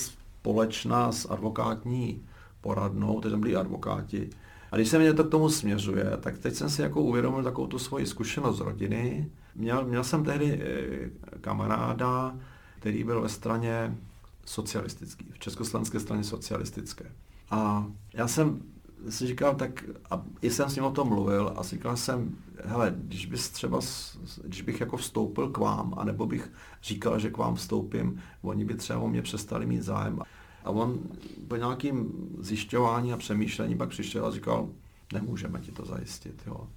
společná 0.48 1.12
s 1.12 1.32
advokátní 1.32 2.24
poradnou, 2.62 3.22
takže 3.22 3.32
tam 3.32 3.40
byli 3.42 3.56
advokáti. 3.56 4.30
A 4.72 4.76
když 4.76 4.90
se 4.90 5.00
mě 5.00 5.14
to 5.14 5.24
k 5.24 5.32
tomu 5.32 5.50
směřuje, 5.50 6.18
tak 6.20 6.38
teď 6.38 6.54
jsem 6.54 6.70
si 6.70 6.82
jako 6.82 7.02
uvědomil 7.02 7.44
takovou 7.44 7.68
tu 7.68 7.80
svoji 7.80 8.06
zkušenost 8.06 8.58
z 8.58 8.60
rodiny. 8.60 9.32
Měl, 9.56 9.86
měl 9.86 10.04
jsem 10.04 10.24
tehdy 10.24 10.62
eh, 10.62 11.40
kamaráda, 11.42 12.36
který 12.80 13.04
byl 13.04 13.22
ve 13.22 13.30
straně 13.30 13.98
socialistický, 14.46 15.26
v 15.32 15.40
československé 15.40 16.00
straně 16.00 16.24
socialistické. 16.24 17.06
A 17.52 17.86
já 18.14 18.28
jsem 18.28 18.62
si 19.10 19.28
říkal, 19.28 19.56
tak 19.56 19.84
a 20.12 20.24
i 20.42 20.50
jsem 20.50 20.70
s 20.70 20.76
ním 20.76 20.86
o 20.86 20.92
tom 20.92 21.08
mluvil 21.08 21.54
a 21.56 21.64
říkal 21.64 21.98
jsem, 21.98 22.36
hele, 22.66 22.94
když 22.98 23.26
bys 23.26 23.50
třeba, 23.50 23.80
když 24.44 24.62
bych 24.62 24.80
jako 24.80 24.98
vstoupil 24.98 25.50
k 25.50 25.58
vám, 25.58 25.94
anebo 25.98 26.26
bych 26.26 26.52
říkal, 26.84 27.20
že 27.20 27.30
k 27.30 27.38
vám 27.38 27.56
vstoupím, 27.56 28.22
oni 28.42 28.66
by 28.66 28.76
třeba 28.76 29.00
o 29.00 29.08
mě 29.08 29.22
přestali 29.22 29.66
mít 29.66 29.84
zájem. 29.84 30.20
A 30.68 30.70
on 30.70 31.00
po 31.48 31.56
nějakým 31.56 32.12
zjišťování 32.40 33.14
a 33.14 33.18
přemýšlení 33.18 33.78
pak 33.78 33.90
přišel 33.90 34.26
a 34.26 34.32
říkal, 34.32 34.70
nemůžeme 35.14 35.60
ti 35.60 35.72
to 35.72 35.86
zajistit. 35.86 36.42
Jo. 36.48 36.68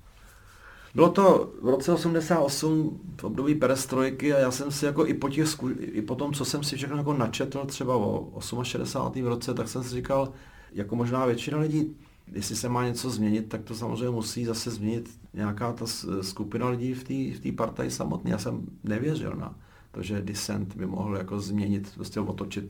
Bylo 0.95 1.11
to 1.11 1.53
v 1.63 1.69
roce 1.69 1.93
88 1.93 3.01
v 3.21 3.25
období 3.25 3.55
perestrojky 3.55 4.35
a 4.35 4.39
já 4.39 4.51
jsem 4.51 4.71
si 4.71 4.85
jako 4.85 5.07
i 5.07 5.15
po, 5.15 5.29
těch, 5.29 5.49
i 5.81 6.03
po 6.03 6.15
tom, 6.15 6.33
co 6.33 6.45
jsem 6.45 6.65
si 6.65 6.77
všechno 6.77 6.97
jako 6.97 7.15
načetl 7.15 7.65
třeba 7.67 7.97
o 7.97 8.41
68. 8.63 9.23
v 9.25 9.29
roce, 9.29 9.55
tak 9.55 9.69
jsem 9.69 9.83
si 9.83 9.95
říkal, 9.95 10.33
jako 10.73 10.97
možná 10.97 11.27
většina 11.27 11.59
lidí, 11.59 11.97
jestli 12.33 12.57
se 12.57 12.69
má 12.69 12.87
něco 12.87 13.11
změnit, 13.11 13.49
tak 13.49 13.63
to 13.63 13.75
samozřejmě 13.75 14.11
musí 14.11 14.45
zase 14.45 14.71
změnit 14.71 15.11
nějaká 15.35 15.73
ta 15.73 15.85
skupina 16.21 16.69
lidí 16.69 16.95
v 16.95 17.05
té 17.05 17.49
v 17.51 17.53
partaji 17.53 17.91
samotné. 17.91 18.31
Já 18.31 18.39
jsem 18.39 18.67
nevěřil 18.85 19.35
na 19.37 19.55
to, 19.93 20.03
že 20.03 20.23
dissent 20.23 20.77
by 20.77 20.87
mohl 20.87 21.17
jako 21.17 21.41
změnit, 21.41 21.93
prostě 21.95 22.21
otočit 22.21 22.65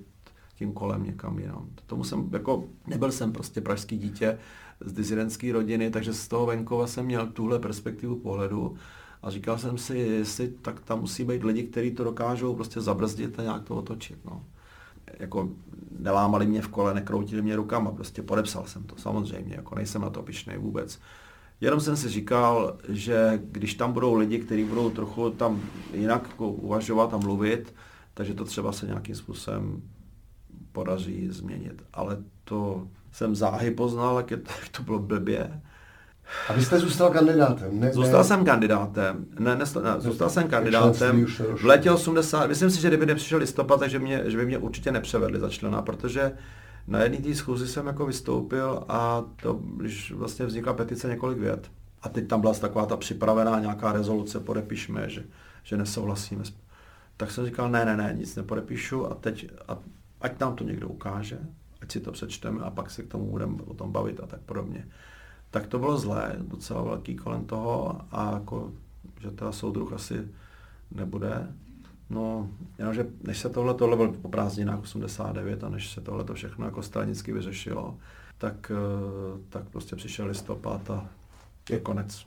tím 0.60 0.72
kolem 0.72 1.04
někam 1.04 1.38
jinam. 1.38 1.68
Tomu 1.86 2.04
jsem, 2.04 2.28
jako, 2.32 2.64
nebyl 2.86 3.12
jsem 3.12 3.32
prostě 3.32 3.60
pražský 3.60 3.98
dítě 3.98 4.38
z 4.80 4.92
dizidentské 4.92 5.52
rodiny, 5.52 5.90
takže 5.90 6.12
z 6.12 6.28
toho 6.28 6.46
venkova 6.46 6.86
jsem 6.86 7.04
měl 7.06 7.26
tuhle 7.26 7.58
perspektivu 7.58 8.16
pohledu 8.16 8.76
a 9.22 9.30
říkal 9.30 9.58
jsem 9.58 9.78
si, 9.78 9.98
jestli 9.98 10.48
tak 10.48 10.80
tam 10.80 11.00
musí 11.00 11.24
být 11.24 11.44
lidi, 11.44 11.62
kteří 11.62 11.90
to 11.90 12.04
dokážou 12.04 12.54
prostě 12.54 12.80
zabrzdit 12.80 13.38
a 13.38 13.42
nějak 13.42 13.64
to 13.64 13.76
otočit. 13.76 14.18
No. 14.24 14.44
Jako 15.18 15.48
nelámali 15.98 16.46
mě 16.46 16.62
v 16.62 16.68
kole, 16.68 16.94
nekroutili 16.94 17.42
mě 17.42 17.56
rukama, 17.56 17.90
prostě 17.90 18.22
podepsal 18.22 18.64
jsem 18.66 18.82
to, 18.82 18.96
samozřejmě, 18.96 19.54
jako 19.54 19.74
nejsem 19.74 20.02
na 20.02 20.10
to 20.10 20.22
pišnej 20.22 20.58
vůbec. 20.58 21.00
Jenom 21.60 21.80
jsem 21.80 21.96
si 21.96 22.08
říkal, 22.08 22.76
že 22.88 23.40
když 23.44 23.74
tam 23.74 23.92
budou 23.92 24.14
lidi, 24.14 24.38
kteří 24.38 24.64
budou 24.64 24.90
trochu 24.90 25.30
tam 25.30 25.60
jinak 25.94 26.28
jako 26.28 26.48
uvažovat 26.48 27.14
a 27.14 27.18
mluvit, 27.18 27.74
takže 28.14 28.34
to 28.34 28.44
třeba 28.44 28.72
se 28.72 28.86
nějakým 28.86 29.14
způsobem 29.14 29.82
podaří 30.72 31.28
změnit. 31.30 31.82
Ale 31.92 32.16
to 32.44 32.86
jsem 33.12 33.34
záhy 33.34 33.70
poznal, 33.70 34.16
jak, 34.16 34.30
je 34.30 34.36
to, 34.36 34.50
jak 34.60 34.68
to 34.68 34.82
bylo 34.82 34.98
blbě. 34.98 35.60
A 36.48 36.52
vy 36.52 36.64
jste 36.64 36.78
zůstal 36.78 37.10
kandidátem, 37.10 37.80
ne? 37.80 37.92
Zůstal 37.92 38.20
ne? 38.20 38.24
jsem 38.24 38.44
kandidátem, 38.44 39.26
ne, 39.38 39.56
ne, 39.56 39.64
ne 39.82 40.00
zůstal 40.00 40.30
jsem 40.30 40.42
Členství 40.42 40.50
kandidátem 40.50 41.26
v 41.56 41.64
létě 41.64 41.90
80, 41.90 42.46
myslím 42.46 42.70
si, 42.70 42.80
že 42.80 42.88
kdyby 42.88 43.06
nepřišel 43.06 43.38
listopad, 43.38 43.80
takže 43.80 43.98
mě, 43.98 44.22
že 44.26 44.36
by 44.36 44.46
mě 44.46 44.58
určitě 44.58 44.92
nepřevedli 44.92 45.40
za 45.40 45.48
člena, 45.48 45.82
protože 45.82 46.32
na 46.86 47.02
jedné 47.02 47.18
té 47.18 47.34
schůzi 47.34 47.68
jsem 47.68 47.86
jako 47.86 48.06
vystoupil 48.06 48.84
a 48.88 49.24
to, 49.42 49.54
když 49.76 50.12
vlastně 50.12 50.46
vznikla 50.46 50.72
petice 50.72 51.08
několik 51.08 51.38
vět. 51.38 51.70
A 52.02 52.08
teď 52.08 52.26
tam 52.28 52.40
byla 52.40 52.54
taková 52.54 52.86
ta 52.86 52.96
připravená 52.96 53.60
nějaká 53.60 53.92
rezoluce, 53.92 54.40
podepišme, 54.40 55.08
že, 55.08 55.24
že 55.62 55.76
nesouhlasíme. 55.76 56.44
Tak 57.16 57.30
jsem 57.30 57.46
říkal, 57.46 57.70
ne, 57.70 57.84
ne, 57.84 57.96
ne, 57.96 58.14
nic 58.18 58.36
nepodepíšu 58.36 59.06
a 59.06 59.14
teď, 59.14 59.48
a, 59.68 59.78
ať 60.20 60.40
nám 60.40 60.56
to 60.56 60.64
někdo 60.64 60.88
ukáže, 60.88 61.38
ať 61.82 61.92
si 61.92 62.00
to 62.00 62.12
přečteme 62.12 62.60
a 62.60 62.70
pak 62.70 62.90
se 62.90 63.02
k 63.02 63.08
tomu 63.08 63.30
budeme 63.30 63.62
o 63.66 63.74
tom 63.74 63.92
bavit 63.92 64.20
a 64.20 64.26
tak 64.26 64.40
podobně. 64.40 64.86
Tak 65.50 65.66
to 65.66 65.78
bylo 65.78 65.98
zlé, 65.98 66.36
docela 66.38 66.82
velký 66.82 67.16
kolem 67.16 67.44
toho 67.44 68.00
a 68.10 68.32
jako, 68.32 68.72
že 69.20 69.30
teda 69.30 69.52
soudruh 69.52 69.92
asi 69.92 70.28
nebude. 70.90 71.52
No, 72.10 72.48
jenomže 72.78 73.06
než 73.22 73.38
se 73.38 73.48
tohle, 73.48 73.74
tohle 73.74 73.96
byl 73.96 74.12
po 74.12 74.28
prázdninách 74.28 74.82
89 74.82 75.64
a 75.64 75.68
než 75.68 75.90
se 75.90 76.00
tohle 76.00 76.24
to 76.24 76.34
všechno 76.34 76.64
jako 76.64 76.82
stranicky 76.82 77.32
vyřešilo, 77.32 77.98
tak, 78.38 78.72
eh, 78.74 79.40
tak 79.48 79.68
prostě 79.68 79.96
přišel 79.96 80.26
listopad 80.26 80.90
a 80.90 81.06
je 81.70 81.80
konec. 81.80 82.26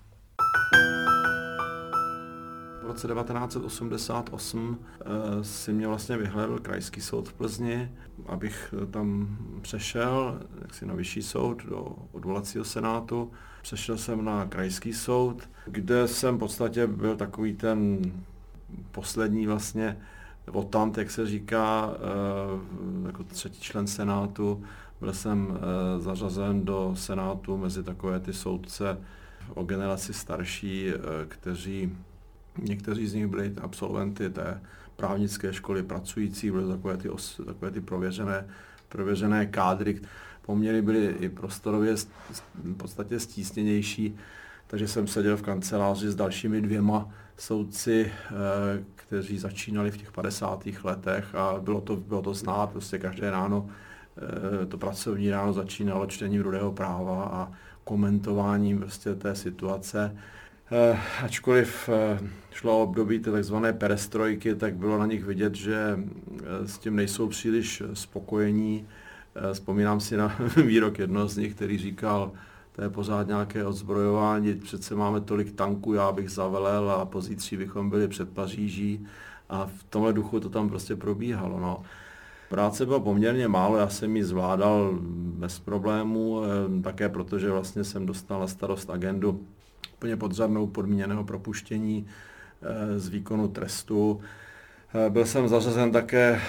V 2.84 2.86
roce 2.86 3.08
1988 3.08 4.80
eh, 5.02 5.44
si 5.44 5.74
mě 5.74 5.88
vlastně 5.88 6.18
vyhledal 6.18 6.60
krajský 6.60 7.02
soud 7.02 7.30
v 7.30 7.34
Plzni, 7.34 7.92
abych 8.26 8.74
eh, 8.84 8.86
tam 8.86 9.38
přešel 9.62 10.40
jaksi 10.62 10.86
na 10.86 10.94
vyšší 10.94 11.22
soud 11.22 11.66
do 11.66 11.96
odvolacího 12.12 12.64
senátu. 12.64 13.32
Přešel 13.62 13.98
jsem 13.98 14.26
na 14.26 14.46
krajský 14.46 14.94
soud, 14.94 15.50
kde 15.66 16.08
jsem 16.08 16.36
v 16.36 16.40
podstatě 16.40 16.88
byl 16.88 17.16
takový 17.16 17.54
ten 17.54 18.12
poslední 18.92 19.48
vlastně 19.48 19.98
votant, 20.48 20.98
jak 20.98 21.12
se 21.12 21.26
říká, 21.26 21.94
eh, 21.96 23.08
jako 23.08 23.24
třetí 23.24 23.62
člen 23.62 23.88
senátu. 23.88 24.64
Byl 25.00 25.14
jsem 25.14 25.60
zařazen 25.98 26.66
do 26.66 26.92
senátu 26.96 27.58
mezi 27.58 27.84
takové 27.84 28.20
ty 28.20 28.34
soudce 28.34 28.98
o 29.54 29.64
generaci 29.64 30.14
starší, 30.14 30.94
kteří 31.28 31.98
Někteří 32.62 33.08
z 33.08 33.14
nich 33.14 33.28
byli 33.28 33.54
absolventy 33.62 34.30
té 34.30 34.62
právnické 34.96 35.54
školy 35.54 35.84
pracující, 35.84 36.52
byly 36.52 36.68
takové 36.68 36.98
ty, 36.98 37.10
os, 37.10 37.42
takové 37.46 37.72
ty 37.72 37.82
prověřené, 37.82 38.48
prověřené 38.90 39.46
kádry. 39.46 40.02
Poměry 40.42 40.82
byly 40.82 41.06
i 41.20 41.30
prostorově 41.30 41.94
st- 41.94 42.08
v 42.54 42.76
podstatě 42.76 43.20
stísněnější, 43.20 44.16
takže 44.68 44.88
jsem 44.88 45.08
seděl 45.08 45.38
v 45.38 45.42
kanceláři 45.42 46.10
s 46.10 46.16
dalšími 46.16 46.62
dvěma 46.62 47.10
soudci, 47.38 48.12
eh, 48.12 48.84
kteří 48.96 49.38
začínali 49.38 49.92
v 49.92 49.98
těch 49.98 50.12
50. 50.12 50.84
letech 50.84 51.36
a 51.36 51.60
bylo 51.60 51.82
to, 51.82 51.96
bylo 51.96 52.22
to 52.22 52.34
znát, 52.34 52.70
prostě 52.70 52.98
každé 52.98 53.32
ráno, 53.32 53.70
eh, 54.64 54.66
to 54.66 54.78
pracovní 54.78 55.30
ráno 55.30 55.54
začínalo 55.54 56.06
čtením 56.06 56.42
rudého 56.42 56.72
práva 56.72 57.24
a 57.24 57.52
komentováním 57.84 58.80
prostě 58.80 59.16
té 59.16 59.36
situace. 59.36 60.18
Eh, 60.72 61.00
ačkoliv 61.24 61.90
šlo 62.52 62.80
o 62.80 62.84
období 62.84 63.20
takzvané 63.20 63.74
perestrojky, 63.74 64.56
tak 64.56 64.76
bylo 64.76 64.98
na 64.98 65.06
nich 65.06 65.24
vidět, 65.26 65.56
že 65.56 66.00
s 66.66 66.78
tím 66.78 66.96
nejsou 66.96 67.28
příliš 67.28 67.84
spokojení. 67.94 68.88
Vzpomínám 69.54 70.00
si 70.00 70.18
na 70.18 70.36
výrok 70.66 71.00
jednoho 71.00 71.28
z 71.28 71.38
nich, 71.38 71.56
který 71.56 71.78
říkal, 71.78 72.32
to 72.76 72.82
je 72.82 72.90
pořád 72.90 73.28
nějaké 73.28 73.66
odzbrojování, 73.66 74.56
přece 74.56 74.96
máme 74.96 75.22
tolik 75.22 75.52
tanků, 75.52 75.94
já 75.94 76.12
bych 76.12 76.30
zavelel 76.30 76.92
a 76.92 77.06
pozítří 77.06 77.58
bychom 77.58 77.90
byli 77.90 78.08
před 78.08 78.30
Paříží 78.30 79.08
a 79.50 79.66
v 79.66 79.84
tomhle 79.84 80.14
duchu 80.14 80.40
to 80.40 80.50
tam 80.50 80.70
prostě 80.70 80.96
probíhalo. 80.96 81.60
No. 81.60 81.84
Práce 82.50 82.86
bylo 82.86 83.00
poměrně 83.00 83.48
málo, 83.48 83.78
já 83.78 83.90
jsem 83.90 84.18
ji 84.18 84.24
zvládal 84.24 85.00
bez 85.38 85.60
problémů, 85.60 86.42
eh, 86.44 86.82
také 86.82 87.10
protože 87.10 87.52
vlastně 87.52 87.84
jsem 87.84 88.06
dostal 88.06 88.40
na 88.40 88.48
starost 88.48 88.90
agendu 88.90 89.46
úplně 89.94 90.18
podřadnou 90.18 90.68
podmíněného 90.68 91.24
propuštění 91.24 92.08
eh, 92.62 93.00
z 93.00 93.08
výkonu 93.08 93.48
trestu. 93.48 94.22
Eh, 94.94 95.10
byl 95.10 95.26
jsem 95.26 95.48
zařazen 95.48 95.92
také 95.92 96.42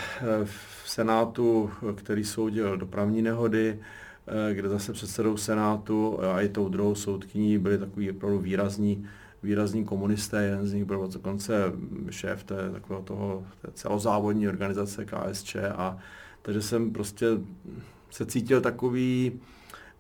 v 0.45 0.91
Senátu, 0.91 1.71
který 1.95 2.25
soudil 2.25 2.77
dopravní 2.77 3.23
nehody, 3.23 3.79
Eh, 4.27 4.55
kde 4.55 4.69
zase 4.69 4.93
předsedou 4.93 5.37
Senátu 5.37 6.25
a 6.25 6.41
i 6.41 6.49
tou 6.49 6.69
druhou 6.69 6.95
soudkyní 6.95 7.59
byli 7.59 7.79
takový 7.79 8.11
opravdu 8.11 8.39
výrazní, 8.39 9.07
výrazní 9.43 9.85
komunisté, 9.85 10.45
jeden 10.45 10.67
z 10.67 10.73
nich 10.73 10.85
byl 10.85 11.09
dokonce 11.13 11.73
šéf 12.11 12.45
té, 12.45 12.71
takového 12.73 13.03
toho, 13.03 13.45
té 13.63 13.69
celozávodní 13.75 14.49
organizace 14.49 15.05
KSČ 15.05 15.57
a 15.57 15.99
takže 16.43 16.63
jsem 16.63 16.91
prostě 16.91 17.27
se 18.11 18.27
cítil 18.27 18.61
takový, 18.61 19.41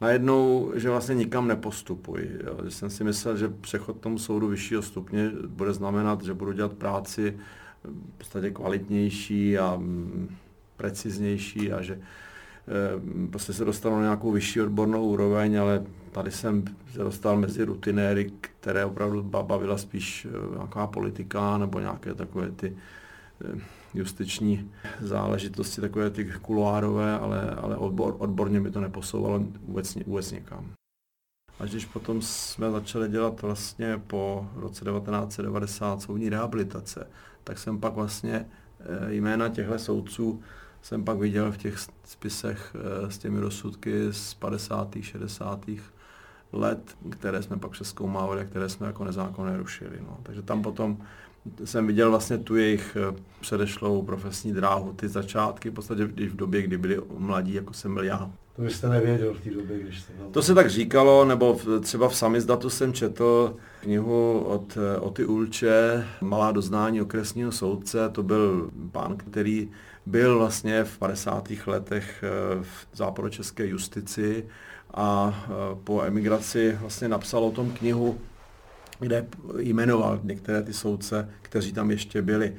najednou, 0.01 0.72
že 0.74 0.90
vlastně 0.90 1.14
nikam 1.14 1.49
nepostupuji. 1.49 2.38
Jo. 2.45 2.59
Že 2.64 2.70
jsem 2.70 2.90
si 2.90 3.05
myslel, 3.05 3.36
že 3.36 3.49
přechod 3.49 4.01
tomu 4.01 4.18
soudu 4.18 4.49
vyššího 4.49 4.82
stupně 4.82 5.30
bude 5.47 5.72
znamenat, 5.72 6.22
že 6.22 6.34
budu 6.34 6.53
dělat 6.53 6.72
práci 6.72 7.36
v 7.84 8.18
podstatě 8.18 8.51
kvalitnější 8.51 9.59
a 9.59 9.76
mm, 9.76 10.36
preciznější 10.76 11.72
a 11.72 11.82
že 11.82 12.01
Eh, 12.68 13.28
prostě 13.30 13.53
se 13.53 13.64
dostal 13.64 13.92
na 13.92 14.01
nějakou 14.01 14.32
vyšší 14.32 14.61
odbornou 14.61 15.07
úroveň, 15.07 15.61
ale 15.61 15.84
tady 16.12 16.30
jsem 16.30 16.64
se 16.92 16.99
dostal 16.99 17.36
mezi 17.36 17.64
rutinéry, 17.64 18.32
které 18.40 18.84
opravdu 18.84 19.22
bavila 19.22 19.78
spíš 19.78 20.26
eh, 20.26 20.57
nějaká 20.57 20.86
politika 20.86 21.59
nebo 21.59 21.80
nějaké 21.80 22.14
takové 22.14 22.51
ty 22.51 22.76
eh, 23.45 23.61
justiční 23.95 24.70
záležitosti, 25.01 25.80
takové 25.80 26.11
ty 26.11 26.32
kuloárové, 26.42 27.18
ale, 27.18 27.51
ale 27.51 27.76
odbor, 27.76 28.16
odborně 28.18 28.61
mi 28.61 28.70
to 28.70 28.80
neposouvalo 28.80 29.38
vůbec, 29.66 29.95
vůbec 30.07 30.32
někam. 30.32 30.70
Až 31.59 31.70
když 31.70 31.84
potom 31.84 32.22
jsme 32.22 32.70
začali 32.70 33.09
dělat 33.09 33.42
vlastně 33.42 34.03
po 34.07 34.49
roce 34.57 34.84
1990 34.84 36.03
soudní 36.03 36.28
rehabilitace, 36.28 37.07
tak 37.45 37.59
jsem 37.59 37.80
pak 37.80 37.95
vlastně 37.95 38.47
jména 39.09 39.49
těchto 39.49 39.78
soudců 39.78 40.42
jsem 40.84 41.05
pak 41.05 41.18
viděl 41.18 41.53
v 41.53 41.57
těch 41.57 41.78
spisech 42.05 42.76
eh, 42.76 43.11
s 43.11 43.18
těmi 43.18 43.40
rozsudky 43.40 44.12
z 44.12 44.34
50. 44.34 44.97
60. 45.01 45.70
let, 46.53 46.97
které 47.11 47.42
jsme 47.42 47.57
pak 47.57 47.70
přeskoumávali 47.70 48.40
a 48.40 48.45
které 48.45 48.68
jsme 48.68 48.86
jako 48.86 49.05
nezákonné 49.05 49.57
rušili. 49.57 49.99
No. 50.01 50.18
Takže 50.22 50.42
tam 50.42 50.62
potom 50.62 50.99
jsem 51.64 51.86
viděl 51.86 52.11
vlastně 52.11 52.38
tu 52.38 52.57
jejich 52.57 52.97
eh, 52.97 53.16
předešlou 53.40 54.03
profesní 54.03 54.53
dráhu, 54.53 54.92
ty 54.92 55.09
začátky, 55.09 55.70
v 55.70 55.72
podstatě 55.72 56.07
když 56.07 56.28
v 56.28 56.36
době, 56.36 56.62
kdy 56.62 56.78
byli 56.78 57.01
mladí, 57.18 57.55
jako 57.55 57.72
jsem 57.72 57.95
byl 57.95 58.05
já. 58.05 58.30
To 58.57 58.62
byste 58.62 58.88
nevěděl 58.88 59.34
v 59.34 59.40
té 59.40 59.51
době, 59.51 59.78
když 59.78 60.01
jste 60.01 60.12
tam... 60.12 60.32
To 60.32 60.42
se 60.42 60.55
tak 60.55 60.70
říkalo, 60.70 61.24
nebo 61.24 61.59
třeba 61.80 62.09
v 62.09 62.16
samizdatu 62.16 62.70
jsem 62.70 62.92
četl 62.92 63.57
knihu 63.80 64.38
od 64.40 64.76
eh, 64.76 64.99
Oty 64.99 65.24
Ulče, 65.24 66.07
Malá 66.20 66.53
doznání 66.53 67.03
okresního 67.03 67.53
soudce, 67.53 68.09
to 68.09 68.22
byl 68.22 68.70
pán, 68.92 69.16
který 69.16 69.70
byl 70.07 70.38
vlastně 70.38 70.84
v 70.84 70.99
50. 70.99 71.49
letech 71.66 72.24
eh, 72.24 72.62
v 72.62 72.97
západočeské 72.97 73.66
justici 73.66 74.47
a 74.97 75.45
po 75.84 76.03
emigraci 76.03 76.78
vlastně 76.80 77.09
napsal 77.09 77.45
o 77.45 77.51
tom 77.51 77.70
knihu, 77.70 78.18
kde 79.01 79.26
jmenoval 79.59 80.20
některé 80.22 80.62
ty 80.62 80.72
soudce, 80.72 81.28
kteří 81.42 81.72
tam 81.72 81.90
ještě 81.90 82.22
byli. 82.22 82.55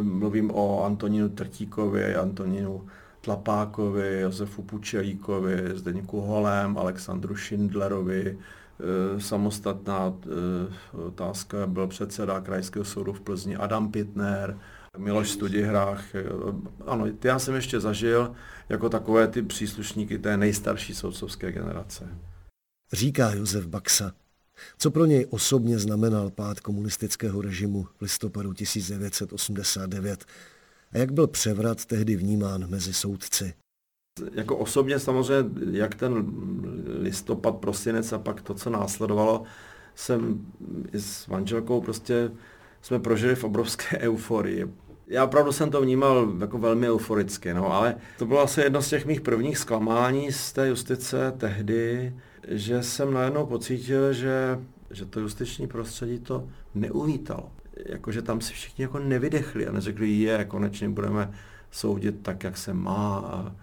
Mluvím 0.00 0.50
o 0.54 0.84
Antonínu 0.84 1.28
Trtíkovi, 1.28 2.14
Antonínu 2.14 2.86
Tlapákovi, 3.20 4.20
Josefu 4.20 4.62
Pučelíkovi, 4.62 5.56
Zdeňku 5.74 6.20
Holem, 6.20 6.78
Alexandru 6.78 7.36
Schindlerovi. 7.36 8.38
Eh, 8.80 9.20
samostatná 9.20 10.14
otázka 10.92 11.66
byl 11.66 11.86
předseda 11.86 12.40
Krajského 12.40 12.84
soudu 12.84 13.12
v 13.12 13.20
Plzni 13.20 13.56
Adam 13.56 13.92
Pitner, 13.92 14.58
Miloš 14.98 15.30
Studihrách. 15.30 16.04
Ano, 16.86 17.06
ty 17.18 17.28
já 17.28 17.38
jsem 17.38 17.54
ještě 17.54 17.80
zažil 17.80 18.32
jako 18.68 18.88
takové 18.88 19.28
ty 19.28 19.42
příslušníky 19.42 20.18
té 20.18 20.36
nejstarší 20.36 20.94
soudcovské 20.94 21.52
generace. 21.52 22.08
Říká 22.92 23.30
Josef 23.30 23.66
Baxa. 23.66 24.12
Co 24.78 24.90
pro 24.90 25.04
něj 25.04 25.26
osobně 25.30 25.78
znamenal 25.78 26.30
pád 26.30 26.60
komunistického 26.60 27.42
režimu 27.42 27.86
v 27.98 28.02
listopadu 28.02 28.52
1989 28.52 30.24
a 30.92 30.98
jak 30.98 31.12
byl 31.12 31.26
převrat 31.26 31.84
tehdy 31.84 32.16
vnímán 32.16 32.70
mezi 32.70 32.94
soudci? 32.94 33.54
Jako 34.32 34.56
osobně 34.56 34.98
samozřejmě, 34.98 35.78
jak 35.78 35.94
ten 35.94 36.24
listopad, 37.00 37.56
prosinec 37.56 38.12
a 38.12 38.18
pak 38.18 38.42
to, 38.42 38.54
co 38.54 38.70
následovalo, 38.70 39.42
jsem 39.94 40.46
s 40.94 41.26
manželkou 41.26 41.80
prostě 41.80 42.30
jsme 42.82 42.98
prožili 42.98 43.34
v 43.34 43.44
obrovské 43.44 43.98
euforii. 44.00 44.66
Já 45.06 45.24
opravdu 45.24 45.52
jsem 45.52 45.70
to 45.70 45.80
vnímal 45.80 46.32
jako 46.40 46.58
velmi 46.58 46.90
euforicky, 46.90 47.54
no, 47.54 47.72
ale 47.72 47.94
to 48.18 48.26
bylo 48.26 48.40
asi 48.40 48.60
jedno 48.60 48.82
z 48.82 48.88
těch 48.88 49.06
mých 49.06 49.20
prvních 49.20 49.58
zklamání 49.58 50.32
z 50.32 50.52
té 50.52 50.68
justice 50.68 51.32
tehdy, 51.38 52.14
že 52.48 52.82
jsem 52.82 53.14
najednou 53.14 53.46
pocítil, 53.46 54.12
že, 54.12 54.60
že 54.90 55.04
to 55.04 55.20
justiční 55.20 55.66
prostředí 55.66 56.18
to 56.18 56.48
neuvítalo. 56.74 57.52
Jakože 57.86 58.22
tam 58.22 58.40
si 58.40 58.52
všichni 58.52 58.82
jako 58.82 58.98
nevydechli 58.98 59.66
a 59.66 59.72
neřekli, 59.72 60.10
je, 60.10 60.44
konečně 60.44 60.88
budeme 60.88 61.32
soudit 61.70 62.22
tak, 62.22 62.44
jak 62.44 62.56
se 62.56 62.74
má 62.74 63.18
a 63.18 63.54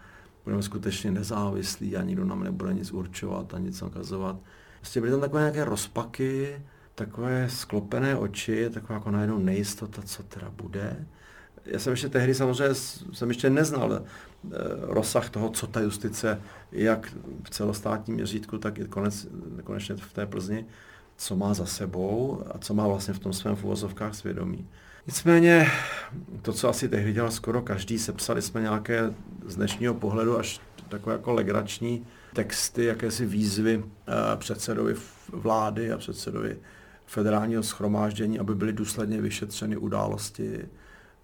budeme 0.44 0.64
skutečně 0.64 1.12
nezávislí 1.12 1.98
a 1.98 2.04
nikdo 2.04 2.26
nám 2.26 2.44
nebude 2.44 2.74
nic 2.74 2.92
určovat 2.92 3.54
a 3.54 3.60
nic 3.60 3.82
nakazovat. 3.82 4.38
Prostě 4.80 5.00
byly 5.00 5.12
tam 5.12 5.22
takové 5.22 5.42
nějaké 5.42 5.66
rozpaky, 5.66 6.62
takové 6.96 7.50
sklopené 7.50 8.16
oči, 8.16 8.70
taková 8.70 8.94
jako 8.94 9.12
najednou 9.12 9.40
nejistota, 9.40 10.02
co 10.02 10.24
teda 10.24 10.50
bude. 10.50 11.06
Já 11.66 11.80
jsem 11.80 11.92
ještě 11.92 12.10
tehdy 12.10 12.36
samozřejmě 12.36 12.76
jsem 13.14 13.30
ještě 13.30 13.50
neznal 13.50 13.94
eh, 13.94 14.58
rozsah 14.82 15.30
toho, 15.30 15.50
co 15.50 15.68
ta 15.68 15.80
justice, 15.80 16.42
jak 16.72 17.14
v 17.44 17.50
celostátním 17.50 18.16
měřítku, 18.16 18.58
tak 18.58 18.78
i 18.78 18.86
konec, 18.86 19.28
konečně 19.64 19.96
v 19.96 20.14
té 20.14 20.26
Plzni, 20.26 20.66
co 21.18 21.36
má 21.36 21.54
za 21.54 21.66
sebou 21.66 22.44
a 22.52 22.58
co 22.58 22.74
má 22.74 22.88
vlastně 22.88 23.14
v 23.14 23.20
tom 23.20 23.34
svém 23.34 23.56
v 23.56 23.96
svědomí. 24.12 24.68
Nicméně 25.08 25.72
to, 26.42 26.54
co 26.54 26.70
asi 26.70 26.90
tehdy 26.90 27.14
dělal 27.14 27.32
skoro 27.32 27.62
každý, 27.62 28.00
sepsali 28.00 28.42
jsme 28.42 28.62
nějaké 28.62 29.14
z 29.46 29.56
dnešního 29.56 29.94
pohledu 29.94 30.40
až 30.40 30.62
takové 30.90 31.16
jako 31.16 31.34
legrační 31.34 32.06
texty, 32.34 32.86
jakési 32.86 33.26
výzvy 33.26 33.84
eh, 33.84 34.14
předsedovi 34.38 34.96
vlády 35.30 35.92
a 35.92 35.98
předsedovi 35.98 36.58
federálního 37.06 37.64
schromáždění, 37.64 38.40
aby 38.40 38.56
byly 38.56 38.74
důsledně 38.74 39.22
vyšetřeny 39.22 39.78
události 39.78 40.66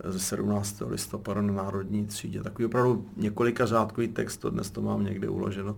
ze 0.03 0.19
17. 0.19 0.81
listopadu 0.87 1.41
na 1.41 1.53
Národní 1.53 2.05
třídě. 2.05 2.43
Takový 2.43 2.65
opravdu 2.65 3.05
několika 3.17 3.65
řádkový 3.65 4.07
text, 4.07 4.37
to 4.37 4.49
dnes 4.49 4.71
to 4.71 4.81
mám 4.81 5.03
někde 5.03 5.29
uloženo. 5.29 5.75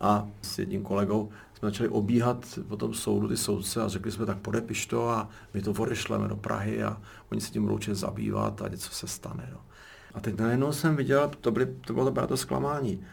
A 0.00 0.28
s 0.42 0.58
jedním 0.58 0.82
kolegou 0.82 1.28
jsme 1.54 1.68
začali 1.68 1.88
obíhat 1.88 2.58
po 2.68 2.76
tom 2.76 2.94
soudu 2.94 3.28
ty 3.28 3.36
soudce 3.36 3.82
a 3.82 3.88
řekli 3.88 4.12
jsme, 4.12 4.26
tak 4.26 4.38
podepiš 4.38 4.86
to 4.86 5.08
a 5.08 5.28
my 5.54 5.62
to 5.62 5.70
odešleme 5.70 6.28
do 6.28 6.36
Prahy 6.36 6.82
a 6.82 7.00
oni 7.32 7.40
se 7.40 7.50
tím 7.50 7.62
budou 7.62 7.78
zabývat 7.92 8.62
a 8.62 8.68
něco 8.68 8.90
se 8.90 9.06
stane. 9.06 9.48
No. 9.52 9.60
A 10.14 10.20
teď 10.20 10.38
najednou 10.38 10.72
jsem 10.72 10.96
viděl, 10.96 11.30
to, 11.40 11.50
byly, 11.50 11.66
to 11.86 11.92
bylo 11.92 12.26
to 12.26 12.36
zklamání. 12.36 13.04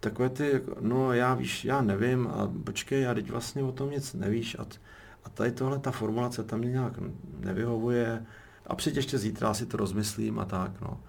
Takové 0.00 0.28
ty, 0.28 0.62
no 0.80 1.12
já 1.12 1.34
víš, 1.34 1.64
já 1.64 1.82
nevím 1.82 2.26
a 2.26 2.52
počkej, 2.64 3.02
já 3.02 3.14
teď 3.14 3.30
vlastně 3.30 3.62
o 3.62 3.72
tom 3.72 3.90
nic 3.90 4.14
nevíš 4.14 4.56
a 4.58 4.66
a 5.24 5.28
tady 5.28 5.52
tohle, 5.52 5.78
ta 5.78 5.90
formulace 5.90 6.44
tam 6.44 6.58
mě 6.58 6.70
nějak 6.70 6.92
nevyhovuje 7.40 8.26
a 8.66 8.74
přijď 8.74 8.96
ještě 8.96 9.18
zítra 9.18 9.54
si 9.54 9.66
to 9.66 9.76
rozmyslím 9.76 10.38
a 10.38 10.44
tak. 10.44 10.80
No. 10.80 11.00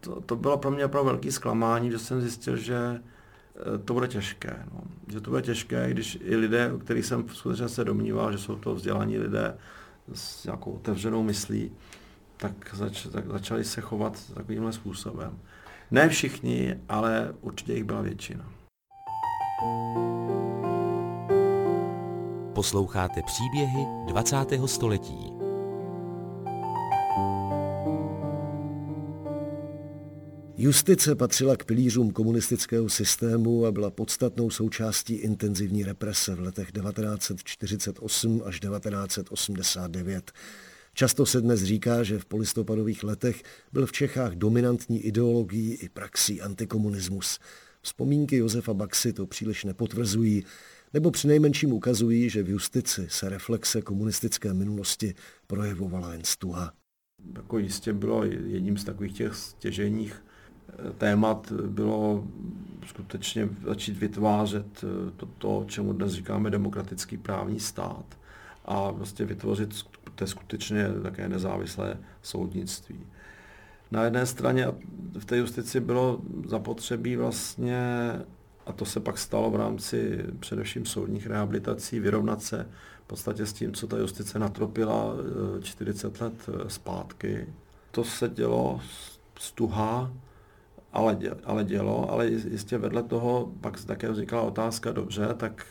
To, 0.00 0.20
to 0.20 0.36
bylo 0.36 0.58
pro 0.58 0.70
mě 0.70 0.84
opravdu 0.84 1.10
velký 1.10 1.32
zklamání, 1.32 1.90
že 1.90 1.98
jsem 1.98 2.20
zjistil, 2.20 2.56
že 2.56 2.76
eh, 2.96 3.78
to 3.78 3.94
bude 3.94 4.08
těžké. 4.08 4.64
No. 4.72 4.80
Že 5.12 5.20
to 5.20 5.30
bude 5.30 5.42
těžké, 5.42 5.90
když 5.90 6.18
i 6.22 6.36
lidé, 6.36 6.72
o 6.72 6.78
kterých 6.78 7.06
jsem 7.06 7.28
skutečně 7.28 7.68
se 7.68 7.84
domníval, 7.84 8.32
že 8.32 8.38
jsou 8.38 8.56
to 8.56 8.74
vzdělaní 8.74 9.18
lidé 9.18 9.56
s 10.14 10.44
nějakou 10.44 10.72
otevřenou 10.72 11.22
myslí, 11.22 11.70
tak, 12.36 12.52
zač, 12.72 13.06
tak 13.06 13.26
začali 13.26 13.64
se 13.64 13.80
chovat 13.80 14.32
takovýmhle 14.34 14.72
způsobem. 14.72 15.38
Ne 15.90 16.08
všichni, 16.08 16.76
ale 16.88 17.34
určitě 17.40 17.74
jich 17.74 17.84
byla 17.84 18.00
většina. 18.00 18.44
Posloucháte 22.54 23.22
příběhy 23.22 23.86
20. 24.06 24.36
století. 24.66 25.33
Justice 30.64 31.14
patřila 31.14 31.56
k 31.56 31.64
pilířům 31.64 32.10
komunistického 32.10 32.88
systému 32.88 33.66
a 33.66 33.72
byla 33.72 33.90
podstatnou 33.90 34.50
součástí 34.50 35.14
intenzivní 35.14 35.84
represe 35.84 36.34
v 36.34 36.40
letech 36.40 36.72
1948 36.72 38.42
až 38.44 38.60
1989. 38.60 40.32
Často 40.94 41.26
se 41.26 41.40
dnes 41.40 41.62
říká, 41.62 42.02
že 42.02 42.18
v 42.18 42.24
polistopadových 42.24 43.04
letech 43.04 43.42
byl 43.72 43.86
v 43.86 43.92
Čechách 43.92 44.32
dominantní 44.32 45.00
ideologií 45.00 45.74
i 45.74 45.88
praxí 45.88 46.40
antikomunismus. 46.40 47.38
Vzpomínky 47.82 48.36
Josefa 48.36 48.74
Baxy 48.74 49.12
to 49.12 49.26
příliš 49.26 49.64
nepotvrzují, 49.64 50.44
nebo 50.94 51.10
přinejmenším 51.10 51.72
ukazují, 51.72 52.30
že 52.30 52.42
v 52.42 52.48
justici 52.48 53.06
se 53.10 53.28
reflexe 53.28 53.82
komunistické 53.82 54.54
minulosti 54.54 55.14
projevovala 55.46 56.12
jen 56.12 56.24
stuha. 56.24 56.72
Jako 57.36 57.58
jistě 57.58 57.92
bylo 57.92 58.24
jedním 58.24 58.78
z 58.78 58.84
takových 58.84 59.12
těch 59.12 59.34
stěženích 59.34 60.23
témat 60.98 61.52
bylo 61.52 62.24
skutečně 62.86 63.48
začít 63.64 63.98
vytvářet 63.98 64.84
eh, 64.84 65.10
to, 65.16 65.26
to, 65.38 65.64
čemu 65.68 65.92
dnes 65.92 66.12
říkáme 66.12 66.50
demokratický 66.50 67.16
právní 67.16 67.60
stát 67.60 68.04
a 68.64 68.90
vlastně 68.90 69.24
vytvořit 69.24 69.74
to 70.14 70.26
skutečně 70.26 70.88
také 71.02 71.28
nezávislé 71.28 71.96
soudnictví. 72.22 73.00
Na 73.90 74.04
jedné 74.04 74.26
straně 74.26 74.66
v 75.18 75.24
té 75.24 75.36
justici 75.36 75.80
bylo 75.80 76.20
zapotřebí 76.46 77.16
vlastně, 77.16 78.12
a 78.66 78.72
to 78.72 78.84
se 78.84 79.00
pak 79.00 79.18
stalo 79.18 79.50
v 79.50 79.56
rámci 79.56 80.24
především 80.40 80.86
soudních 80.86 81.26
rehabilitací, 81.26 82.00
vyrovnat 82.00 82.42
se 82.42 82.66
v 83.04 83.06
podstatě 83.06 83.46
s 83.46 83.52
tím, 83.52 83.72
co 83.72 83.86
ta 83.86 83.98
justice 83.98 84.38
natropila 84.38 85.14
40 85.62 86.20
eh, 86.20 86.24
let 86.24 86.34
eh, 86.48 86.70
zpátky. 86.70 87.46
To 87.90 88.04
se 88.04 88.28
dělo 88.28 88.80
stuha, 89.38 90.12
ale, 90.94 91.18
ale 91.44 91.64
dělo, 91.64 92.10
ale 92.10 92.26
jistě 92.26 92.78
vedle 92.78 93.02
toho 93.02 93.52
pak 93.60 93.84
také 93.84 94.10
vznikla 94.10 94.42
otázka, 94.42 94.92
dobře, 94.92 95.28
tak 95.36 95.66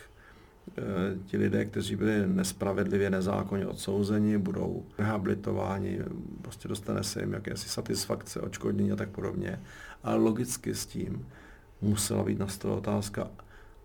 Eh, 0.77 1.17
ti 1.25 1.37
lidé, 1.37 1.65
kteří 1.65 1.95
byli 1.95 2.27
nespravedlivě, 2.27 3.09
nezákonně 3.09 3.67
odsouzeni, 3.67 4.37
budou 4.37 4.85
rehabilitováni, 4.97 5.99
prostě 6.41 6.67
dostane 6.67 7.03
se 7.03 7.19
jim 7.19 7.33
jakési 7.33 7.69
satisfakce, 7.69 8.41
očkodnění 8.41 8.91
a 8.91 8.95
tak 8.95 9.09
podobně. 9.09 9.61
Ale 10.03 10.15
logicky 10.15 10.75
s 10.75 10.85
tím 10.85 11.27
musela 11.81 12.23
být 12.23 12.39
na 12.39 12.47
stole 12.47 12.75
otázka, 12.75 13.31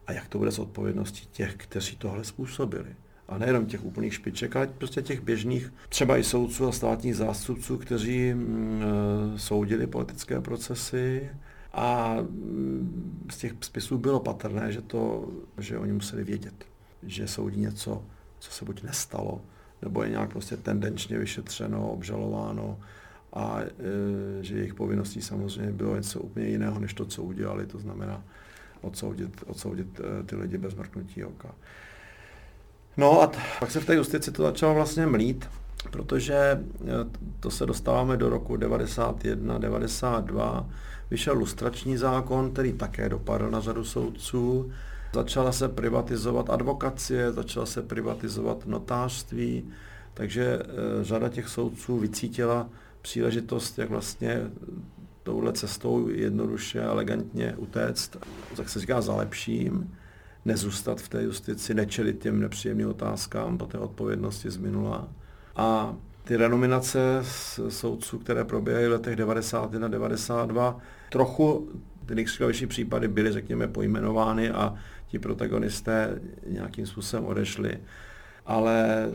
a 0.06 0.12
jak 0.12 0.28
to 0.28 0.38
bude 0.38 0.52
s 0.52 0.58
odpovědností 0.58 1.26
těch, 1.32 1.56
kteří 1.56 1.96
tohle 1.96 2.24
způsobili. 2.24 2.96
A 3.28 3.38
nejenom 3.38 3.66
těch 3.66 3.84
úplných 3.84 4.14
špiček, 4.14 4.56
ale 4.56 4.66
prostě 4.66 5.02
těch 5.02 5.20
běžných, 5.20 5.72
třeba 5.88 6.16
i 6.16 6.24
soudců 6.24 6.66
a 6.66 6.72
státních 6.72 7.16
zástupců, 7.16 7.78
kteří 7.78 8.34
mm, 8.34 8.82
eh, 8.82 9.38
soudili 9.38 9.86
politické 9.86 10.40
procesy, 10.40 11.30
a 11.72 12.16
mm, 12.20 13.26
z 13.30 13.36
těch 13.36 13.52
spisů 13.60 13.98
bylo 13.98 14.20
patrné, 14.20 14.72
že, 14.72 14.82
to, 14.82 15.28
že 15.58 15.78
oni 15.78 15.92
museli 15.92 16.24
vědět, 16.24 16.64
že 17.02 17.28
soudí 17.28 17.60
něco, 17.60 18.04
co 18.38 18.50
se 18.50 18.64
buď 18.64 18.82
nestalo, 18.82 19.40
nebo 19.82 20.02
je 20.02 20.10
nějak 20.10 20.30
prostě 20.30 20.56
tendenčně 20.56 21.18
vyšetřeno, 21.18 21.90
obžalováno 21.90 22.80
a 23.32 23.60
e, 23.60 24.44
že 24.44 24.56
jejich 24.56 24.74
povinností 24.74 25.22
samozřejmě 25.22 25.72
bylo 25.72 25.96
něco 25.96 26.20
úplně 26.20 26.46
jiného, 26.46 26.80
než 26.80 26.94
to, 26.94 27.04
co 27.04 27.22
udělali, 27.22 27.66
to 27.66 27.78
znamená 27.78 28.24
odsoudit, 28.80 29.44
odsoudit 29.46 30.00
e, 30.00 30.22
ty 30.22 30.36
lidi 30.36 30.58
bez 30.58 30.74
mrknutí 30.74 31.24
oka. 31.24 31.54
No 32.98 33.22
a 33.22 33.26
t- 33.26 33.38
pak 33.60 33.70
se 33.70 33.80
v 33.80 33.86
té 33.86 33.94
justici 33.94 34.32
to 34.32 34.42
začalo 34.42 34.74
vlastně 34.74 35.06
mlít, 35.06 35.48
protože 35.90 36.34
e, 36.34 36.60
to 37.40 37.50
se 37.50 37.66
dostáváme 37.66 38.16
do 38.16 38.28
roku 38.28 38.56
91, 38.56 39.58
92, 39.58 40.68
vyšel 41.10 41.34
lustrační 41.34 41.96
zákon, 41.96 42.50
který 42.50 42.72
také 42.72 43.08
dopadl 43.08 43.50
na 43.50 43.60
řadu 43.60 43.84
soudců. 43.84 44.70
Začala 45.14 45.52
se 45.52 45.68
privatizovat 45.68 46.50
advokacie, 46.50 47.32
začala 47.32 47.66
se 47.66 47.82
privatizovat 47.82 48.66
notářství, 48.66 49.70
takže 50.14 50.44
e, 50.44 50.64
řada 51.04 51.28
těch 51.28 51.48
soudců 51.48 51.98
vycítila 51.98 52.68
příležitost, 53.02 53.78
jak 53.78 53.90
vlastně 53.90 54.42
touhle 55.22 55.52
cestou 55.52 56.08
jednoduše, 56.08 56.80
elegantně 56.80 57.54
utéct, 57.56 58.16
tak 58.56 58.68
se 58.68 58.80
říká 58.80 59.00
za 59.00 59.16
lepším, 59.16 59.94
nezůstat 60.48 61.00
v 61.00 61.08
té 61.08 61.22
justici, 61.22 61.74
nečelit 61.74 62.18
těm 62.18 62.40
nepříjemným 62.40 62.88
otázkám 62.88 63.58
po 63.58 63.66
té 63.66 63.78
odpovědnosti 63.78 64.50
z 64.50 64.56
minula. 64.56 65.08
A 65.56 65.96
ty 66.24 66.36
renominace 66.36 67.22
soudců, 67.68 68.18
které 68.18 68.44
probíhají 68.44 68.86
v 68.86 68.90
letech 68.90 69.16
91 69.16 69.88
92, 69.88 70.78
trochu 71.12 71.68
ty 72.06 72.14
nejskvělejší 72.14 72.66
případy 72.66 73.08
byly, 73.08 73.32
řekněme, 73.32 73.68
pojmenovány 73.68 74.50
a 74.50 74.74
ti 75.06 75.18
protagonisté 75.18 76.20
nějakým 76.46 76.86
způsobem 76.86 77.26
odešli. 77.26 77.78
Ale 78.46 79.06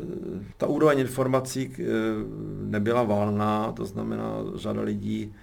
ta 0.58 0.68
úroveň 0.68 1.00
informací 1.00 1.74
eh, 1.74 1.84
nebyla 2.62 3.04
válná, 3.04 3.72
to 3.72 3.86
znamená, 3.86 4.38
řada 4.56 4.82
lidí 4.82 5.34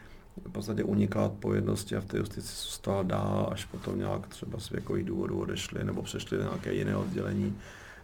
v 0.44 0.52
podstatě 0.52 0.84
unikla 0.84 1.26
odpovědnosti 1.26 1.96
a 1.96 2.00
v 2.00 2.04
té 2.04 2.18
justici 2.18 2.48
zůstala 2.48 3.02
dál, 3.02 3.48
až 3.52 3.64
potom 3.64 3.98
nějak 3.98 4.26
třeba 4.26 4.60
z 4.60 4.70
věkových 4.70 5.04
důvodů 5.04 5.40
odešli 5.40 5.84
nebo 5.84 6.02
přešli 6.02 6.38
na 6.38 6.44
nějaké 6.44 6.74
jiné 6.74 6.96
oddělení. 6.96 7.56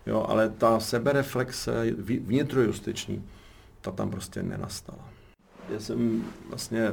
Jo, 0.07 0.27
ale 0.29 0.49
ta 0.49 0.81
sebereflexe 0.81 1.93
vnitrojustiční, 2.21 3.25
ta 3.81 3.91
tam 3.91 4.11
prostě 4.11 4.43
nenastala. 4.43 5.09
Já 5.71 5.81
jsem 5.81 6.25
vlastně 6.49 6.93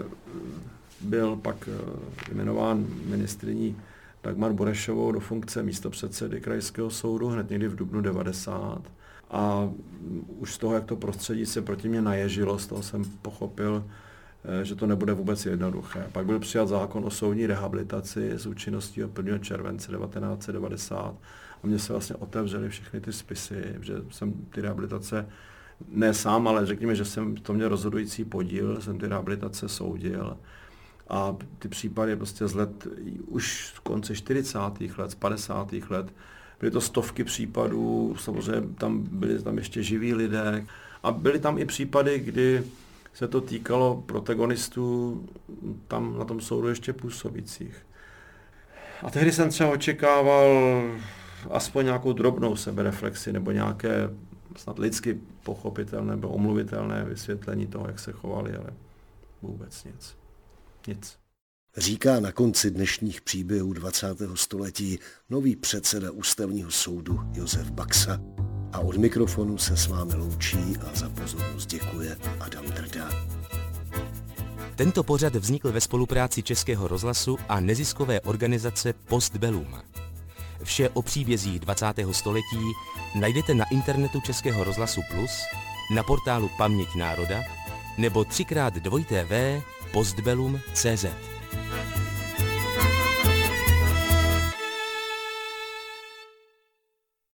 byl 1.02 1.36
pak 1.36 1.70
eh, 1.72 2.34
jmenován 2.34 2.86
ministriní 3.06 3.78
Dagmar 4.24 4.54
Borešovou 4.54 5.12
do 5.12 5.20
funkce 5.20 5.64
místopředsedy 5.64 6.42
krajského 6.42 6.90
soudu 6.90 7.28
hned 7.28 7.50
někdy 7.50 7.68
v 7.68 7.76
dubnu 7.76 8.02
90. 8.02 8.82
A 9.32 9.70
už 10.40 10.54
z 10.54 10.58
toho, 10.58 10.74
jak 10.74 10.86
to 10.86 10.96
prostředí 10.96 11.46
se 11.46 11.62
proti 11.62 11.90
mě 11.90 12.02
naježilo, 12.02 12.60
z 12.60 12.68
toho 12.68 12.84
jsem 12.84 13.06
pochopil, 13.22 13.86
eh, 13.88 13.92
že 14.64 14.76
to 14.76 14.88
nebude 14.88 15.14
vůbec 15.14 15.46
jednoduché. 15.46 16.08
Pak 16.12 16.26
byl 16.26 16.40
přijat 16.40 16.68
zákon 16.68 17.06
o 17.06 17.10
soudní 17.10 17.48
rehabilitaci 17.48 18.32
s 18.32 18.46
účinností 18.46 19.04
od 19.04 19.18
1. 19.18 19.38
července 19.38 19.92
1990 19.92 21.16
a 21.64 21.68
mně 21.68 21.80
se 21.80 21.94
vlastně 21.94 22.16
otevřely 22.16 22.70
všechny 22.70 23.02
ty 23.02 23.14
spisy, 23.14 23.76
že 23.82 23.94
jsem 24.12 24.34
ty 24.34 24.62
rehabilitace 24.62 25.30
ne 25.88 26.14
sám, 26.14 26.48
ale 26.48 26.66
řekněme, 26.66 26.96
že 26.96 27.06
jsem 27.06 27.36
to 27.36 27.54
měl 27.54 27.70
rozhodující 27.70 28.26
podíl, 28.26 28.82
jsem 28.82 29.00
ty 29.00 29.08
rehabilitace 29.08 29.70
soudil. 29.70 30.38
A 31.10 31.36
ty 31.60 31.68
případy 31.68 32.16
prostě 32.16 32.48
z 32.48 32.54
let, 32.54 32.88
už 33.28 33.72
z 33.76 33.80
konce 33.80 34.16
40. 34.16 34.60
let, 34.98 35.12
z 35.12 35.16
50. 35.16 35.74
let, 35.90 36.14
byly 36.60 36.72
to 36.72 36.82
stovky 36.82 37.24
případů, 37.24 38.16
samozřejmě 38.20 38.62
tam 38.78 39.04
byli 39.12 39.42
tam 39.42 39.58
ještě 39.58 39.84
živí 39.84 40.14
lidé. 40.14 40.66
A 41.04 41.12
byly 41.12 41.40
tam 41.40 41.58
i 41.58 41.66
případy, 41.66 42.20
kdy 42.20 42.64
se 43.14 43.28
to 43.28 43.42
týkalo 43.42 44.04
protagonistů 44.06 45.26
tam 45.88 46.18
na 46.20 46.26
tom 46.26 46.42
soudu 46.42 46.68
ještě 46.68 46.94
působících. 46.94 47.86
A 49.04 49.10
tehdy 49.10 49.32
jsem 49.32 49.50
třeba 49.50 49.70
očekával 49.70 50.48
aspoň 51.52 51.86
nějakou 51.86 52.14
drobnou 52.14 52.56
sebereflexi 52.56 53.34
nebo 53.34 53.52
nějaké 53.52 54.10
snad 54.56 54.80
lidsky 54.80 55.20
pochopitelné 55.44 56.16
nebo 56.16 56.30
omluvitelné 56.30 57.04
vysvětlení 57.04 57.68
toho, 57.68 57.88
jak 57.88 58.00
se 58.00 58.12
chovali, 58.12 58.56
ale 58.56 58.70
vůbec 59.42 59.84
nic. 59.84 60.16
Nic. 60.88 61.18
Říká 61.78 62.20
na 62.20 62.32
konci 62.32 62.72
dnešních 62.72 63.22
příběhů 63.22 63.74
20. 63.74 64.08
století 64.36 65.00
nový 65.30 65.56
předseda 65.56 66.12
ústavního 66.12 66.72
soudu 66.72 67.20
Josef 67.34 67.72
Baxa. 67.72 68.20
A 68.74 68.80
od 68.80 68.98
mikrofonu 68.98 69.58
se 69.58 69.78
s 69.78 69.88
vámi 69.88 70.16
loučí 70.16 70.58
a 70.58 70.96
za 70.96 71.10
pozornost 71.10 71.66
děkuje 71.66 72.18
Adam 72.40 72.66
Drda. 72.66 73.10
Tento 74.76 75.04
pořad 75.04 75.36
vznikl 75.36 75.72
ve 75.72 75.82
spolupráci 75.82 76.44
Českého 76.44 76.88
rozhlasu 76.88 77.38
a 77.50 77.60
neziskové 77.60 78.22
organizace 78.22 78.94
Postbellum. 78.94 79.76
Vše 80.64 80.90
o 80.90 81.02
příbězích 81.02 81.60
20. 81.60 81.86
století 82.12 82.72
najdete 83.20 83.54
na 83.54 83.66
internetu 83.72 84.22
Českého 84.22 84.64
rozhlasu 84.64 85.02
Plus, 85.12 85.32
na 85.96 86.04
portálu 86.04 86.50
Paměť 86.58 86.96
národa 86.96 87.42
nebo 87.98 88.22
3x2 88.22 89.62
postbellum.cz. 89.92 91.06